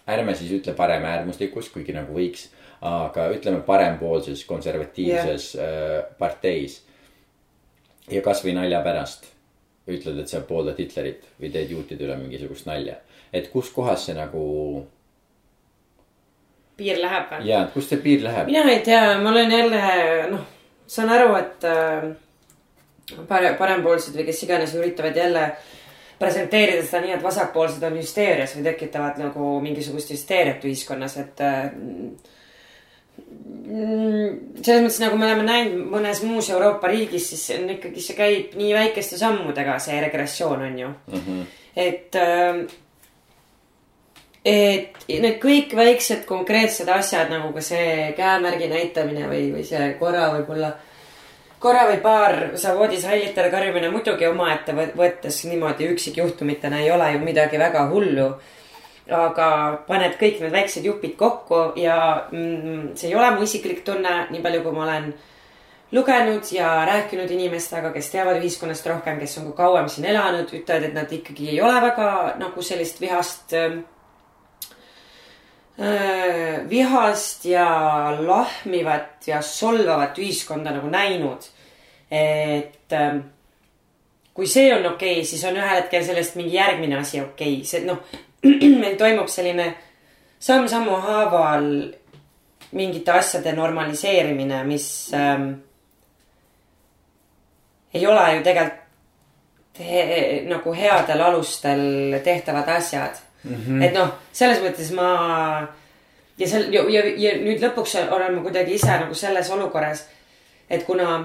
ärme 0.08 0.34
siis 0.36 0.52
ütle 0.56 0.74
paremäärmuslikus, 0.76 1.70
kuigi 1.74 1.94
nagu 1.96 2.14
võiks, 2.16 2.48
aga 2.84 3.28
ütleme 3.34 3.60
parempoolses 3.66 4.44
konservatiivses 4.48 5.48
yeah. 5.54 5.72
Äh, 5.98 6.12
parteis. 6.18 6.82
ja 8.10 8.22
kasvõi 8.24 8.54
nalja 8.56 8.80
pärast 8.84 9.26
ütled, 9.88 10.20
et 10.20 10.30
sa 10.30 10.40
pooldad 10.44 10.78
Hitlerit 10.78 11.24
või 11.40 11.50
teed 11.52 11.72
juutide 11.72 12.06
üle 12.06 12.16
mingisugust 12.20 12.68
nalja, 12.68 12.98
et 13.32 13.50
kus 13.52 13.72
kohas 13.74 14.06
see 14.06 14.14
nagu. 14.16 14.86
piir 16.76 17.00
läheb 17.02 17.32
või? 17.32 17.48
ja, 17.48 17.64
et 17.64 17.74
kust 17.74 17.92
see 17.92 18.00
piir 18.04 18.22
läheb? 18.24 18.46
mina 18.52 18.68
ei 18.72 18.82
tea, 18.86 19.18
ma 19.22 19.32
olen 19.32 19.52
jälle 19.52 19.82
noh, 20.30 20.46
saan 20.86 21.12
aru, 21.12 21.34
et 21.40 21.68
äh, 21.68 22.08
pare-, 23.28 23.56
parempoolsed 23.58 24.16
või 24.16 24.28
kes 24.28 24.44
iganes 24.46 24.76
üritavad 24.78 25.16
jälle 25.16 25.50
presenteerida 26.18 26.82
seda 26.82 27.02
nii, 27.04 27.14
et 27.14 27.22
vasakpoolsed 27.22 27.84
on 27.86 27.98
hüsteerias 28.00 28.56
või 28.56 28.64
tekitavad 28.66 29.20
nagu 29.22 29.52
mingisugust 29.62 30.10
hüsteeriat 30.14 30.64
ühiskonnas, 30.66 31.14
et 31.22 31.42
äh, 31.46 31.68
mm, 33.68 34.58
selles 34.62 34.82
mõttes 34.82 35.00
nagu 35.04 35.20
me 35.20 35.28
oleme 35.28 35.46
näinud 35.46 35.86
mõnes 35.94 36.22
muus 36.26 36.50
Euroopa 36.50 36.90
riigis, 36.90 37.30
siis 37.32 37.44
on 37.58 37.70
ikkagi, 37.76 38.02
see 38.02 38.18
käib 38.18 38.58
nii 38.58 38.74
väikeste 38.74 39.20
sammudega, 39.20 39.78
see 39.82 40.00
regressioon 40.02 40.66
on 40.66 40.78
ju 40.82 40.90
mm. 40.90 41.22
-hmm. 41.26 41.46
et, 41.86 42.20
et 44.44 45.08
need 45.08 45.40
kõik 45.42 45.76
väiksed 45.76 46.26
konkreetsed 46.26 46.88
asjad 46.88 47.30
nagu 47.30 47.52
ka 47.54 47.62
see 47.62 48.12
käemärgi 48.16 48.70
näitamine 48.74 49.30
või, 49.30 49.48
või 49.54 49.64
see 49.64 49.92
korra 50.00 50.32
võib-olla, 50.34 50.74
korra 51.58 51.86
või 51.90 51.98
paar 52.02 52.36
sa 52.60 52.74
voodis 52.78 53.04
hallitele 53.08 53.50
karjumine 53.50 53.90
muidugi 53.90 54.26
omaette 54.28 54.74
võ- 54.76 54.92
võttes 54.98 55.40
niimoodi 55.48 55.88
üksikjuhtumitena 55.94 56.82
ei 56.84 56.90
ole 56.90 57.12
ju 57.12 57.24
midagi 57.24 57.58
väga 57.58 57.88
hullu. 57.90 58.34
aga 59.08 59.84
paned 59.86 60.18
kõik 60.20 60.40
need 60.40 60.52
väiksed 60.52 60.84
jupid 60.84 61.14
kokku 61.16 61.72
ja 61.80 62.26
mm, 62.30 62.90
see 62.94 63.08
ei 63.08 63.14
ole 63.16 63.30
mu 63.30 63.42
isiklik 63.42 63.80
tunne, 63.84 64.26
nii 64.30 64.42
palju 64.44 64.60
kui 64.62 64.72
ma 64.72 64.82
olen 64.84 65.14
lugenud 65.92 66.44
ja 66.52 66.84
rääkinud 66.84 67.30
inimestega, 67.30 67.88
kes 67.92 68.10
teavad 68.12 68.36
ühiskonnast 68.36 68.86
rohkem, 68.86 69.16
kes 69.18 69.38
on 69.38 69.46
ka 69.48 69.62
kauem 69.62 69.88
siin 69.88 70.10
elanud, 70.10 70.52
ütlevad, 70.52 70.84
et 70.84 70.94
nad 70.94 71.12
ikkagi 71.12 71.48
ei 71.54 71.60
ole 71.64 71.80
väga 71.80 72.10
nagu 72.36 72.62
sellist 72.62 73.00
vihast 73.00 73.56
äh, 73.56 73.78
vihast 75.78 77.44
ja 77.46 77.68
lahmivat 78.18 79.28
ja 79.28 79.42
solvavat 79.42 80.18
ühiskonda 80.18 80.72
nagu 80.74 80.90
näinud. 80.90 81.44
et 82.10 82.92
äh, 82.92 83.20
kui 84.34 84.46
see 84.46 84.72
on 84.74 84.86
okei 84.86 85.12
okay,, 85.12 85.24
siis 85.24 85.44
on 85.44 85.56
ühel 85.56 85.76
hetkel 85.76 86.04
sellest 86.04 86.34
mingi 86.38 86.56
järgmine 86.56 86.98
asi 86.98 87.20
okei 87.20 87.60
okay., 87.60 87.64
see 87.68 87.84
noh, 87.84 88.00
meil 88.82 88.96
toimub 88.96 89.28
selline 89.28 89.68
samm-sammu 90.40 90.96
haaval 91.04 91.70
mingite 92.72 93.12
asjade 93.12 93.52
normaliseerimine, 93.52 94.64
mis 94.64 94.88
ähm, 95.14 95.50
ei 97.94 98.06
ole 98.06 98.26
ju 98.36 98.42
tegelikult 98.46 98.84
he, 99.78 100.02
nagu 100.48 100.74
headel 100.74 101.20
alustel 101.28 102.18
tehtavad 102.24 102.68
asjad 102.78 103.20
mm. 103.44 103.54
-hmm. 103.54 103.82
et 103.84 103.94
noh, 103.94 104.14
selles 104.32 104.62
mõttes 104.62 104.92
ma 104.94 105.08
ja 106.38 106.48
seal 106.48 106.68
ja, 106.74 106.84
ja, 106.90 107.02
ja 107.16 107.34
nüüd 107.42 107.62
lõpuks 107.62 107.96
olen 108.10 108.34
ma 108.34 108.44
kuidagi 108.46 108.74
ise 108.74 108.90
nagu 108.90 109.14
selles 109.14 109.50
olukorras, 109.50 110.06
et 110.70 110.84
kuna 110.84 111.24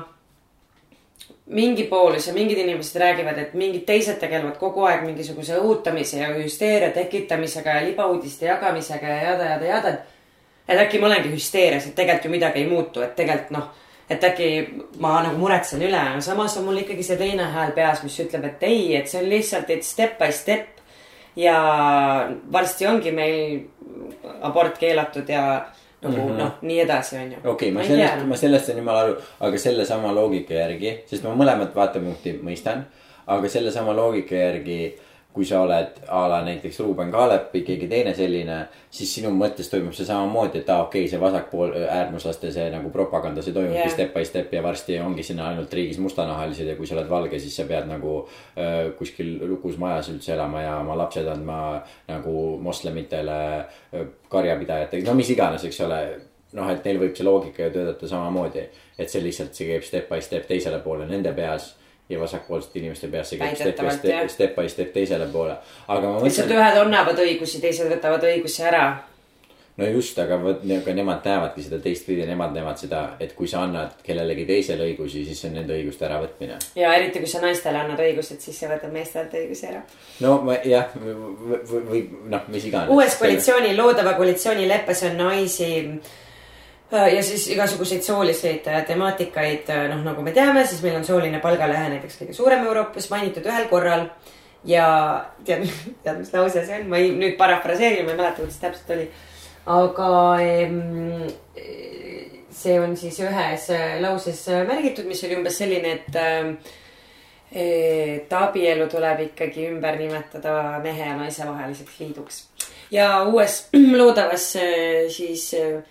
mingi 1.46 1.84
poolus 1.84 2.28
ja 2.28 2.34
mingid 2.34 2.58
inimesed 2.58 3.00
räägivad, 3.00 3.38
et 3.38 3.54
mingid 3.54 3.84
teised 3.86 4.20
tegelevad 4.20 4.58
kogu 4.58 4.86
aeg 4.88 5.04
mingisuguse 5.04 5.58
õhutamise 5.60 6.22
ja 6.22 6.32
hüsteeria 6.38 6.92
tekitamisega 6.96 7.78
ja 7.78 7.86
libauudiste 7.86 8.46
jagamisega 8.46 9.08
ja 9.08 9.24
jada, 9.24 9.50
jada, 9.54 9.66
jada. 9.66 9.94
et 10.68 10.80
äkki 10.80 11.00
ma 11.00 11.08
olengi 11.08 11.34
hüsteerias, 11.34 11.88
et 11.88 11.96
tegelikult 11.96 12.26
ju 12.26 12.32
midagi 12.32 12.60
ei 12.60 12.70
muutu, 12.70 13.02
et 13.04 13.16
tegelikult 13.16 13.52
noh, 13.52 13.68
et 14.10 14.24
äkki 14.24 14.50
ma 15.04 15.18
nagu 15.26 15.38
muretsen 15.38 15.84
üle, 15.84 16.00
aga 16.00 16.22
samas 16.24 16.56
on 16.58 16.70
mul 16.70 16.80
ikkagi 16.80 17.04
see 17.04 17.20
teine 17.20 17.50
hääl 17.52 17.76
peas, 17.76 18.04
mis 18.04 18.16
ütleb, 18.24 18.48
et 18.48 18.64
ei, 18.64 18.96
et 18.96 19.12
see 19.12 19.20
on 19.20 19.30
lihtsalt, 19.30 19.70
et 19.70 19.84
step 19.84 20.16
by 20.20 20.32
step. 20.32 20.73
Ja 21.36 22.30
varsti 22.52 22.88
ongi 22.88 23.12
meil 23.12 23.62
abort 24.42 24.78
keelatud 24.78 25.30
ja 25.30 25.66
nagu 26.04 26.16
mm 26.16 26.30
-hmm. 26.30 26.38
noh, 26.38 26.52
nii 26.62 26.80
edasi, 26.82 27.18
on 27.18 27.32
ju. 27.32 27.38
okei 27.44 27.52
okay,, 27.52 27.72
ma 27.72 27.84
sellest, 27.84 28.26
ma 28.26 28.36
sellest 28.36 28.66
saan 28.66 28.78
jumala 28.78 29.00
aru, 29.00 29.16
aga 29.40 29.58
sellesama 29.58 30.16
loogika 30.16 30.54
järgi, 30.54 31.00
sest 31.08 31.24
ma 31.24 31.36
mõlemat 31.36 31.76
vaatepunkti 31.76 32.40
mõistan. 32.44 32.84
aga 33.28 33.50
sellesama 33.50 33.96
loogika 33.96 34.36
järgi, 34.36 35.00
kui 35.34 35.46
sa 35.50 35.64
oled 35.66 36.04
a 36.14 36.22
la 36.30 36.40
näiteks 36.46 36.80
Ruuben 36.84 37.12
Kaalep 37.12 37.54
või 37.56 37.64
keegi 37.66 37.88
teine 37.90 38.14
selline, 38.14 38.58
siis 38.94 39.16
sinu 39.18 39.32
mõttes 39.34 39.70
toimub 39.72 39.96
see 39.98 40.06
samamoodi, 40.06 40.62
et 40.62 40.70
aa 40.70 40.84
okei 40.86 41.04
okay,, 41.04 41.10
see 41.10 41.22
vasakpool 41.22 41.74
äärmuslaste 41.82 42.52
see 42.54 42.68
nagu 42.74 42.92
propaganda, 42.94 43.42
see 43.42 43.56
toimubki 43.56 43.80
yeah. 43.82 43.94
step 43.96 44.14
by 44.14 44.26
step 44.30 44.54
ja 44.54 44.62
varsti 44.64 45.00
ongi 45.02 45.26
sinna 45.26 45.50
ainult 45.50 45.74
riigis 45.74 45.98
mustanahalised 46.04 46.70
ja 46.70 46.78
kui 46.78 46.90
sa 46.90 46.98
oled 47.00 47.10
valge, 47.10 47.42
siis 47.42 47.58
sa 47.58 47.66
pead 47.70 47.90
nagu 47.90 48.20
äh, 48.22 48.94
kuskil 49.00 49.40
lukus 49.50 49.80
majas 49.82 50.12
üldse 50.14 50.36
elama 50.38 50.62
ja 50.62 50.78
oma 50.84 51.00
lapsed 51.02 51.28
andma 51.34 51.60
nagu 52.12 52.38
moslemitele 52.62 53.40
äh, 53.58 54.08
karjapidajatega, 54.30 55.10
no 55.10 55.18
mis 55.18 55.34
iganes, 55.34 55.66
eks 55.66 55.82
ole 55.88 56.02
noh, 56.54 56.70
et 56.70 56.86
neil 56.86 57.02
võib 57.02 57.18
see 57.18 57.26
loogika 57.26 57.66
ju 57.66 57.74
töötada 57.80 58.10
samamoodi, 58.10 58.68
et 59.00 59.10
see 59.10 59.24
lihtsalt, 59.26 59.58
see 59.58 59.72
käib 59.72 59.86
step 59.88 60.12
by 60.14 60.22
step 60.22 60.46
teisele 60.50 60.78
poole 60.86 61.10
nende 61.10 61.34
peas 61.34 61.74
ja 62.14 62.20
vasakpoolsete 62.22 62.80
inimeste 62.82 63.10
peas, 63.12 63.32
see 63.32 63.40
käib 63.42 63.56
step 63.58 63.80
step, 63.98 64.30
step 64.32 64.54
by 64.58 64.70
step 64.70 64.94
teisele 64.94 65.30
poole. 65.34 65.58
aga 65.88 66.14
ma 66.14 66.22
lihtsalt 66.24 66.48
mõtlen, 66.50 66.62
ühed 66.62 66.84
annavad 66.84 67.26
õigusi, 67.26 67.64
teised 67.64 67.90
võtavad 67.92 68.24
õigusi 68.30 68.64
ära. 68.70 68.84
no 69.78 69.90
just, 69.90 70.20
aga 70.22 70.38
vot, 70.42 70.64
aga 70.78 70.96
nemad 70.96 71.28
näevadki 71.28 71.66
seda 71.68 71.80
teistpidi, 71.84 72.26
nemad 72.30 72.54
näevad 72.56 72.82
seda, 72.82 73.04
et 73.24 73.36
kui 73.38 73.50
sa 73.50 73.64
annad 73.68 74.00
kellelegi 74.06 74.46
teisele 74.50 74.88
õigusi, 74.92 75.26
siis 75.28 75.42
see 75.42 75.52
on 75.52 75.58
nende 75.62 75.78
õiguste 75.78 76.08
äravõtmine. 76.10 76.58
ja 76.80 76.96
eriti, 76.98 77.24
kui 77.24 77.32
sa 77.32 77.44
naistele 77.44 77.84
annad 77.84 78.02
õigused, 78.08 78.42
siis 78.44 78.60
see 78.60 78.72
võtab 78.72 78.94
meestelt 78.96 79.34
õigusi 79.40 79.70
ära. 79.72 79.86
no 80.26 80.40
ma 80.48 80.60
jah, 80.64 80.94
või, 80.98 81.62
või 81.94 82.04
noh, 82.36 82.52
mis 82.54 82.68
iganes. 82.70 82.94
uues 82.94 83.22
koalitsiooni, 83.22 83.78
loodava 83.78 84.18
koalitsioonileppes 84.20 85.08
on 85.10 85.18
naisi 85.26 85.72
ja 86.92 87.24
siis 87.24 87.48
igasuguseid 87.54 88.04
sooliseid 88.06 88.68
äh, 88.68 88.84
temaatikaid, 88.86 89.72
noh, 89.90 90.04
nagu 90.06 90.22
me 90.22 90.32
teame, 90.36 90.66
siis 90.68 90.84
meil 90.86 91.00
on 91.00 91.06
sooline 91.08 91.40
palgalõhe 91.44 91.90
näiteks 91.96 92.22
kõige 92.22 92.38
suurem 92.38 92.66
Euroopas 92.68 93.10
mainitud 93.14 93.46
ühel 93.50 93.70
korral. 93.72 94.08
ja 94.66 94.88
tead, 95.46 95.68
tead, 96.04 96.20
mis 96.20 96.34
lause 96.34 96.66
see 96.66 96.82
on, 96.82 96.90
ma 96.90 97.02
ei, 97.02 97.12
nüüd 97.18 97.38
parafraseerin, 97.40 98.06
ma 98.06 98.14
ei 98.14 98.22
mäleta, 98.22 98.42
kuidas 98.42 98.62
täpselt 98.62 98.94
oli. 98.98 99.10
aga 99.66 100.12
see 102.54 102.80
on 102.80 102.96
siis 102.98 103.20
ühes 103.24 103.68
äh, 103.74 103.98
lauses 104.02 104.46
äh, 104.50 104.64
märgitud, 104.68 105.08
mis 105.10 105.24
oli 105.26 105.38
umbes 105.40 105.58
selline, 105.60 105.98
et 105.98 106.18
ähm, 106.20 106.56
et 107.54 108.32
abielu 108.34 108.88
tuleb 108.90 109.20
ikkagi 109.28 109.68
ümber 109.70 110.00
nimetada 110.00 110.80
mehe 110.82 111.06
ja 111.06 111.18
naise 111.18 111.46
vaheliseks 111.46 112.00
liiduks. 112.00 112.40
ja 112.92 113.24
uues 113.24 113.68
loodavas 114.00 114.56
äh, 114.56 115.10
siis 115.10 115.52
äh, 115.54 115.84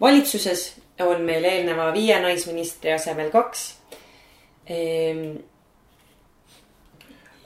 valitsuses 0.00 0.66
on 1.04 1.22
meil 1.26 1.44
eelneva 1.44 1.90
viie 1.94 2.16
naisministri 2.22 2.92
asemel 2.92 3.30
kaks. 3.34 3.66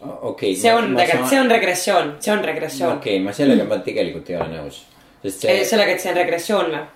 okei. 0.01 0.55
see 0.57 0.73
on 0.75 0.95
tegelikult, 0.97 1.29
see 1.29 1.41
on 1.41 1.51
regressioon, 1.51 2.15
see 2.21 2.33
on 2.33 2.45
regressioon. 2.45 2.97
okei, 2.97 3.19
ma 3.21 3.35
sellega 3.37 3.67
ma 3.69 3.83
tegelikult 3.85 4.31
ei 4.31 4.39
ole 4.39 4.49
nõus, 4.55 4.81
sest 5.23 5.45
see. 5.47 5.61
sellega, 5.69 5.97
et 5.97 6.01
see 6.01 6.15
on 6.15 6.19
regressioon 6.23 6.73
või? 6.77 6.87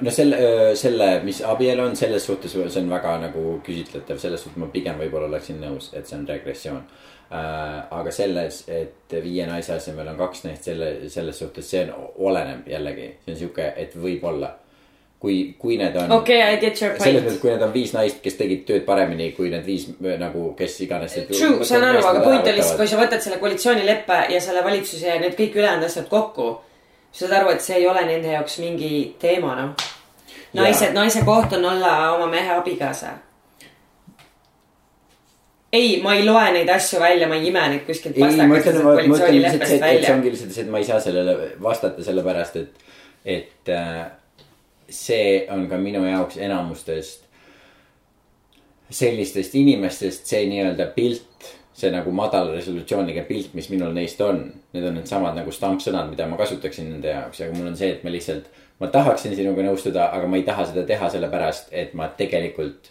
no 0.00 0.10
selle, 0.12 0.38
selle, 0.76 1.08
mis 1.24 1.40
abielu 1.46 1.86
on, 1.86 1.96
selles 1.96 2.26
suhtes 2.26 2.52
see 2.52 2.82
on 2.82 2.90
väga 2.90 3.16
nagu 3.22 3.44
küsitletav, 3.66 4.18
selles 4.20 4.42
suhtes 4.44 4.60
ma 4.60 4.68
pigem 4.72 4.98
võib-olla 5.00 5.30
oleksin 5.30 5.60
nõus, 5.62 5.90
et 5.96 6.08
see 6.08 6.18
on 6.18 6.26
regressioon. 6.28 6.82
Aga 7.30 8.10
selles, 8.10 8.64
et 8.68 9.14
viie 9.22 9.44
naise 9.46 9.76
asemel 9.76 10.08
on 10.10 10.16
kaks 10.18 10.44
naist, 10.48 10.64
selle, 10.66 10.88
selles 11.12 11.38
suhtes 11.38 11.68
see 11.70 11.84
on, 11.84 12.08
oleneb 12.26 12.66
jällegi, 12.68 13.06
see 13.22 13.34
on 13.34 13.38
sihuke, 13.44 13.68
et 13.76 13.94
võib-olla. 13.94 14.56
kui, 15.20 15.54
kui 15.60 15.76
need 15.76 15.96
on. 16.00 16.12
okei, 16.16 16.40
I 16.40 16.56
get 16.56 16.80
your 16.80 16.94
selles 16.96 17.20
mõttes, 17.20 17.34
point. 17.34 17.40
kui 17.42 17.50
need 17.52 17.62
on 17.62 17.72
viis 17.74 17.92
naist, 17.92 18.22
kes 18.24 18.38
tegid 18.38 18.64
tööd 18.66 18.86
paremini 18.86 19.30
kui 19.36 19.50
need 19.52 19.66
viis 19.66 19.86
nagu, 20.00 20.54
kes 20.56 20.78
iganes. 20.86 21.18
True, 21.28 21.64
saan 21.68 21.84
aru, 21.90 22.00
aga 22.00 22.24
point 22.24 22.48
on 22.48 22.56
lihtsalt, 22.56 22.80
kui 22.80 22.88
sa 22.88 22.98
võtad 22.98 23.22
selle 23.22 23.38
koalitsioonileppe 23.42 24.20
ja 24.34 24.40
selle 24.40 24.64
valitsuse 24.64 25.06
ja 25.12 25.20
need 25.20 25.36
kõik 25.38 25.60
ülejäänud 25.60 25.86
asjad 25.86 26.08
kokku. 26.10 26.50
saad 27.12 27.32
aru, 27.36 27.50
et 27.54 27.60
see 27.60 27.76
ei 27.76 27.86
ole 27.90 28.06
nende 28.06 28.32
jaoks 28.32 28.58
mingi 28.64 29.16
teema, 29.20 29.54
noh. 29.60 29.88
naised, 30.54 30.94
naise 30.94 31.22
koht 31.26 31.52
on 31.52 31.64
olla 31.74 32.14
oma 32.16 32.26
mehe 32.26 32.54
abikaasa. 32.56 33.18
ei, 35.72 36.00
ma 36.02 36.14
ei 36.18 36.26
loe 36.26 36.46
neid 36.56 36.70
asju 36.74 37.00
välja, 37.00 37.28
ma 37.30 37.38
ei 37.38 37.48
ime 37.48 37.64
neid 37.74 37.86
kuskilt 37.86 38.18
pastakast 38.18 38.82
ma 38.84 39.02
ütlen 39.06 39.36
lihtsalt 39.38 39.66
see, 39.66 39.80
et 39.80 40.04
see 40.04 40.14
ongi 40.14 40.34
lihtsalt 40.34 40.54
see, 40.54 40.66
et 40.66 40.72
ma 40.72 40.82
ei 40.82 40.88
saa 40.88 41.00
sellele 41.02 41.52
vastata, 41.62 42.04
sellepärast 42.04 42.60
et, 42.62 42.86
et 43.38 43.72
äh, 43.74 44.04
see 44.90 45.44
on 45.54 45.68
ka 45.70 45.78
minu 45.78 46.02
jaoks 46.08 46.40
enamustest 46.42 47.30
sellistest 48.90 49.54
inimestest 49.54 50.26
see 50.26 50.46
nii-öelda 50.50 50.90
pilt, 50.94 51.50
see 51.76 51.90
nagu 51.94 52.12
madala 52.14 52.52
resolutsiooniga 52.56 53.24
pilt, 53.28 53.54
mis 53.56 53.70
minul 53.72 53.94
neist 53.96 54.20
on. 54.24 54.42
Need 54.74 54.86
on 54.86 54.98
needsamad 54.98 55.36
nagu 55.38 55.52
stampsõnad, 55.54 56.10
mida 56.10 56.26
ma 56.28 56.38
kasutaksin 56.40 56.90
nende 56.90 57.12
jaoks, 57.14 57.42
aga 57.44 57.56
mul 57.56 57.70
on 57.70 57.78
see, 57.78 57.92
et 57.94 58.04
ma 58.04 58.12
lihtsalt, 58.12 58.50
ma 58.82 58.90
tahaksin 58.92 59.36
sinuga 59.38 59.64
nõustuda, 59.66 60.10
aga 60.16 60.30
ma 60.30 60.40
ei 60.40 60.46
taha 60.46 60.66
seda 60.72 60.84
teha 60.88 61.10
sellepärast, 61.14 61.70
et 61.70 61.94
ma 61.98 62.10
tegelikult 62.18 62.90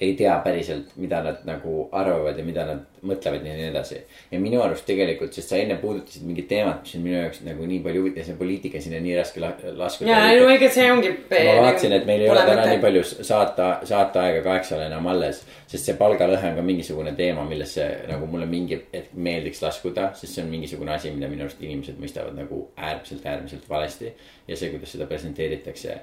ei 0.00 0.14
tea 0.14 0.34
päriselt, 0.44 0.92
mida 0.96 1.22
nad 1.22 1.42
nagu 1.46 1.88
arvavad 1.92 2.38
ja 2.38 2.44
mida 2.44 2.64
nad 2.66 2.84
mõtlevad 3.02 3.44
ja 3.46 3.54
nii 3.54 3.68
edasi. 3.70 3.98
ja 4.30 4.40
minu 4.40 4.60
arust 4.62 4.86
tegelikult, 4.86 5.32
sest 5.34 5.52
sa 5.52 5.58
enne 5.58 5.76
puudutasid 5.78 6.24
mingit 6.26 6.48
teemat, 6.50 6.82
mis 6.82 6.94
on 6.98 7.02
minu 7.04 7.16
jaoks 7.16 7.40
nagu 7.46 7.66
nii 7.66 7.78
palju 7.84 8.02
huvitav, 8.02 8.26
see 8.26 8.38
poliitika 8.38 8.80
sinna 8.82 9.00
nii 9.02 9.16
raske 9.18 9.40
la- 9.42 9.54
laskuda. 9.80 10.10
ja 10.10 10.40
no 10.40 10.48
ega 10.54 10.70
see 10.70 10.86
ongi. 10.92 11.12
ma 11.30 11.56
vaatasin, 11.62 11.92
et 11.98 12.06
meil 12.06 12.22
ei 12.22 12.30
ole 12.30 12.44
täna 12.46 12.66
nii. 12.66 12.80
palju 12.82 13.02
saata, 13.08 13.68
saateaega 13.90 14.42
ka, 14.46 14.56
eks 14.62 14.72
ole, 14.76 14.86
enam 14.86 15.06
alles. 15.14 15.42
sest 15.66 15.90
see 15.90 15.98
palgalõhe 15.98 16.52
on 16.52 16.60
ka 16.60 16.66
mingisugune 16.70 17.12
teema, 17.18 17.44
millesse 17.48 17.88
nagu 18.08 18.26
mulle 18.26 18.46
mingi 18.46 18.80
hetk 18.92 19.14
meeldiks 19.14 19.62
laskuda, 19.62 20.12
sest 20.14 20.34
see 20.34 20.44
on 20.44 20.50
mingisugune 20.52 20.94
asi, 20.94 21.10
mida 21.14 21.30
minu 21.30 21.46
arust 21.46 21.62
inimesed 21.62 21.98
mõistavad 22.00 22.38
nagu 22.38 22.68
äärmiselt, 22.76 23.26
äärmiselt 23.26 23.68
valesti. 23.68 24.14
ja 24.48 24.56
see, 24.56 24.70
kuidas 24.70 24.92
seda 24.92 25.06
presenteeritakse 25.06 26.00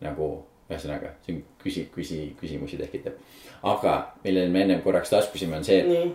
nagu 0.00 0.47
ühesõnaga, 0.68 1.14
see 1.24 1.34
on 1.36 1.42
küsi, 1.62 1.84
küsi, 1.94 2.22
küsimusi 2.40 2.78
tekitab. 2.80 3.20
aga 3.66 3.98
millele 4.24 4.48
me 4.52 4.64
ennem 4.66 4.82
korraks 4.84 5.12
laskusime, 5.12 5.56
on 5.56 5.64
see, 5.66 5.82
nii, 5.86 6.08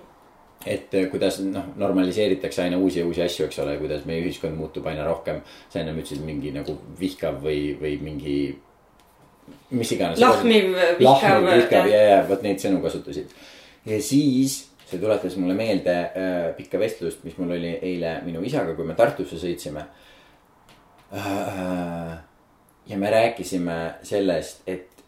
et 0.65 0.93
äh, 0.95 1.07
kuidas 1.11 1.39
noh, 1.43 1.71
normaliseeritakse 1.79 2.63
aina 2.63 2.77
uusi 2.77 3.01
ja 3.01 3.07
uusi 3.07 3.23
asju, 3.25 3.47
eks 3.47 3.59
ole, 3.63 3.77
kuidas 3.81 4.05
meie 4.09 4.21
ühiskond 4.23 4.55
muutub 4.57 4.85
aina 4.87 5.05
rohkem. 5.07 5.41
sa 5.69 5.81
ennem 5.81 5.97
ütlesid 6.03 6.23
mingi 6.25 6.53
nagu 6.55 6.77
vihkav 6.99 7.41
või, 7.43 7.73
või 7.79 7.97
mingi, 8.01 8.37
mis 9.71 9.95
iganes. 9.95 10.21
lahmiv, 10.21 10.69
vihkav 10.99 11.41
lahmiv, 11.41 11.63
vihkav. 11.63 11.89
ja, 11.91 12.03
ja 12.11 12.21
vot 12.29 12.45
neid 12.45 12.61
sõnu 12.63 12.83
kasutasid. 12.83 13.33
ja 13.89 14.01
siis 14.01 14.61
see 14.85 15.01
tuletas 15.01 15.35
mulle 15.41 15.55
meelde 15.57 15.95
äh, 16.13 16.51
pikka 16.57 16.79
vestlust, 16.79 17.23
mis 17.25 17.37
mul 17.41 17.55
oli 17.57 17.73
eile 17.81 18.19
minu 18.25 18.43
isaga, 18.45 18.75
kui 18.77 18.85
me 18.85 18.95
Tartusse 18.99 19.41
sõitsime 19.41 19.87
äh,. 21.13 22.21
Ja 22.87 22.97
me 22.97 23.09
rääkisime 23.09 23.95
sellest, 24.03 24.61
et 24.67 25.03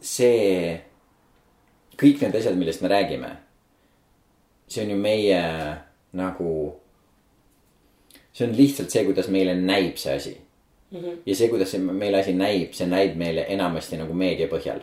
see, 0.00 0.80
kõik 2.00 2.20
need 2.20 2.36
asjad, 2.36 2.56
millest 2.56 2.82
me 2.82 2.88
räägime 2.88 3.36
see 4.68 4.84
on 4.84 4.90
ju 4.90 4.96
meie 4.96 5.42
nagu, 6.12 6.54
see 8.32 8.48
on 8.48 8.56
lihtsalt 8.56 8.90
see, 8.90 9.04
kuidas 9.06 9.28
meile 9.32 9.54
näib 9.58 10.00
see 10.00 10.16
asi 10.16 10.34
mm. 10.90 10.98
-hmm. 10.98 11.20
ja 11.26 11.36
see, 11.36 11.48
kuidas 11.48 11.70
see 11.70 11.80
meile 11.80 12.20
asi 12.20 12.32
näib, 12.32 12.72
see 12.72 12.86
näib 12.86 13.16
meile 13.16 13.46
enamasti 13.48 14.00
nagu 14.00 14.14
meedia 14.14 14.48
põhjal. 14.48 14.82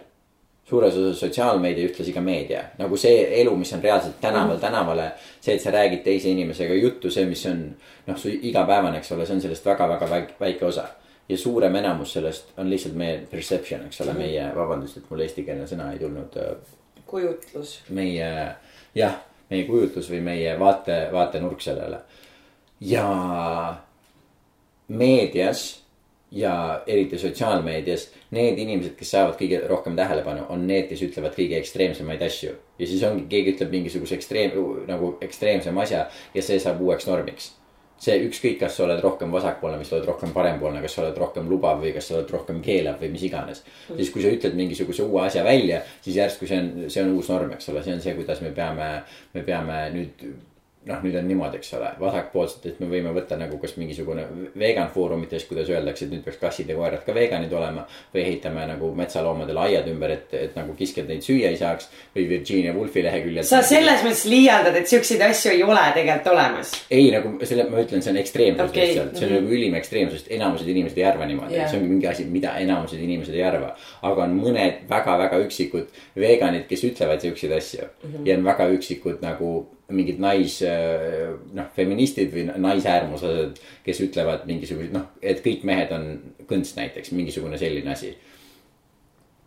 suures 0.72 0.96
osas 0.96 1.20
sotsiaalmeedia, 1.20 1.88
ühtlasi 1.90 2.14
ka 2.14 2.22
meedia, 2.22 2.64
nagu 2.78 2.98
see 2.98 3.42
elu, 3.42 3.56
mis 3.58 3.74
on 3.74 3.82
reaalselt 3.84 4.22
tänaval 4.22 4.48
mm 4.48 4.58
-hmm. 4.58 4.62
tänavale. 4.62 5.12
see, 5.42 5.56
et 5.56 5.62
sa 5.62 5.72
räägid 5.72 6.04
teise 6.04 6.30
inimesega 6.30 6.74
juttu, 6.74 7.12
see, 7.12 7.26
mis 7.26 7.46
on 7.46 7.76
noh, 8.08 8.18
su 8.18 8.30
igapäevane, 8.30 8.98
eks 8.98 9.12
ole, 9.12 9.26
see 9.26 9.36
on 9.36 9.42
sellest 9.42 9.66
väga-väga 9.66 10.10
väike, 10.10 10.34
väike 10.40 10.66
osa. 10.66 10.88
Ja 11.32 11.38
suurem 11.38 11.76
enamus 11.76 12.14
sellest 12.14 12.58
on 12.60 12.70
lihtsalt 12.70 12.96
meie 13.00 13.20
perception, 13.32 13.86
eks 13.88 14.02
ole 14.04 14.16
meie, 14.18 14.46
vabandust, 14.56 15.00
et 15.00 15.10
mul 15.10 15.24
eestikeelne 15.24 15.68
sõna 15.70 15.92
ei 15.94 16.00
tulnud 16.02 16.36
äh, 16.42 16.74
kujutlus. 17.08 17.78
meie 17.90 18.32
jah, 18.96 19.20
meie 19.52 19.68
kujutlus 19.68 20.10
või 20.12 20.20
meie 20.26 20.58
vaate, 20.60 21.06
vaatenurk 21.14 21.64
sellele. 21.64 22.02
ja 22.82 23.06
meedias 24.88 25.64
ja 26.32 26.82
eriti 26.88 27.18
sotsiaalmeedias, 27.20 28.06
need 28.32 28.60
inimesed, 28.60 28.96
kes 29.00 29.10
saavad 29.12 29.36
kõige 29.40 29.60
rohkem 29.68 29.96
tähelepanu, 29.96 30.46
on 30.50 30.68
need, 30.68 30.88
kes 30.90 31.04
ütlevad 31.08 31.36
kõige 31.36 31.60
ekstreemsemaid 31.60 32.28
asju. 32.28 32.58
ja 32.80 32.88
siis 32.88 33.08
ongi, 33.08 33.26
keegi 33.32 33.56
ütleb 33.56 33.72
mingisuguse 33.80 34.20
ekstreem, 34.20 34.60
nagu 34.88 35.16
ekstreemsema 35.22 35.88
asja 35.88 36.06
ja 36.36 36.44
see 36.44 36.60
saab 36.60 36.84
uueks 36.84 37.08
normiks 37.08 37.54
see 38.02 38.18
ükskõik, 38.26 38.58
kas 38.64 38.78
sa 38.78 38.86
oled 38.88 39.02
rohkem 39.04 39.34
vasakpoolne 39.34 39.78
või 39.78 39.88
sa 39.88 39.98
oled 39.98 40.08
rohkem 40.10 40.32
parempoolne, 40.34 40.82
kas 40.82 40.98
sa 40.98 41.04
oled 41.06 41.18
rohkem 41.22 41.50
lubav 41.50 41.82
või 41.84 41.94
kas 41.94 42.10
sa 42.10 42.18
oled 42.18 42.32
rohkem 42.34 42.62
keelav 42.66 43.02
või 43.02 43.12
mis 43.14 43.26
iganes. 43.28 43.64
siis 43.96 44.10
kui 44.14 44.24
sa 44.24 44.32
ütled 44.34 44.58
mingisuguse 44.58 45.06
uue 45.06 45.26
asja 45.28 45.44
välja, 45.46 45.84
siis 46.02 46.18
järsku 46.18 46.50
see 46.50 46.62
on, 46.62 46.72
see 46.90 47.04
on 47.04 47.14
uus 47.18 47.30
norm, 47.30 47.52
eks 47.54 47.70
ole, 47.70 47.84
see 47.86 47.94
on 47.94 48.02
see, 48.02 48.16
kuidas 48.18 48.42
me 48.42 48.54
peame, 48.58 48.90
me 49.36 49.44
peame 49.46 49.84
nüüd 49.94 50.26
noh, 50.90 51.02
nüüd 51.06 51.14
on 51.20 51.28
niimoodi, 51.30 51.60
eks 51.62 51.76
ole, 51.78 51.92
vasakpoolsetest 52.02 52.80
me 52.82 52.88
võime 52.90 53.12
võtta 53.14 53.38
nagu 53.38 53.60
kas 53.62 53.76
mingisugune 53.78 54.24
vegan 54.58 54.90
foorumites, 54.94 55.44
kuidas 55.46 55.70
öeldakse, 55.70 56.08
et 56.08 56.14
nüüd 56.16 56.24
peaks 56.26 56.40
kassid 56.42 56.72
ja 56.72 56.78
koerad 56.78 57.04
ka 57.06 57.14
veganid 57.14 57.52
olema. 57.54 57.84
või 58.14 58.22
ehitame 58.24 58.64
nagu 58.68 58.90
metsaloomadele 58.98 59.60
aiad 59.62 59.90
ümber, 59.92 60.14
et, 60.16 60.34
et 60.34 60.56
nagu 60.58 60.74
kiskjad 60.78 61.10
neid 61.10 61.22
süüa 61.26 61.52
ei 61.52 61.58
saaks 61.60 61.90
või 62.16 62.26
Virginia 62.30 62.74
Woolfi 62.74 63.04
leheküljel. 63.06 63.46
sa 63.46 63.62
selles 63.62 64.02
mõttes 64.02 64.24
liialdad, 64.30 64.80
et 64.82 64.90
siukseid 64.90 65.22
asju 65.28 65.52
ei 65.54 65.62
ole 65.64 65.84
tegelikult 65.94 66.32
olemas. 66.34 66.72
ei, 66.90 67.12
nagu 67.14 67.36
selle, 67.46 67.68
ma 67.70 67.84
ütlen, 67.86 68.02
see 68.02 68.14
on 68.16 68.22
ekstreemsus 68.24 68.72
okay. 68.72 68.88
lihtsalt, 68.88 69.20
see 69.20 69.28
on 69.28 69.34
mhm. 69.36 69.44
nagu 69.44 69.58
ülim 69.60 69.78
ekstreemsus, 69.78 70.26
enamused 70.34 70.72
inimesed 70.74 70.98
ei 70.98 71.06
arva 71.12 71.30
niimoodi 71.30 71.60
yeah., 71.60 71.70
see 71.70 71.78
ongi 71.78 71.92
mingi 71.94 72.10
asi, 72.10 72.26
mida 72.26 72.56
enamused 72.64 72.98
inimesed 72.98 73.38
ei 73.38 73.46
arva. 73.46 73.76
aga 74.02 74.26
on 74.26 74.34
mõned 74.40 74.82
väga-väga 74.90 75.44
üksikud 75.46 76.02
veganid, 76.18 76.66
kes 76.72 76.88
ütlevad 76.90 77.22
siukseid 77.22 77.54
asju 77.60 77.86
mm 77.86 78.10
-hmm. 78.10 78.26
ja 78.26 78.38
on 78.40 78.50
väga 78.50 78.70
üksikud 78.80 79.22
nagu 79.22 79.52
mingid 79.92 80.20
nais, 80.24 80.58
noh, 81.54 81.70
feministid 81.76 82.34
või 82.34 82.48
naisäärmuslased, 82.52 83.62
kes 83.86 84.04
ütlevad 84.08 84.48
mingisugused 84.50 84.94
noh, 84.96 85.08
et 85.22 85.44
kõik 85.46 85.64
mehed 85.68 85.94
on 85.96 86.12
kõnts 86.50 86.76
näiteks, 86.78 87.14
mingisugune 87.16 87.60
selline 87.62 87.94
asi 87.94 88.16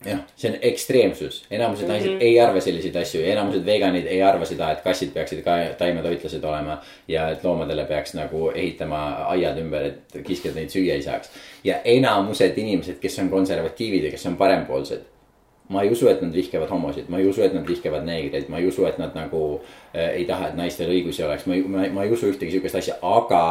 jah, 0.04 0.20
see 0.36 0.50
on 0.50 0.58
ekstreemsus, 0.62 1.44
enamused 1.50 1.84
mm 1.84 1.90
-hmm. 1.90 1.92
naised 1.92 2.22
ei 2.22 2.40
arva 2.40 2.60
selliseid 2.60 2.96
asju 2.96 3.20
ja 3.20 3.32
enamused 3.32 3.66
veganid 3.66 4.06
ei 4.06 4.22
arva 4.22 4.44
seda, 4.44 4.70
et 4.72 4.80
kassid 4.80 5.12
peaksid 5.14 5.42
ka 5.42 5.56
taimetoitlased 5.78 6.44
olema. 6.44 6.80
ja 7.08 7.28
et 7.30 7.44
loomadele 7.44 7.84
peaks 7.84 8.14
nagu 8.14 8.50
ehitama 8.50 9.06
aiad 9.34 9.58
ümber, 9.58 9.82
et 9.82 10.18
kiskjad 10.26 10.54
neid 10.54 10.68
süüa 10.68 10.94
ei 10.94 11.02
saaks. 11.02 11.30
ja 11.64 11.80
enamused 11.84 12.58
inimesed, 12.58 12.98
kes 13.00 13.18
on 13.18 13.30
konservatiivid 13.30 14.04
ja 14.04 14.10
kes 14.10 14.26
on 14.26 14.36
parempoolsed. 14.36 15.00
Ma 15.68 15.82
ei 15.82 15.92
usu, 15.92 16.08
et 16.10 16.20
nad 16.22 16.34
vihkavad 16.34 16.68
homosid, 16.68 17.06
ma 17.08 17.18
ei 17.18 17.28
usu, 17.28 17.42
et 17.44 17.54
nad 17.56 17.64
vihkavad 17.68 18.04
neegreid, 18.04 18.50
ma 18.52 18.60
ei 18.60 18.68
usu, 18.68 18.84
et 18.88 18.98
nad 19.00 19.14
nagu 19.16 19.44
äh, 19.94 20.10
ei 20.18 20.26
taha, 20.28 20.50
et 20.50 20.58
naistel 20.58 20.92
õigusi 20.92 21.24
oleks, 21.24 21.46
ma 21.48 21.56
ei, 21.56 21.62
ma, 21.64 21.86
ma 21.94 22.04
ei 22.04 22.12
usu 22.12 22.28
ühtegi 22.32 22.56
sihukest 22.56 22.82
asja, 22.82 22.98
aga 23.00 23.44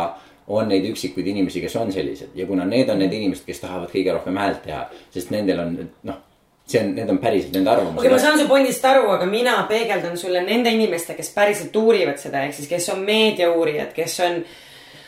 on 0.54 0.68
neid 0.70 0.86
üksikuid 0.92 1.28
inimesi, 1.32 1.62
kes 1.64 1.76
on 1.80 1.92
sellised. 1.96 2.36
Ja 2.36 2.46
kuna 2.46 2.66
need 2.68 2.92
on 2.92 3.00
need 3.00 3.14
inimesed, 3.16 3.46
kes 3.48 3.64
tahavad 3.64 3.90
kõige 3.94 4.14
rohkem 4.14 4.38
häält 4.38 4.62
teha, 4.66 4.84
sest 5.14 5.32
nendel 5.34 5.62
on 5.64 5.78
noh, 6.10 6.20
see 6.68 6.82
on, 6.84 6.92
need 6.96 7.10
on 7.10 7.20
päriselt 7.24 7.56
nende 7.56 7.72
arvamused. 7.72 8.02
Okei, 8.04 8.12
ma 8.12 8.20
saan 8.22 8.40
su 8.40 8.48
pointist 8.50 8.86
aru, 8.88 9.08
aga 9.16 9.28
mina 9.30 9.56
peegeldan 9.70 10.18
sulle 10.20 10.44
nende 10.46 10.72
inimeste, 10.76 11.16
kes 11.18 11.32
päriselt 11.36 11.76
uurivad 11.80 12.20
seda, 12.22 12.44
ehk 12.48 12.58
siis 12.60 12.70
kes 12.72 12.90
on 12.94 13.04
meediauurijad, 13.08 13.94
kes 13.96 14.20
on 14.28 14.44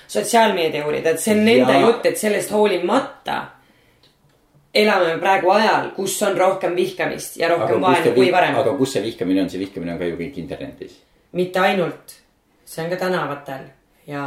sotsiaalmeedia 0.07 0.85
uurijad, 0.85 1.13
et 1.13 1.23
see 1.23 1.35
on 1.35 1.43
nende 1.45 1.73
Jaa. 1.73 1.83
jutt, 1.87 2.05
et 2.09 2.19
sellest 2.19 2.51
hoolimata 2.55 3.41
elame 4.75 5.13
me 5.13 5.21
praegu 5.21 5.51
ajal, 5.55 5.89
kus 5.95 6.17
on 6.27 6.37
rohkem 6.37 6.75
vihkamist 6.75 7.39
ja 7.39 7.49
rohkem 7.51 7.81
vaenu 7.81 8.11
kui 8.17 8.27
varem. 8.33 8.57
aga 8.59 8.75
kus 8.77 8.95
see 8.97 9.03
vihkamine 9.05 9.45
on, 9.45 9.49
see 9.49 9.61
vihkamine 9.61 9.95
on 9.95 10.01
ka 10.01 10.09
ju 10.09 10.19
kõik 10.19 10.37
internetis. 10.41 10.99
mitte 11.31 11.59
ainult, 11.63 12.19
see 12.65 12.83
on 12.83 12.91
ka 12.91 12.99
tänavatel 13.05 13.65
ja 14.07 14.25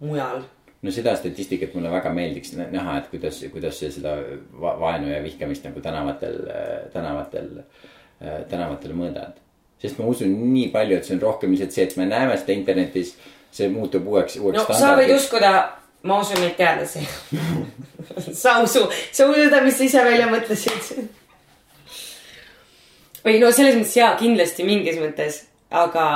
mujal. 0.00 0.42
no 0.82 0.94
seda 0.94 1.16
statistikat 1.16 1.74
mulle 1.74 1.90
väga 1.92 2.12
meeldiks 2.14 2.54
nä- 2.56 2.70
näha, 2.70 2.98
et 2.98 3.10
kuidas, 3.10 3.42
kuidas 3.52 3.78
see 3.78 3.90
seda 3.90 4.16
va 4.60 4.76
vaenu 4.80 5.10
ja 5.10 5.22
vihkamist 5.22 5.66
nagu 5.68 5.80
tänavatel, 5.80 6.38
tänavatel, 6.92 7.50
tänavatel 8.48 8.96
mõõdad. 9.02 9.42
sest 9.80 9.98
ma 9.98 10.06
usun 10.06 10.32
nii 10.54 10.68
palju, 10.70 10.96
et 10.96 11.04
see 11.04 11.16
on 11.16 11.22
rohkem 11.26 11.50
lihtsalt 11.50 11.72
see, 11.72 11.84
et 11.88 11.96
me 11.96 12.06
näeme 12.06 12.36
seda 12.38 12.52
internetis, 12.52 13.16
see 13.50 13.68
muutub 13.68 14.06
uueks, 14.06 14.36
uueks 14.36 14.68
no 14.68 14.74
sa 14.78 14.94
võid. 14.96 15.14
uskuda, 15.16 15.52
ma 16.02 16.20
usun 16.20 16.40
neid 16.40 16.56
teadlasi. 16.56 17.06
sa 18.32 18.60
usu, 18.62 18.86
sa 19.12 19.26
usu 19.28 19.44
seda, 19.44 19.60
mis 19.64 19.78
sa 19.78 19.84
ise 19.84 20.04
välja 20.04 20.28
mõtlesid. 20.30 21.08
või 23.24 23.40
no 23.40 23.50
selles 23.52 23.76
mõttes 23.76 23.96
jaa, 23.96 24.14
kindlasti 24.16 24.64
mingis 24.64 25.00
mõttes, 25.00 25.42
aga 25.70 26.06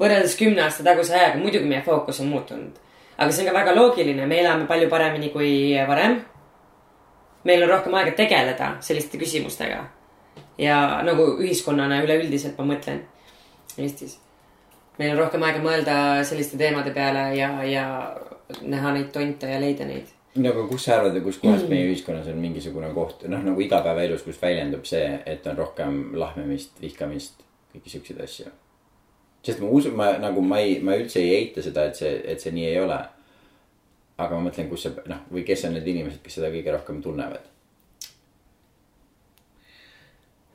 võrreldes 0.00 0.36
kümne 0.36 0.66
aasta 0.66 0.84
taguse 0.84 1.14
ajaga 1.16 1.40
muidugi 1.40 1.68
meie 1.68 1.82
fookus 1.82 2.20
on 2.20 2.32
muutunud. 2.34 2.76
aga 3.16 3.30
see 3.32 3.46
on 3.46 3.52
ka 3.52 3.58
väga 3.58 3.76
loogiline, 3.76 4.26
me 4.26 4.40
elame 4.40 4.66
palju 4.66 4.90
paremini 4.92 5.32
kui 5.32 5.52
varem. 5.88 6.20
meil 7.44 7.62
on 7.62 7.68
rohkem 7.68 7.94
aega 7.94 8.12
tegeleda 8.12 8.76
selliste 8.80 9.18
küsimustega. 9.18 9.84
ja 10.58 11.02
nagu 11.02 11.32
ühiskonnana 11.40 12.04
üleüldiselt 12.04 12.58
ma 12.58 12.74
mõtlen 12.74 13.04
Eestis 13.76 14.25
meil 14.98 15.12
on 15.12 15.20
rohkem 15.20 15.44
aega 15.46 15.62
mõelda 15.62 15.96
selliste 16.26 16.58
teemade 16.60 16.92
peale 16.96 17.28
ja, 17.36 17.50
ja 17.68 17.86
näha 18.62 18.92
neid 18.96 19.10
tonte 19.14 19.50
ja 19.50 19.58
leida 19.60 19.86
neid. 19.88 20.12
no 20.36 20.52
aga 20.52 20.66
kus 20.68 20.84
sa 20.84 20.98
arvad, 20.98 21.16
kus 21.24 21.40
kohas 21.42 21.64
meie 21.70 21.88
ühiskonnas 21.90 22.28
on 22.32 22.38
mingisugune 22.40 22.92
koht, 22.94 23.26
noh 23.32 23.42
nagu 23.44 23.64
igapäevaelus, 23.64 24.24
kus 24.26 24.40
väljendub 24.42 24.86
see, 24.88 25.08
et 25.26 25.46
on 25.50 25.58
rohkem 25.58 25.98
lahmimist, 26.20 26.76
vihkamist, 26.80 27.42
kõiki 27.74 27.92
siukseid 27.92 28.22
asju. 28.24 28.52
sest 29.46 29.60
ma 29.62 29.72
usun, 29.80 29.96
ma 29.96 30.12
nagu 30.22 30.42
ma 30.44 30.60
ei, 30.64 30.78
ma 30.84 30.96
üldse 30.98 31.20
ei 31.22 31.34
eita 31.40 31.64
seda, 31.64 31.86
et 31.90 32.00
see, 32.00 32.14
et 32.24 32.40
see 32.40 32.54
nii 32.56 32.70
ei 32.70 32.80
ole. 32.80 33.00
aga 34.16 34.36
ma 34.36 34.48
mõtlen, 34.48 34.68
kus 34.68 34.86
see 34.86 35.08
noh, 35.12 35.26
või 35.32 35.44
kes 35.44 35.66
on 35.68 35.76
need 35.76 35.88
inimesed, 35.92 36.22
kes 36.24 36.38
seda 36.40 36.48
kõige 36.52 36.72
rohkem 36.72 37.02
tunnevad. 37.04 37.52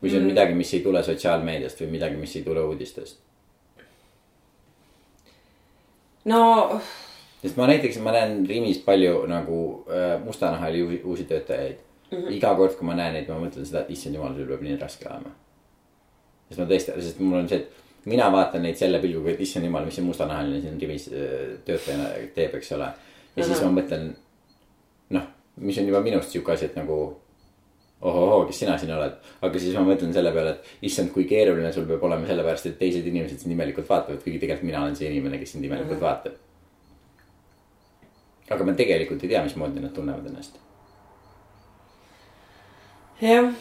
või 0.01 0.09
see 0.09 0.17
on 0.17 0.31
midagi, 0.31 0.55
mis 0.57 0.73
ei 0.73 0.81
tule 0.81 1.03
sotsiaalmeediast 1.05 1.83
või 1.83 1.91
midagi, 1.97 2.17
mis 2.17 2.33
ei 2.35 2.41
tule 2.45 2.63
uudistest. 2.65 3.19
No 6.25 6.41
sest 7.41 7.57
ma 7.57 7.67
näiteks, 7.69 7.99
ma 8.03 8.13
näen 8.15 8.45
Rimis 8.49 8.81
palju 8.85 9.25
nagu 9.29 9.59
äh, 9.89 10.15
mustanahalisi 10.23 10.83
uusi, 10.83 11.01
uusi 11.03 11.23
töötajaid. 11.23 11.77
mm. 12.11 12.17
-hmm. 12.17 12.33
iga 12.33 12.55
kord, 12.55 12.75
kui 12.75 12.87
ma 12.87 12.95
näen 12.95 13.13
neid, 13.13 13.29
ma 13.29 13.39
mõtlen 13.39 13.65
seda, 13.65 13.81
et 13.81 13.91
issand 13.91 14.15
jumal, 14.15 14.35
sul 14.35 14.47
peab 14.47 14.61
nii 14.61 14.77
raske 14.77 15.09
olema. 15.09 15.31
sest 16.49 16.59
ma 16.59 16.65
tõesti, 16.65 17.01
sest 17.01 17.19
mul 17.19 17.39
on 17.39 17.49
see, 17.49 17.57
et 17.57 17.71
mina 18.05 18.31
vaatan 18.31 18.61
neid 18.61 18.75
selle 18.75 18.99
pilguga, 18.99 19.31
et 19.31 19.41
issand 19.41 19.65
jumal, 19.65 19.85
mis 19.85 19.95
see 19.95 20.05
mustanahaline 20.05 20.61
siin 20.61 20.81
rivis 20.81 21.07
äh, 21.07 21.57
töötajana 21.65 22.09
teeb, 22.35 22.55
eks 22.55 22.71
ole. 22.71 22.83
ja 22.85 22.93
uh 22.93 23.43
-huh. 23.43 23.47
siis 23.47 23.61
ma 23.61 23.81
mõtlen, 23.81 24.09
noh, 25.09 25.27
mis 25.55 25.77
on 25.77 25.87
juba 25.87 26.01
minust 26.01 26.29
sihuke 26.29 26.51
asi, 26.51 26.65
et 26.65 26.75
nagu 26.75 27.20
ohohoo, 28.01 28.45
kes 28.45 28.59
sina 28.59 28.77
siin 28.77 28.93
oled. 28.95 29.13
aga 29.41 29.59
siis 29.59 29.75
ma 29.77 29.83
mõtlen 29.85 30.13
selle 30.13 30.31
peale, 30.33 30.55
et 30.55 30.87
issand, 30.89 31.11
kui 31.13 31.25
keeruline 31.29 31.71
sul 31.73 31.85
peab 31.89 32.03
olema, 32.07 32.27
sellepärast 32.27 32.69
et 32.71 32.79
teised 32.79 33.07
inimesed 33.07 33.43
sind 33.43 33.53
imelikult 33.53 33.89
vaatavad, 33.89 34.21
kuigi 34.23 34.39
tegelikult 34.41 34.69
mina 34.69 34.81
olen 34.83 34.95
see 34.97 35.09
inimene, 35.11 35.39
kes 35.41 35.53
sind 35.55 35.65
imelikult 35.65 35.99
mm 35.99 35.99
-hmm. 35.99 36.07
vaatab. 36.07 36.33
aga 38.49 38.65
ma 38.65 38.73
tegelikult 38.73 39.23
ei 39.23 39.29
tea, 39.29 39.43
mismoodi 39.43 39.79
nad 39.79 39.93
tunnevad 39.93 40.25
ennast. 40.25 40.57
jah. 43.21 43.53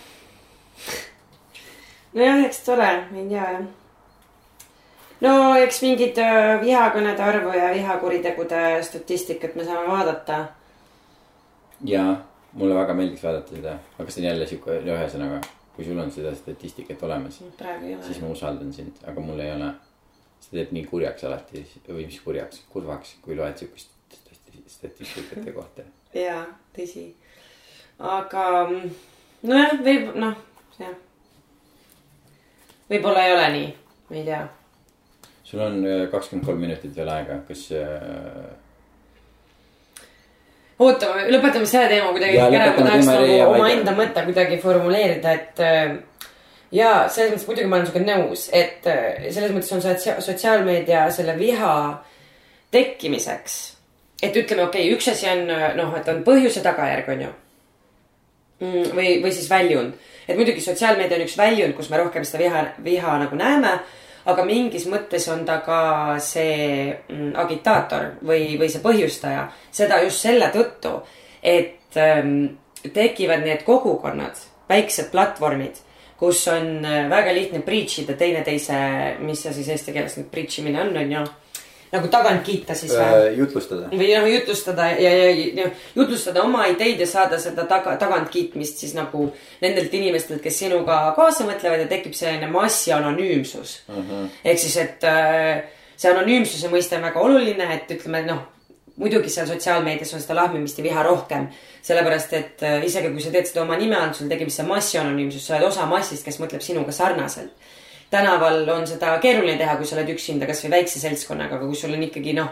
nojah, 2.14 2.44
eks 2.44 2.64
tore, 2.64 2.90
ei 3.16 3.28
tea 3.28 3.52
jah. 3.52 3.62
no 5.20 5.54
eks 5.54 5.82
mingid 5.82 6.18
äh, 6.18 6.60
vihakõnede 6.64 7.22
arvu 7.22 7.52
ja 7.58 7.74
vihakuritegude 7.74 8.82
statistikat 8.82 9.54
me 9.54 9.64
saame 9.64 9.88
vaadata. 9.88 10.44
jaa 11.84 12.29
mulle 12.52 12.74
väga 12.74 12.94
meeldiks 12.98 13.22
vaadata 13.22 13.54
seda, 13.54 13.76
aga 13.98 14.10
see 14.10 14.22
on 14.22 14.28
jälle 14.30 14.48
sihuke, 14.50 14.80
ühesõnaga, 14.86 15.38
kui 15.76 15.86
sul 15.86 16.00
on 16.02 16.10
seda 16.14 16.34
statistikat 16.34 17.02
olemas. 17.06 17.42
siis 18.06 18.20
ma 18.20 18.32
usaldan 18.32 18.72
sind, 18.72 18.98
aga 19.06 19.20
mul 19.20 19.40
ei 19.40 19.54
ole. 19.54 19.72
see 20.40 20.56
teeb 20.56 20.70
nii 20.72 20.86
kurjaks 20.88 21.24
alati 21.28 21.60
või 21.88 22.06
mis 22.08 22.20
kurjaks, 22.24 22.62
kurvaks, 22.72 23.18
kui 23.20 23.36
loed 23.36 23.58
siukest 23.60 23.90
statistikate 24.70 25.52
kohta. 25.52 25.82
jaa, 26.14 26.44
tõsi. 26.76 27.10
aga 27.98 28.44
nojah, 29.42 29.76
võib, 29.84 30.14
noh, 30.18 30.38
jah. 30.78 30.94
võib-olla 32.90 33.26
ei 33.26 33.34
ole 33.34 33.50
nii, 33.56 33.68
ma 34.08 34.16
ei 34.16 34.24
tea. 34.30 34.40
sul 35.44 35.62
on 35.66 35.78
äh, 35.84 36.06
kakskümmend 36.12 36.46
kolm 36.46 36.64
minutit 36.64 36.96
veel 36.96 37.12
aega, 37.12 37.40
kas 37.48 37.66
äh, 37.76 38.50
oota, 40.80 41.10
lõpetame 41.28 41.68
selle 41.68 41.88
teema 41.92 42.12
kuidagi 42.14 42.38
ära, 42.40 42.70
ma 42.76 42.86
tahaks 42.86 43.10
nagu 43.10 43.40
omaenda 43.54 43.96
mõtte 43.96 44.24
kuidagi 44.28 44.60
formuleerida, 44.62 45.34
et 45.36 45.62
äh, 45.64 46.30
ja 46.74 46.92
selles 47.12 47.34
mõttes 47.34 47.48
muidugi 47.48 47.70
ma 47.70 47.80
olen 47.80 47.90
sinuga 47.90 48.06
nõus, 48.06 48.46
et 48.56 48.88
äh, 48.90 49.28
selles 49.28 49.52
mõttes 49.56 49.74
on 49.76 49.84
sotsia 49.84 50.16
sotsiaalmeedia 50.24 51.04
selle 51.14 51.36
viha 51.38 51.74
tekkimiseks. 52.72 53.60
et 54.22 54.36
ütleme, 54.36 54.66
okei 54.68 54.88
okay,, 54.88 54.96
üks 54.96 55.08
asi 55.12 55.28
on 55.30 55.46
noh, 55.78 55.94
et 55.96 56.08
on 56.12 56.24
põhjus 56.24 56.60
ja 56.60 56.66
tagajärg, 56.66 57.08
on 57.14 57.24
ju 57.26 57.32
mm,. 58.60 58.92
või, 58.96 59.16
või 59.24 59.32
siis 59.32 59.48
väljund, 59.50 59.96
et 60.26 60.36
muidugi 60.36 60.62
sotsiaalmeedia 60.64 61.18
on 61.18 61.26
üks 61.26 61.38
väljund, 61.38 61.76
kus 61.76 61.90
me 61.90 62.00
rohkem 62.00 62.24
seda 62.28 62.44
viha, 62.44 62.64
viha 62.84 63.16
nagu 63.24 63.36
näeme 63.36 63.78
aga 64.28 64.44
mingis 64.44 64.86
mõttes 64.90 65.26
on 65.32 65.44
ta 65.48 65.60
ka 65.64 65.80
see 66.22 66.90
mm, 66.90 67.32
agitaator 67.40 68.08
või, 68.26 68.56
või 68.60 68.68
see 68.72 68.82
põhjustaja. 68.84 69.48
seda 69.72 70.02
just 70.04 70.20
selle 70.26 70.50
tõttu, 70.54 71.00
et 71.42 71.96
ähm, 71.96 72.58
tekivad 72.92 73.44
need 73.44 73.64
kogukonnad, 73.64 74.36
väiksed 74.68 75.10
platvormid, 75.12 75.80
kus 76.20 76.46
on 76.52 76.84
äh, 76.84 77.06
väga 77.10 77.32
lihtne 77.34 77.62
preach 77.64 78.02
ida 78.02 78.16
teineteise, 78.18 78.80
mis 79.24 79.42
see 79.42 79.54
siis 79.56 79.68
eesti 79.76 79.96
keeles 79.96 80.18
nüüd 80.18 80.30
preach 80.32 80.60
imine 80.60 80.82
on, 80.84 80.96
on 80.96 81.16
ju 81.16 81.24
nagu 81.90 82.10
tagant 82.10 82.44
kiita 82.46 82.74
siis 82.78 82.92
või? 82.94 83.06
Äh, 83.06 83.38
jutlustada. 83.38 83.88
või 83.90 84.10
noh, 84.12 84.28
jutlustada 84.30 84.86
ja, 84.94 85.10
ja, 85.10 85.30
ja 85.58 85.66
jutlustada 85.96 86.44
oma 86.44 86.66
ideid 86.70 87.02
ja 87.02 87.08
saada 87.10 87.40
seda 87.42 87.66
taga, 87.70 87.96
tagantkiitmist 88.00 88.84
siis 88.84 88.94
nagu 88.98 89.26
nendelt 89.62 89.94
inimestelt, 89.98 90.42
kes 90.44 90.62
sinuga 90.64 91.00
kaasa 91.16 91.48
mõtlevad 91.48 91.84
ja 91.84 91.90
tekib 91.90 92.14
selline 92.18 92.50
massi 92.52 92.94
anonüümsus. 92.94 93.80
Mhm. 93.88 94.06
-huh. 94.10 94.30
ehk 94.44 94.62
siis, 94.62 94.76
et 94.76 95.04
äh, 95.04 95.64
see 95.96 96.12
anonüümsuse 96.12 96.70
mõiste 96.70 96.96
on 96.96 97.08
väga 97.08 97.20
oluline, 97.20 97.74
et 97.74 97.90
ütleme 97.90 98.22
noh, 98.26 98.46
muidugi 99.00 99.30
seal 99.32 99.48
sotsiaalmeedias 99.48 100.14
on 100.14 100.22
seda 100.22 100.34
lahmimist 100.42 100.78
ja 100.78 100.84
viha 100.84 101.02
rohkem. 101.02 101.48
sellepärast, 101.82 102.32
et 102.32 102.62
äh, 102.62 102.84
isegi 102.84 103.08
kui 103.08 103.22
sa 103.24 103.30
teed 103.30 103.46
seda 103.48 103.62
oma 103.62 103.76
nime 103.76 103.96
all, 103.96 104.12
sul 104.14 104.28
tekib 104.28 104.50
see 104.52 104.66
massi 104.66 104.98
anonüümsus, 104.98 105.46
sa 105.46 105.56
oled 105.56 105.66
osa 105.66 105.86
massist, 105.86 106.24
kes 106.24 106.38
mõtleb 106.38 106.60
sinuga 106.60 106.92
sarnaselt 106.92 107.50
tänaval 108.10 108.68
on 108.74 108.86
seda 108.90 109.14
keeruline 109.22 109.56
teha, 109.58 109.76
kui 109.78 109.86
sa 109.88 109.96
oled 109.96 110.10
üksinda, 110.14 110.48
kasvõi 110.50 110.72
väikse 110.74 111.02
seltskonnaga, 111.02 111.58
aga 111.58 111.68
kui 111.68 111.78
sul 111.78 111.94
on 111.94 112.04
ikkagi 112.06 112.34
noh, 112.36 112.50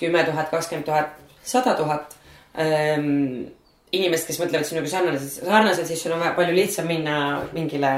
kümme 0.00 0.24
tuhat, 0.26 0.50
kakskümmend 0.50 0.88
tuhat, 0.88 1.14
sada 1.46 1.76
tuhat 1.78 2.16
ähm, 2.58 3.46
inimest, 3.94 4.28
kes 4.28 4.40
mõtlevad 4.42 4.66
sinuga 4.68 4.90
sarnaselt, 4.90 5.46
sarnaselt, 5.46 5.88
siis 5.90 6.02
sul 6.02 6.16
on 6.16 6.24
palju 6.36 6.54
lihtsam 6.56 6.88
minna 6.90 7.16
mingile 7.54 7.96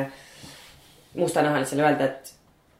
mustanahalisele 1.17 1.87
öelda, 1.87 2.11
et 2.11 2.35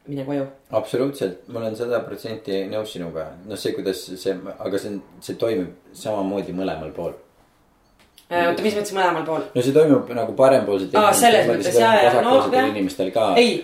mine 0.07 0.25
koju. 0.25 0.45
absoluutselt, 0.77 1.47
ma 1.51 1.59
olen 1.61 1.75
sada 1.75 1.99
protsenti 2.05 2.63
nõus 2.71 2.93
sinuga, 2.95 3.31
noh, 3.47 3.59
see, 3.59 3.73
kuidas 3.75 4.03
see, 4.07 4.35
aga 4.57 4.81
see 4.81 4.93
on, 4.93 4.99
see 5.25 5.39
toimib 5.41 5.95
samamoodi 5.97 6.53
mõlemal 6.55 6.93
pool 6.95 7.15
äh, 8.29 8.45
oota, 8.45 8.63
mis 8.63 8.77
mõttes 8.77 8.93
mõlemal 8.95 9.25
pool? 9.27 9.47
no 9.55 9.65
see 9.65 9.75
toimub 9.75 10.13
nagu 10.15 10.37
parempoolsetel 10.37 11.01
ah, 11.01 11.09
selles 11.17 11.49
mõttes 11.49 11.81
ja, 11.81 11.91
ja 12.05 12.21
no 12.23 12.37
inimestel 12.61 13.11
ka. 13.15 13.33
ei, 13.41 13.57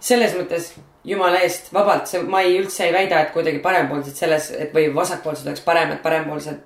selles 0.00 0.34
mõttes 0.38 0.72
jumala 1.08 1.42
eest 1.44 1.72
vabalt, 1.74 2.08
see, 2.10 2.22
ma 2.28 2.42
ei 2.44 2.58
üldse 2.60 2.86
ei 2.86 2.94
väida, 2.94 3.22
et 3.22 3.32
kuidagi 3.34 3.60
parempoolsed 3.64 4.18
selles, 4.18 4.50
et 4.54 4.74
või 4.74 4.88
vasakpoolsed 4.94 5.48
oleks 5.48 5.64
paremad, 5.64 6.00
parempoolsed 6.04 6.58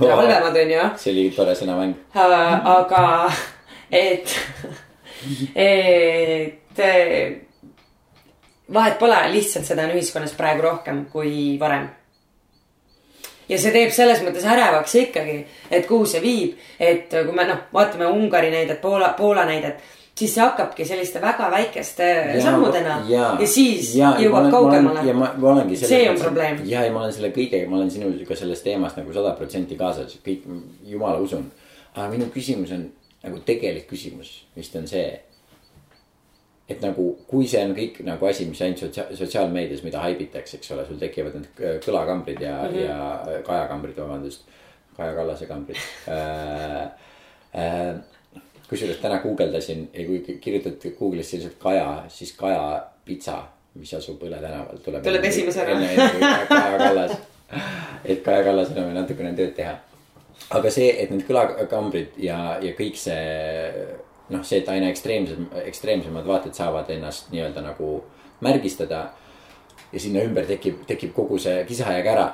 oh, 0.00 0.10
halvemad, 0.10 0.56
on 0.62 0.74
ju. 0.74 0.88
see 1.02 1.14
oli 1.14 1.26
tore 1.36 1.56
sõnamäng 1.58 1.96
uh,. 2.14 2.70
aga, 2.76 3.04
et, 4.06 4.36
et 5.54 6.82
vahet 8.72 8.98
pole, 8.98 9.20
lihtsalt 9.32 9.68
seda 9.68 9.86
on 9.86 9.94
ühiskonnas 9.96 10.34
praegu 10.36 10.66
rohkem 10.66 11.06
kui 11.12 11.56
varem. 11.60 11.88
ja 13.48 13.58
see 13.62 13.72
teeb 13.74 13.92
selles 13.94 14.22
mõttes 14.26 14.46
ärevaks 14.46 14.96
ikkagi, 15.06 15.36
et 15.70 15.86
kuhu 15.86 16.06
see 16.10 16.22
viib, 16.22 16.56
et 16.80 17.12
kui 17.12 17.34
me 17.34 17.46
noh, 17.48 17.68
vaatame 17.72 18.10
Ungari 18.10 18.50
näidet, 18.50 18.80
Poola, 18.82 19.14
Poola 19.18 19.46
näidet 19.46 19.95
siis 20.18 20.34
see 20.34 20.42
hakkabki 20.42 20.84
selliste 20.88 21.20
väga 21.20 21.50
väikeste 21.52 22.06
ja, 22.06 22.40
sammudena 22.42 22.96
ja, 23.08 23.28
ja 23.40 23.48
siis 23.50 23.92
ja, 23.98 24.14
jõuab 24.20 24.48
kaugemale. 24.52 25.04
ja 25.04 25.14
ma, 25.16 25.30
ma 25.36 25.52
olengi. 25.52 25.76
see 25.80 26.06
on 26.10 26.18
probleem. 26.20 26.62
ja, 26.64 26.86
ja 26.86 26.94
ma 26.94 27.04
olen 27.04 27.12
selle 27.12 27.32
kõigega, 27.36 27.68
ma 27.70 27.80
olen 27.80 27.92
sinuga 27.92 28.38
selles 28.38 28.64
teemas 28.64 28.96
nagu 28.96 29.12
sada 29.16 29.34
protsenti 29.36 29.76
kaasas, 29.76 30.16
kõik, 30.24 30.48
jumala 30.88 31.20
usun. 31.22 31.50
aga 31.94 32.08
minu 32.14 32.30
küsimus 32.32 32.72
on 32.76 32.88
nagu 33.26 33.40
tegelik 33.44 33.88
küsimus 33.90 34.32
vist 34.56 34.76
on 34.78 34.88
see. 34.88 35.06
et 36.68 36.80
nagu, 36.82 37.12
kui 37.28 37.46
see 37.46 37.60
on 37.62 37.76
kõik 37.76 38.00
nagu 38.06 38.26
asi, 38.26 38.48
mis 38.48 38.60
ainult 38.64 38.80
sotsia-, 38.82 39.10
sotsiaalmeedias, 39.14 39.84
mida 39.86 40.00
haibitakse, 40.02 40.56
eks 40.58 40.72
ole, 40.74 40.86
sul 40.88 40.98
tekivad 40.98 41.36
need 41.38 41.60
kõlakambrid 41.84 42.40
ja 42.42 42.56
mm, 42.64 42.72
-hmm. 42.74 43.28
ja 43.36 43.42
kajakambrid, 43.46 43.98
vabandust. 44.00 44.48
Kaja 44.96 45.12
Kallase 45.12 45.44
kambrid 45.46 45.76
äh, 46.08 46.88
äh, 47.52 47.98
kusjuures 48.68 48.98
täna 49.02 49.18
guugeldasin 49.22 49.90
ja 49.94 50.06
kui 50.06 50.38
kirjutad 50.40 50.86
Google'isse 50.98 51.36
ilmselt 51.36 51.58
Kaja, 51.58 52.04
siis 52.08 52.32
Kaja 52.32 52.86
pitsa, 53.04 53.42
mis 53.74 53.94
asub 53.94 54.22
Õle 54.22 54.40
tänaval, 54.42 54.80
tuleb. 54.84 55.02
tuleb 55.02 55.24
esimesena. 55.24 55.76
Kaja 56.48 56.78
Kallas, 56.78 57.12
et 58.04 58.22
Kaja 58.24 58.44
Kallasel 58.44 58.80
on 58.80 58.88
veel 58.90 58.98
natukene 59.00 59.34
tööd 59.38 59.54
teha. 59.56 59.76
aga 60.50 60.70
see, 60.70 60.90
et 61.02 61.10
need 61.10 61.24
kõlakambrid 61.26 62.18
ja, 62.20 62.58
ja 62.62 62.72
kõik 62.76 62.98
see 63.00 63.20
noh, 64.30 64.42
see, 64.44 64.60
et 64.60 64.68
aina 64.68 64.90
ekstreemsem, 64.92 65.46
ekstreemsemad 65.66 66.26
vaated 66.26 66.54
saavad 66.54 66.90
ennast 66.90 67.30
nii-öelda 67.32 67.62
nagu 67.64 68.00
märgistada. 68.40 69.06
ja 69.92 70.00
sinna 70.00 70.24
ümber 70.26 70.46
tekib, 70.46 70.82
tekib 70.86 71.12
kogu 71.14 71.38
see 71.38 71.64
kisa 71.64 71.92
ja 71.94 72.02
kära 72.02 72.26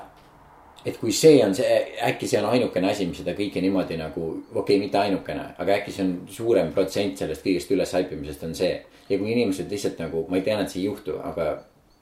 et 0.85 0.99
kui 0.99 1.13
see 1.15 1.39
on 1.45 1.55
see, 1.55 1.75
äkki 2.07 2.29
see 2.29 2.41
on 2.43 2.49
ainukene 2.51 2.91
asi, 2.91 3.07
mis 3.07 3.21
seda 3.23 3.35
kõike 3.39 3.63
niimoodi 3.63 3.99
nagu, 4.01 4.29
okei 4.51 4.63
okay,, 4.63 4.79
mitte 4.83 4.99
ainukene, 4.99 5.53
aga 5.63 5.77
äkki 5.79 5.95
see 5.95 6.07
on 6.07 6.15
suurem 6.31 6.73
protsent 6.75 7.21
sellest 7.21 7.45
kõigest 7.45 7.71
üles 7.75 7.95
haipimisest 7.99 8.43
on 8.49 8.57
see. 8.59 8.75
ja 9.09 9.19
kui 9.19 9.33
inimesed 9.35 9.71
lihtsalt 9.71 10.01
nagu, 10.03 10.25
ma 10.31 10.39
ei 10.39 10.47
tea, 10.47 10.59
et 10.63 10.73
see 10.73 10.83
ei 10.83 10.89
juhtu, 10.89 11.19
aga 11.23 11.49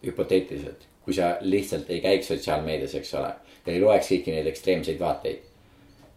hüpoteetiliselt, 0.07 0.87
kui 1.05 1.16
sa 1.16 1.35
lihtsalt 1.45 1.91
ei 1.91 2.01
käiks 2.05 2.33
sotsiaalmeedias, 2.33 2.97
eks 3.01 3.14
ole. 3.20 3.33
ja 3.66 3.72
ei 3.72 3.81
loeks 3.83 4.12
kõiki 4.14 4.35
neid 4.35 4.49
ekstreemseid 4.49 5.01
vaateid. 5.01 5.41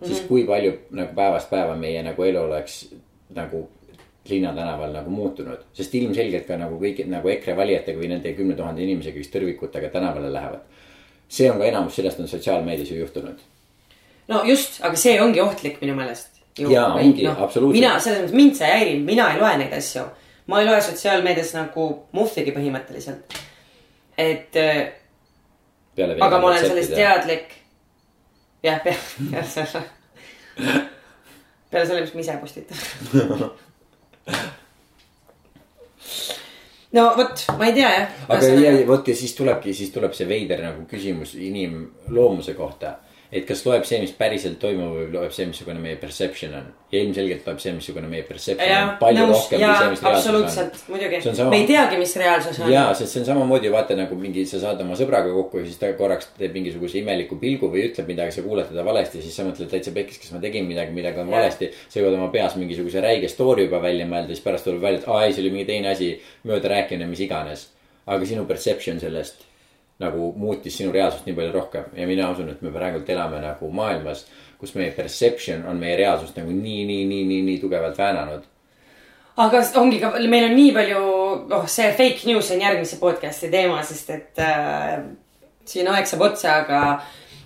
siis 0.04 0.18
mm 0.18 0.24
-hmm. 0.24 0.28
kui 0.28 0.44
palju 0.44 0.74
nagu 0.92 1.16
päevast 1.16 1.50
päeva 1.50 1.76
meie 1.76 2.04
nagu 2.04 2.24
elu 2.24 2.40
oleks 2.40 2.94
nagu 3.36 3.70
linnatänaval 4.30 4.94
nagu 4.94 5.10
muutunud. 5.10 5.60
sest 5.74 5.96
ilmselgelt 5.96 6.48
ka 6.48 6.58
nagu 6.58 6.80
kõik 6.80 7.06
nagu 7.08 7.30
EKRE 7.30 7.56
valijatega 7.56 8.00
või 8.00 8.08
nende 8.08 8.34
kümne 8.34 8.56
tuhande 8.56 8.84
inimesega, 8.84 9.18
kes 9.18 9.32
tõrvikutega 9.36 9.90
tänavale 9.90 10.34
lähevad 10.34 10.60
see 11.34 11.50
on 11.52 11.58
ka 11.62 11.70
enamus 11.70 11.98
sellest 11.98 12.22
on 12.22 12.28
sotsiaalmeedias 12.30 12.92
ju 12.92 13.00
juhtunud. 13.00 13.40
no 14.28 14.44
just, 14.46 14.82
aga 14.86 15.00
see 15.00 15.16
ongi 15.22 15.42
ohtlik 15.42 15.82
minu 15.82 15.96
meelest. 15.98 16.42
jaa, 16.58 16.94
ongi 16.94 17.26
no,, 17.28 17.36
absoluutselt. 17.38 17.80
mina, 17.80 17.96
selles 18.00 18.22
mõttes 18.22 18.38
mind 18.38 18.60
see 18.60 18.70
ei 18.70 18.78
häiri, 18.80 19.00
mina 19.08 19.32
ei 19.34 19.42
loe 19.42 19.56
neid 19.64 19.74
asju. 19.78 20.06
ma 20.48 20.62
ei 20.62 20.70
loe 20.70 20.82
sotsiaalmeedias 20.90 21.56
nagu 21.58 21.90
muhvigi 22.12 22.56
põhimõtteliselt. 22.56 23.38
et. 24.18 24.62
aga 25.98 26.40
ma 26.40 26.48
olen 26.48 26.66
sellest 26.68 26.96
teadlik. 26.96 27.60
jah, 28.64 28.82
peale 28.84 29.46
selle 29.50 29.86
peale 31.74 31.88
selle, 31.90 32.02
mis 32.06 32.14
ma 32.14 32.22
ise 32.22 32.38
postitan. 32.42 32.78
no 36.94 37.08
vot, 37.18 37.46
ma 37.58 37.70
ei 37.70 37.74
tea 37.78 37.90
jah. 37.94 38.20
aga 38.28 38.52
ja, 38.62 38.76
vot 38.88 39.08
ja 39.08 39.16
siis 39.18 39.34
tulebki, 39.38 39.74
siis 39.74 39.92
tuleb 39.94 40.14
see 40.18 40.28
veider 40.30 40.62
nagu 40.66 40.86
küsimus 40.90 41.36
inimloomuse 41.40 42.56
kohta. 42.58 42.98
Et 43.34 43.46
kas 43.50 43.64
loeb 43.66 43.86
see, 43.88 43.98
mis 44.04 44.12
päriselt 44.18 44.60
toimub 44.62 44.94
või 44.94 45.06
loeb 45.14 45.34
see, 45.34 45.48
missugune 45.50 45.82
meie 45.82 45.98
perception 46.02 46.54
on. 46.58 46.68
ja 46.94 47.02
ilmselgelt 47.02 47.48
loeb 47.48 47.62
see, 47.64 47.74
missugune 47.74 48.10
meie 48.12 48.26
perception 48.28 48.68
on 48.68 48.74
jah, 48.74 48.92
palju 49.00 49.24
nõus 49.24 49.34
rohkem 49.34 49.64
ja 49.64 49.70
kui 49.72 49.80
see, 49.80 49.92
mis 49.94 50.04
on 50.04 50.10
absoluutselt, 50.12 50.82
muidugi 50.94 51.20
on. 51.20 51.38
sama- 51.40 51.54
me 51.54 51.60
ei 51.64 51.68
teagi, 51.70 52.00
mis 52.02 52.16
reaalsus 52.22 52.60
on. 52.62 52.72
ja, 52.74 52.84
sest 52.98 53.16
see 53.16 53.24
on 53.24 53.30
samamoodi 53.32 53.72
vaata 53.74 53.98
nagu 53.98 54.18
mingi, 54.20 54.46
sa 54.50 54.60
saad 54.62 54.82
oma 54.86 54.98
sõbraga 55.00 55.32
kokku 55.34 55.64
ja 55.64 55.68
siis 55.70 55.80
ta 55.82 55.90
korraks 55.98 56.30
teeb 56.38 56.58
mingisuguse 56.60 57.00
imeliku 57.02 57.40
pilgu 57.42 57.72
või 57.74 57.88
ütleb 57.90 58.12
midagi, 58.14 58.36
sa 58.38 58.46
kuuled 58.46 58.70
teda 58.70 58.86
valesti, 58.86 59.24
siis 59.24 59.40
sa 59.40 59.48
mõtled 59.48 59.72
täitsa 59.72 59.96
pekkis, 59.96 60.20
kas 60.22 60.36
ma 60.36 60.42
tegin 60.44 60.68
midagi, 60.70 60.94
midagi 60.96 61.24
on 61.24 61.32
Jah. 61.32 61.40
valesti. 61.40 61.72
sa 61.90 62.00
jõuad 62.02 62.20
oma 62.20 62.30
peas 62.34 62.58
mingisuguse 62.60 63.02
räige 63.02 63.32
story 63.32 63.66
juba 63.66 63.82
välja 63.82 64.06
mõelda, 64.06 64.36
siis 64.36 64.46
pärast 64.46 64.70
tuleb 64.70 64.84
välja, 64.84 65.02
et 65.02 65.10
aa 65.10 65.26
ei, 65.26 65.34
see 65.34 65.46
oli 65.46 65.56
mingi 65.58 65.70
teine 65.72 65.90
asi, 65.96 66.14
mööda 66.46 66.70
rääkimine, 66.76 67.10
mis 67.10 67.26
iganes. 67.26 67.70
aga 68.06 68.26
sinu 68.28 68.46
perception 68.46 69.00
sellest 69.00 69.53
nagu 70.00 70.32
muutis 70.38 70.78
sinu 70.78 70.92
reaalsust 70.92 71.28
nii 71.28 71.36
palju 71.38 71.52
rohkem 71.54 71.92
ja 71.98 72.08
mina 72.08 72.30
usun, 72.34 72.50
et 72.50 72.62
me 72.62 72.72
praegult 72.74 73.10
elame 73.10 73.42
nagu 73.44 73.70
maailmas, 73.72 74.26
kus 74.60 74.74
meie 74.76 74.92
perception 74.96 75.66
on 75.70 75.78
meie 75.80 75.98
reaalsust 76.00 76.38
nagu 76.40 76.52
nii, 76.52 76.86
nii, 76.90 77.06
nii, 77.06 77.26
nii, 77.30 77.42
nii 77.50 77.60
tugevalt 77.62 77.98
väänanud. 77.98 78.44
aga 79.38 79.62
ongi 79.82 80.00
ka, 80.02 80.14
meil 80.30 80.50
on 80.50 80.56
nii 80.56 80.72
palju, 80.74 81.04
oh 81.60 81.68
see 81.68 81.92
fake 81.92 82.26
news 82.30 82.52
on 82.52 82.62
järgmise 82.62 83.00
podcast'i 83.02 83.52
teema, 83.54 83.84
sest 83.84 84.10
et 84.10 84.42
äh, 84.42 84.98
siin 85.66 85.88
aeg 85.94 86.10
saab 86.10 86.28
otsa, 86.30 86.58
aga 86.64 86.82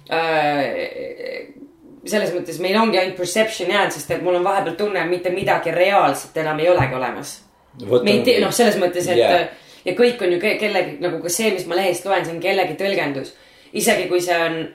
äh, 0.09 1.53
selles 2.07 2.33
mõttes 2.35 2.59
meil 2.63 2.77
ongi 2.79 2.99
ainult 2.99 3.19
perception 3.19 3.71
jäänud, 3.71 3.93
sest 3.93 4.11
et 4.15 4.23
mul 4.23 4.39
on 4.39 4.45
vahepeal 4.47 4.75
tunne, 4.79 5.03
mitte 5.09 5.31
midagi 5.33 5.73
reaalset 5.75 6.37
enam 6.43 6.59
ei 6.63 6.69
olegi 6.71 6.95
olemas. 6.95 7.37
me 8.03 8.11
ei 8.11 8.21
tee, 8.25 8.39
noh, 8.41 8.53
selles 8.55 8.77
mõttes, 8.79 9.09
et 9.11 9.19
yeah. 9.19 9.49
Ja 9.87 9.95
kõik 9.95 10.21
on 10.25 10.35
ju 10.35 10.41
ke- 10.43 10.57
kellegi 10.59 10.97
nagu 11.03 11.21
ka 11.23 11.31
see, 11.31 11.53
mis 11.55 11.65
ma 11.69 11.79
lehest 11.79 12.05
loen, 12.05 12.25
see 12.25 12.35
on 12.35 12.43
kellegi 12.43 12.75
tõlgendus. 12.79 13.33
isegi 13.73 14.07
kui 14.11 14.21
see 14.23 14.37
on 14.37 14.67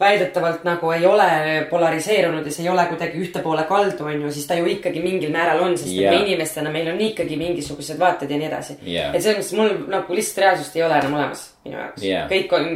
väidetavalt 0.00 0.64
nagu 0.64 0.90
ei 0.92 1.06
ole 1.08 1.26
polariseerunud 1.70 2.44
ja 2.46 2.52
see 2.52 2.66
ei 2.66 2.68
ole 2.68 2.84
kuidagi 2.90 3.16
ühte 3.22 3.40
poole 3.42 3.62
kaldu, 3.68 4.04
on 4.04 4.26
ju, 4.26 4.32
siis 4.32 4.44
ta 4.46 4.58
ju 4.58 4.66
ikkagi 4.68 5.00
mingil 5.00 5.32
määral 5.32 5.62
on, 5.64 5.76
sest 5.78 5.94
yeah. 5.94 6.12
me 6.12 6.26
inimestena, 6.26 6.70
meil 6.72 6.90
on 6.92 7.00
ikkagi 7.00 7.38
mingisugused 7.40 7.98
vaated 7.98 8.30
ja 8.30 8.36
nii 8.36 8.48
edasi 8.50 8.76
Jaa. 8.92 9.08
et 9.14 9.24
selles 9.24 9.38
mõttes 9.40 9.56
mul 9.56 9.72
nagu 9.94 10.18
lihtsalt 10.18 10.42
reaalsust 10.44 10.76
ei 10.76 10.84
ole 10.84 10.98
enam 11.00 11.16
olemas 11.16 11.46
minu 11.64 11.80
jaoks 11.80 12.04
Jaa. 12.04 12.26
kõik 12.28 12.52
on 12.58 12.68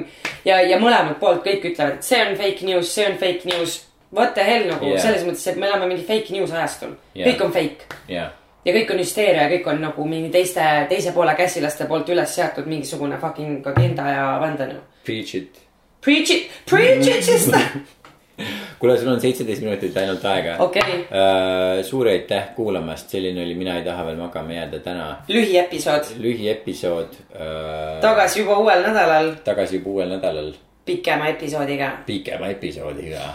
ja, 0.48 0.62
ja 0.64 0.80
mõlemalt 0.80 1.20
poolt 1.20 1.44
kõik 1.44 1.68
ütlevad, 1.74 2.00
et 2.00 2.08
see 2.08 2.22
on 2.24 2.36
fake 2.40 2.64
news, 2.70 2.94
see 2.94 3.06
on 3.10 3.20
fake 3.20 3.48
news. 3.52 3.80
What 4.10 4.32
the 4.34 4.42
hell 4.42 4.64
nagu 4.66 4.88
yeah. 4.88 4.98
selles 4.98 5.22
mõttes, 5.22 5.44
et 5.46 5.60
me 5.60 5.68
elame 5.68 5.86
mingi 5.92 6.02
fake 6.08 6.32
news 6.34 6.50
ajastul 6.56 6.96
Jaa. 7.14 7.28
kõik 7.28 7.44
on 7.44 7.52
fake 7.52 8.00
jah, 8.08 8.32
ja 8.64 8.74
kõik 8.76 8.92
on 8.94 9.02
hüsteeria 9.02 9.46
ja 9.46 9.54
kõik 9.54 9.72
on 9.72 9.80
nagu 9.86 10.04
mingi 10.08 10.30
teiste, 10.30 10.66
teise 10.88 11.12
poole 11.16 11.34
käsilaste 11.38 11.86
poolt 11.88 12.08
üles 12.08 12.34
seatud 12.34 12.66
mingisugune 12.66 13.18
fucking 13.20 13.66
agenda 13.66 14.12
ja 14.12 14.28
vandenõu. 14.42 14.84
preach 15.04 15.34
it 15.34 15.66
Preach 16.00 16.30
it, 16.30 16.50
preach 16.64 17.06
it 17.06 17.24
sister. 17.24 17.60
kuule, 18.80 18.94
sul 18.98 19.10
on 19.12 19.20
seitseteist 19.20 19.60
minutit 19.60 19.96
ainult 20.00 20.24
aega 20.24 20.54
okei, 20.64 20.94
uh,. 21.02 21.82
suur 21.84 22.08
aitäh 22.08 22.54
kuulamast, 22.56 23.12
selline 23.12 23.42
oli 23.44 23.54
Mina 23.54 23.74
ei 23.76 23.84
taha 23.84 24.06
veel 24.06 24.16
magama 24.16 24.56
jääda 24.56 24.80
täna. 24.80 25.10
lühiepisood, 25.28 26.14
lühiepisood 26.24 27.20
uh,. 27.34 28.00
tagasi 28.00 28.40
juba 28.40 28.56
uuel 28.64 28.86
nädalal, 28.86 29.34
tagasi 29.44 29.76
juba 29.76 29.92
uuel 29.98 30.16
nädalal 30.16 30.54
pikema 30.88 31.28
episoodiga. 31.34 31.92
pikema 32.06 32.48
episoodiga. 32.56 33.28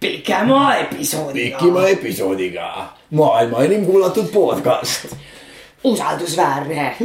Pikema 0.00 0.76
episoodiga, 0.76 1.88
episoodiga. 1.88 2.88
maailma 3.10 3.62
enim 3.64 3.86
kuulatud 3.86 4.28
podcast. 4.32 5.06
usaldusväärne. 5.84 6.96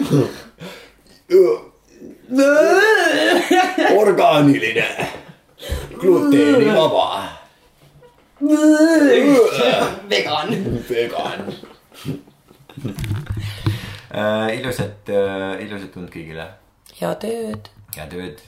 orgaaniline, 3.98 5.08
gluteenivaba, 6.00 7.24
vegan. 10.10 10.50
vegan 10.90 11.54
uh,. 14.16 14.60
ilusat 14.60 15.10
uh,, 15.10 15.62
ilusat 15.66 15.96
und 15.98 16.12
kõigile 16.14 16.50
head 17.00 17.24
ööd. 17.30 17.72
head 17.96 18.14
ööd 18.14 18.44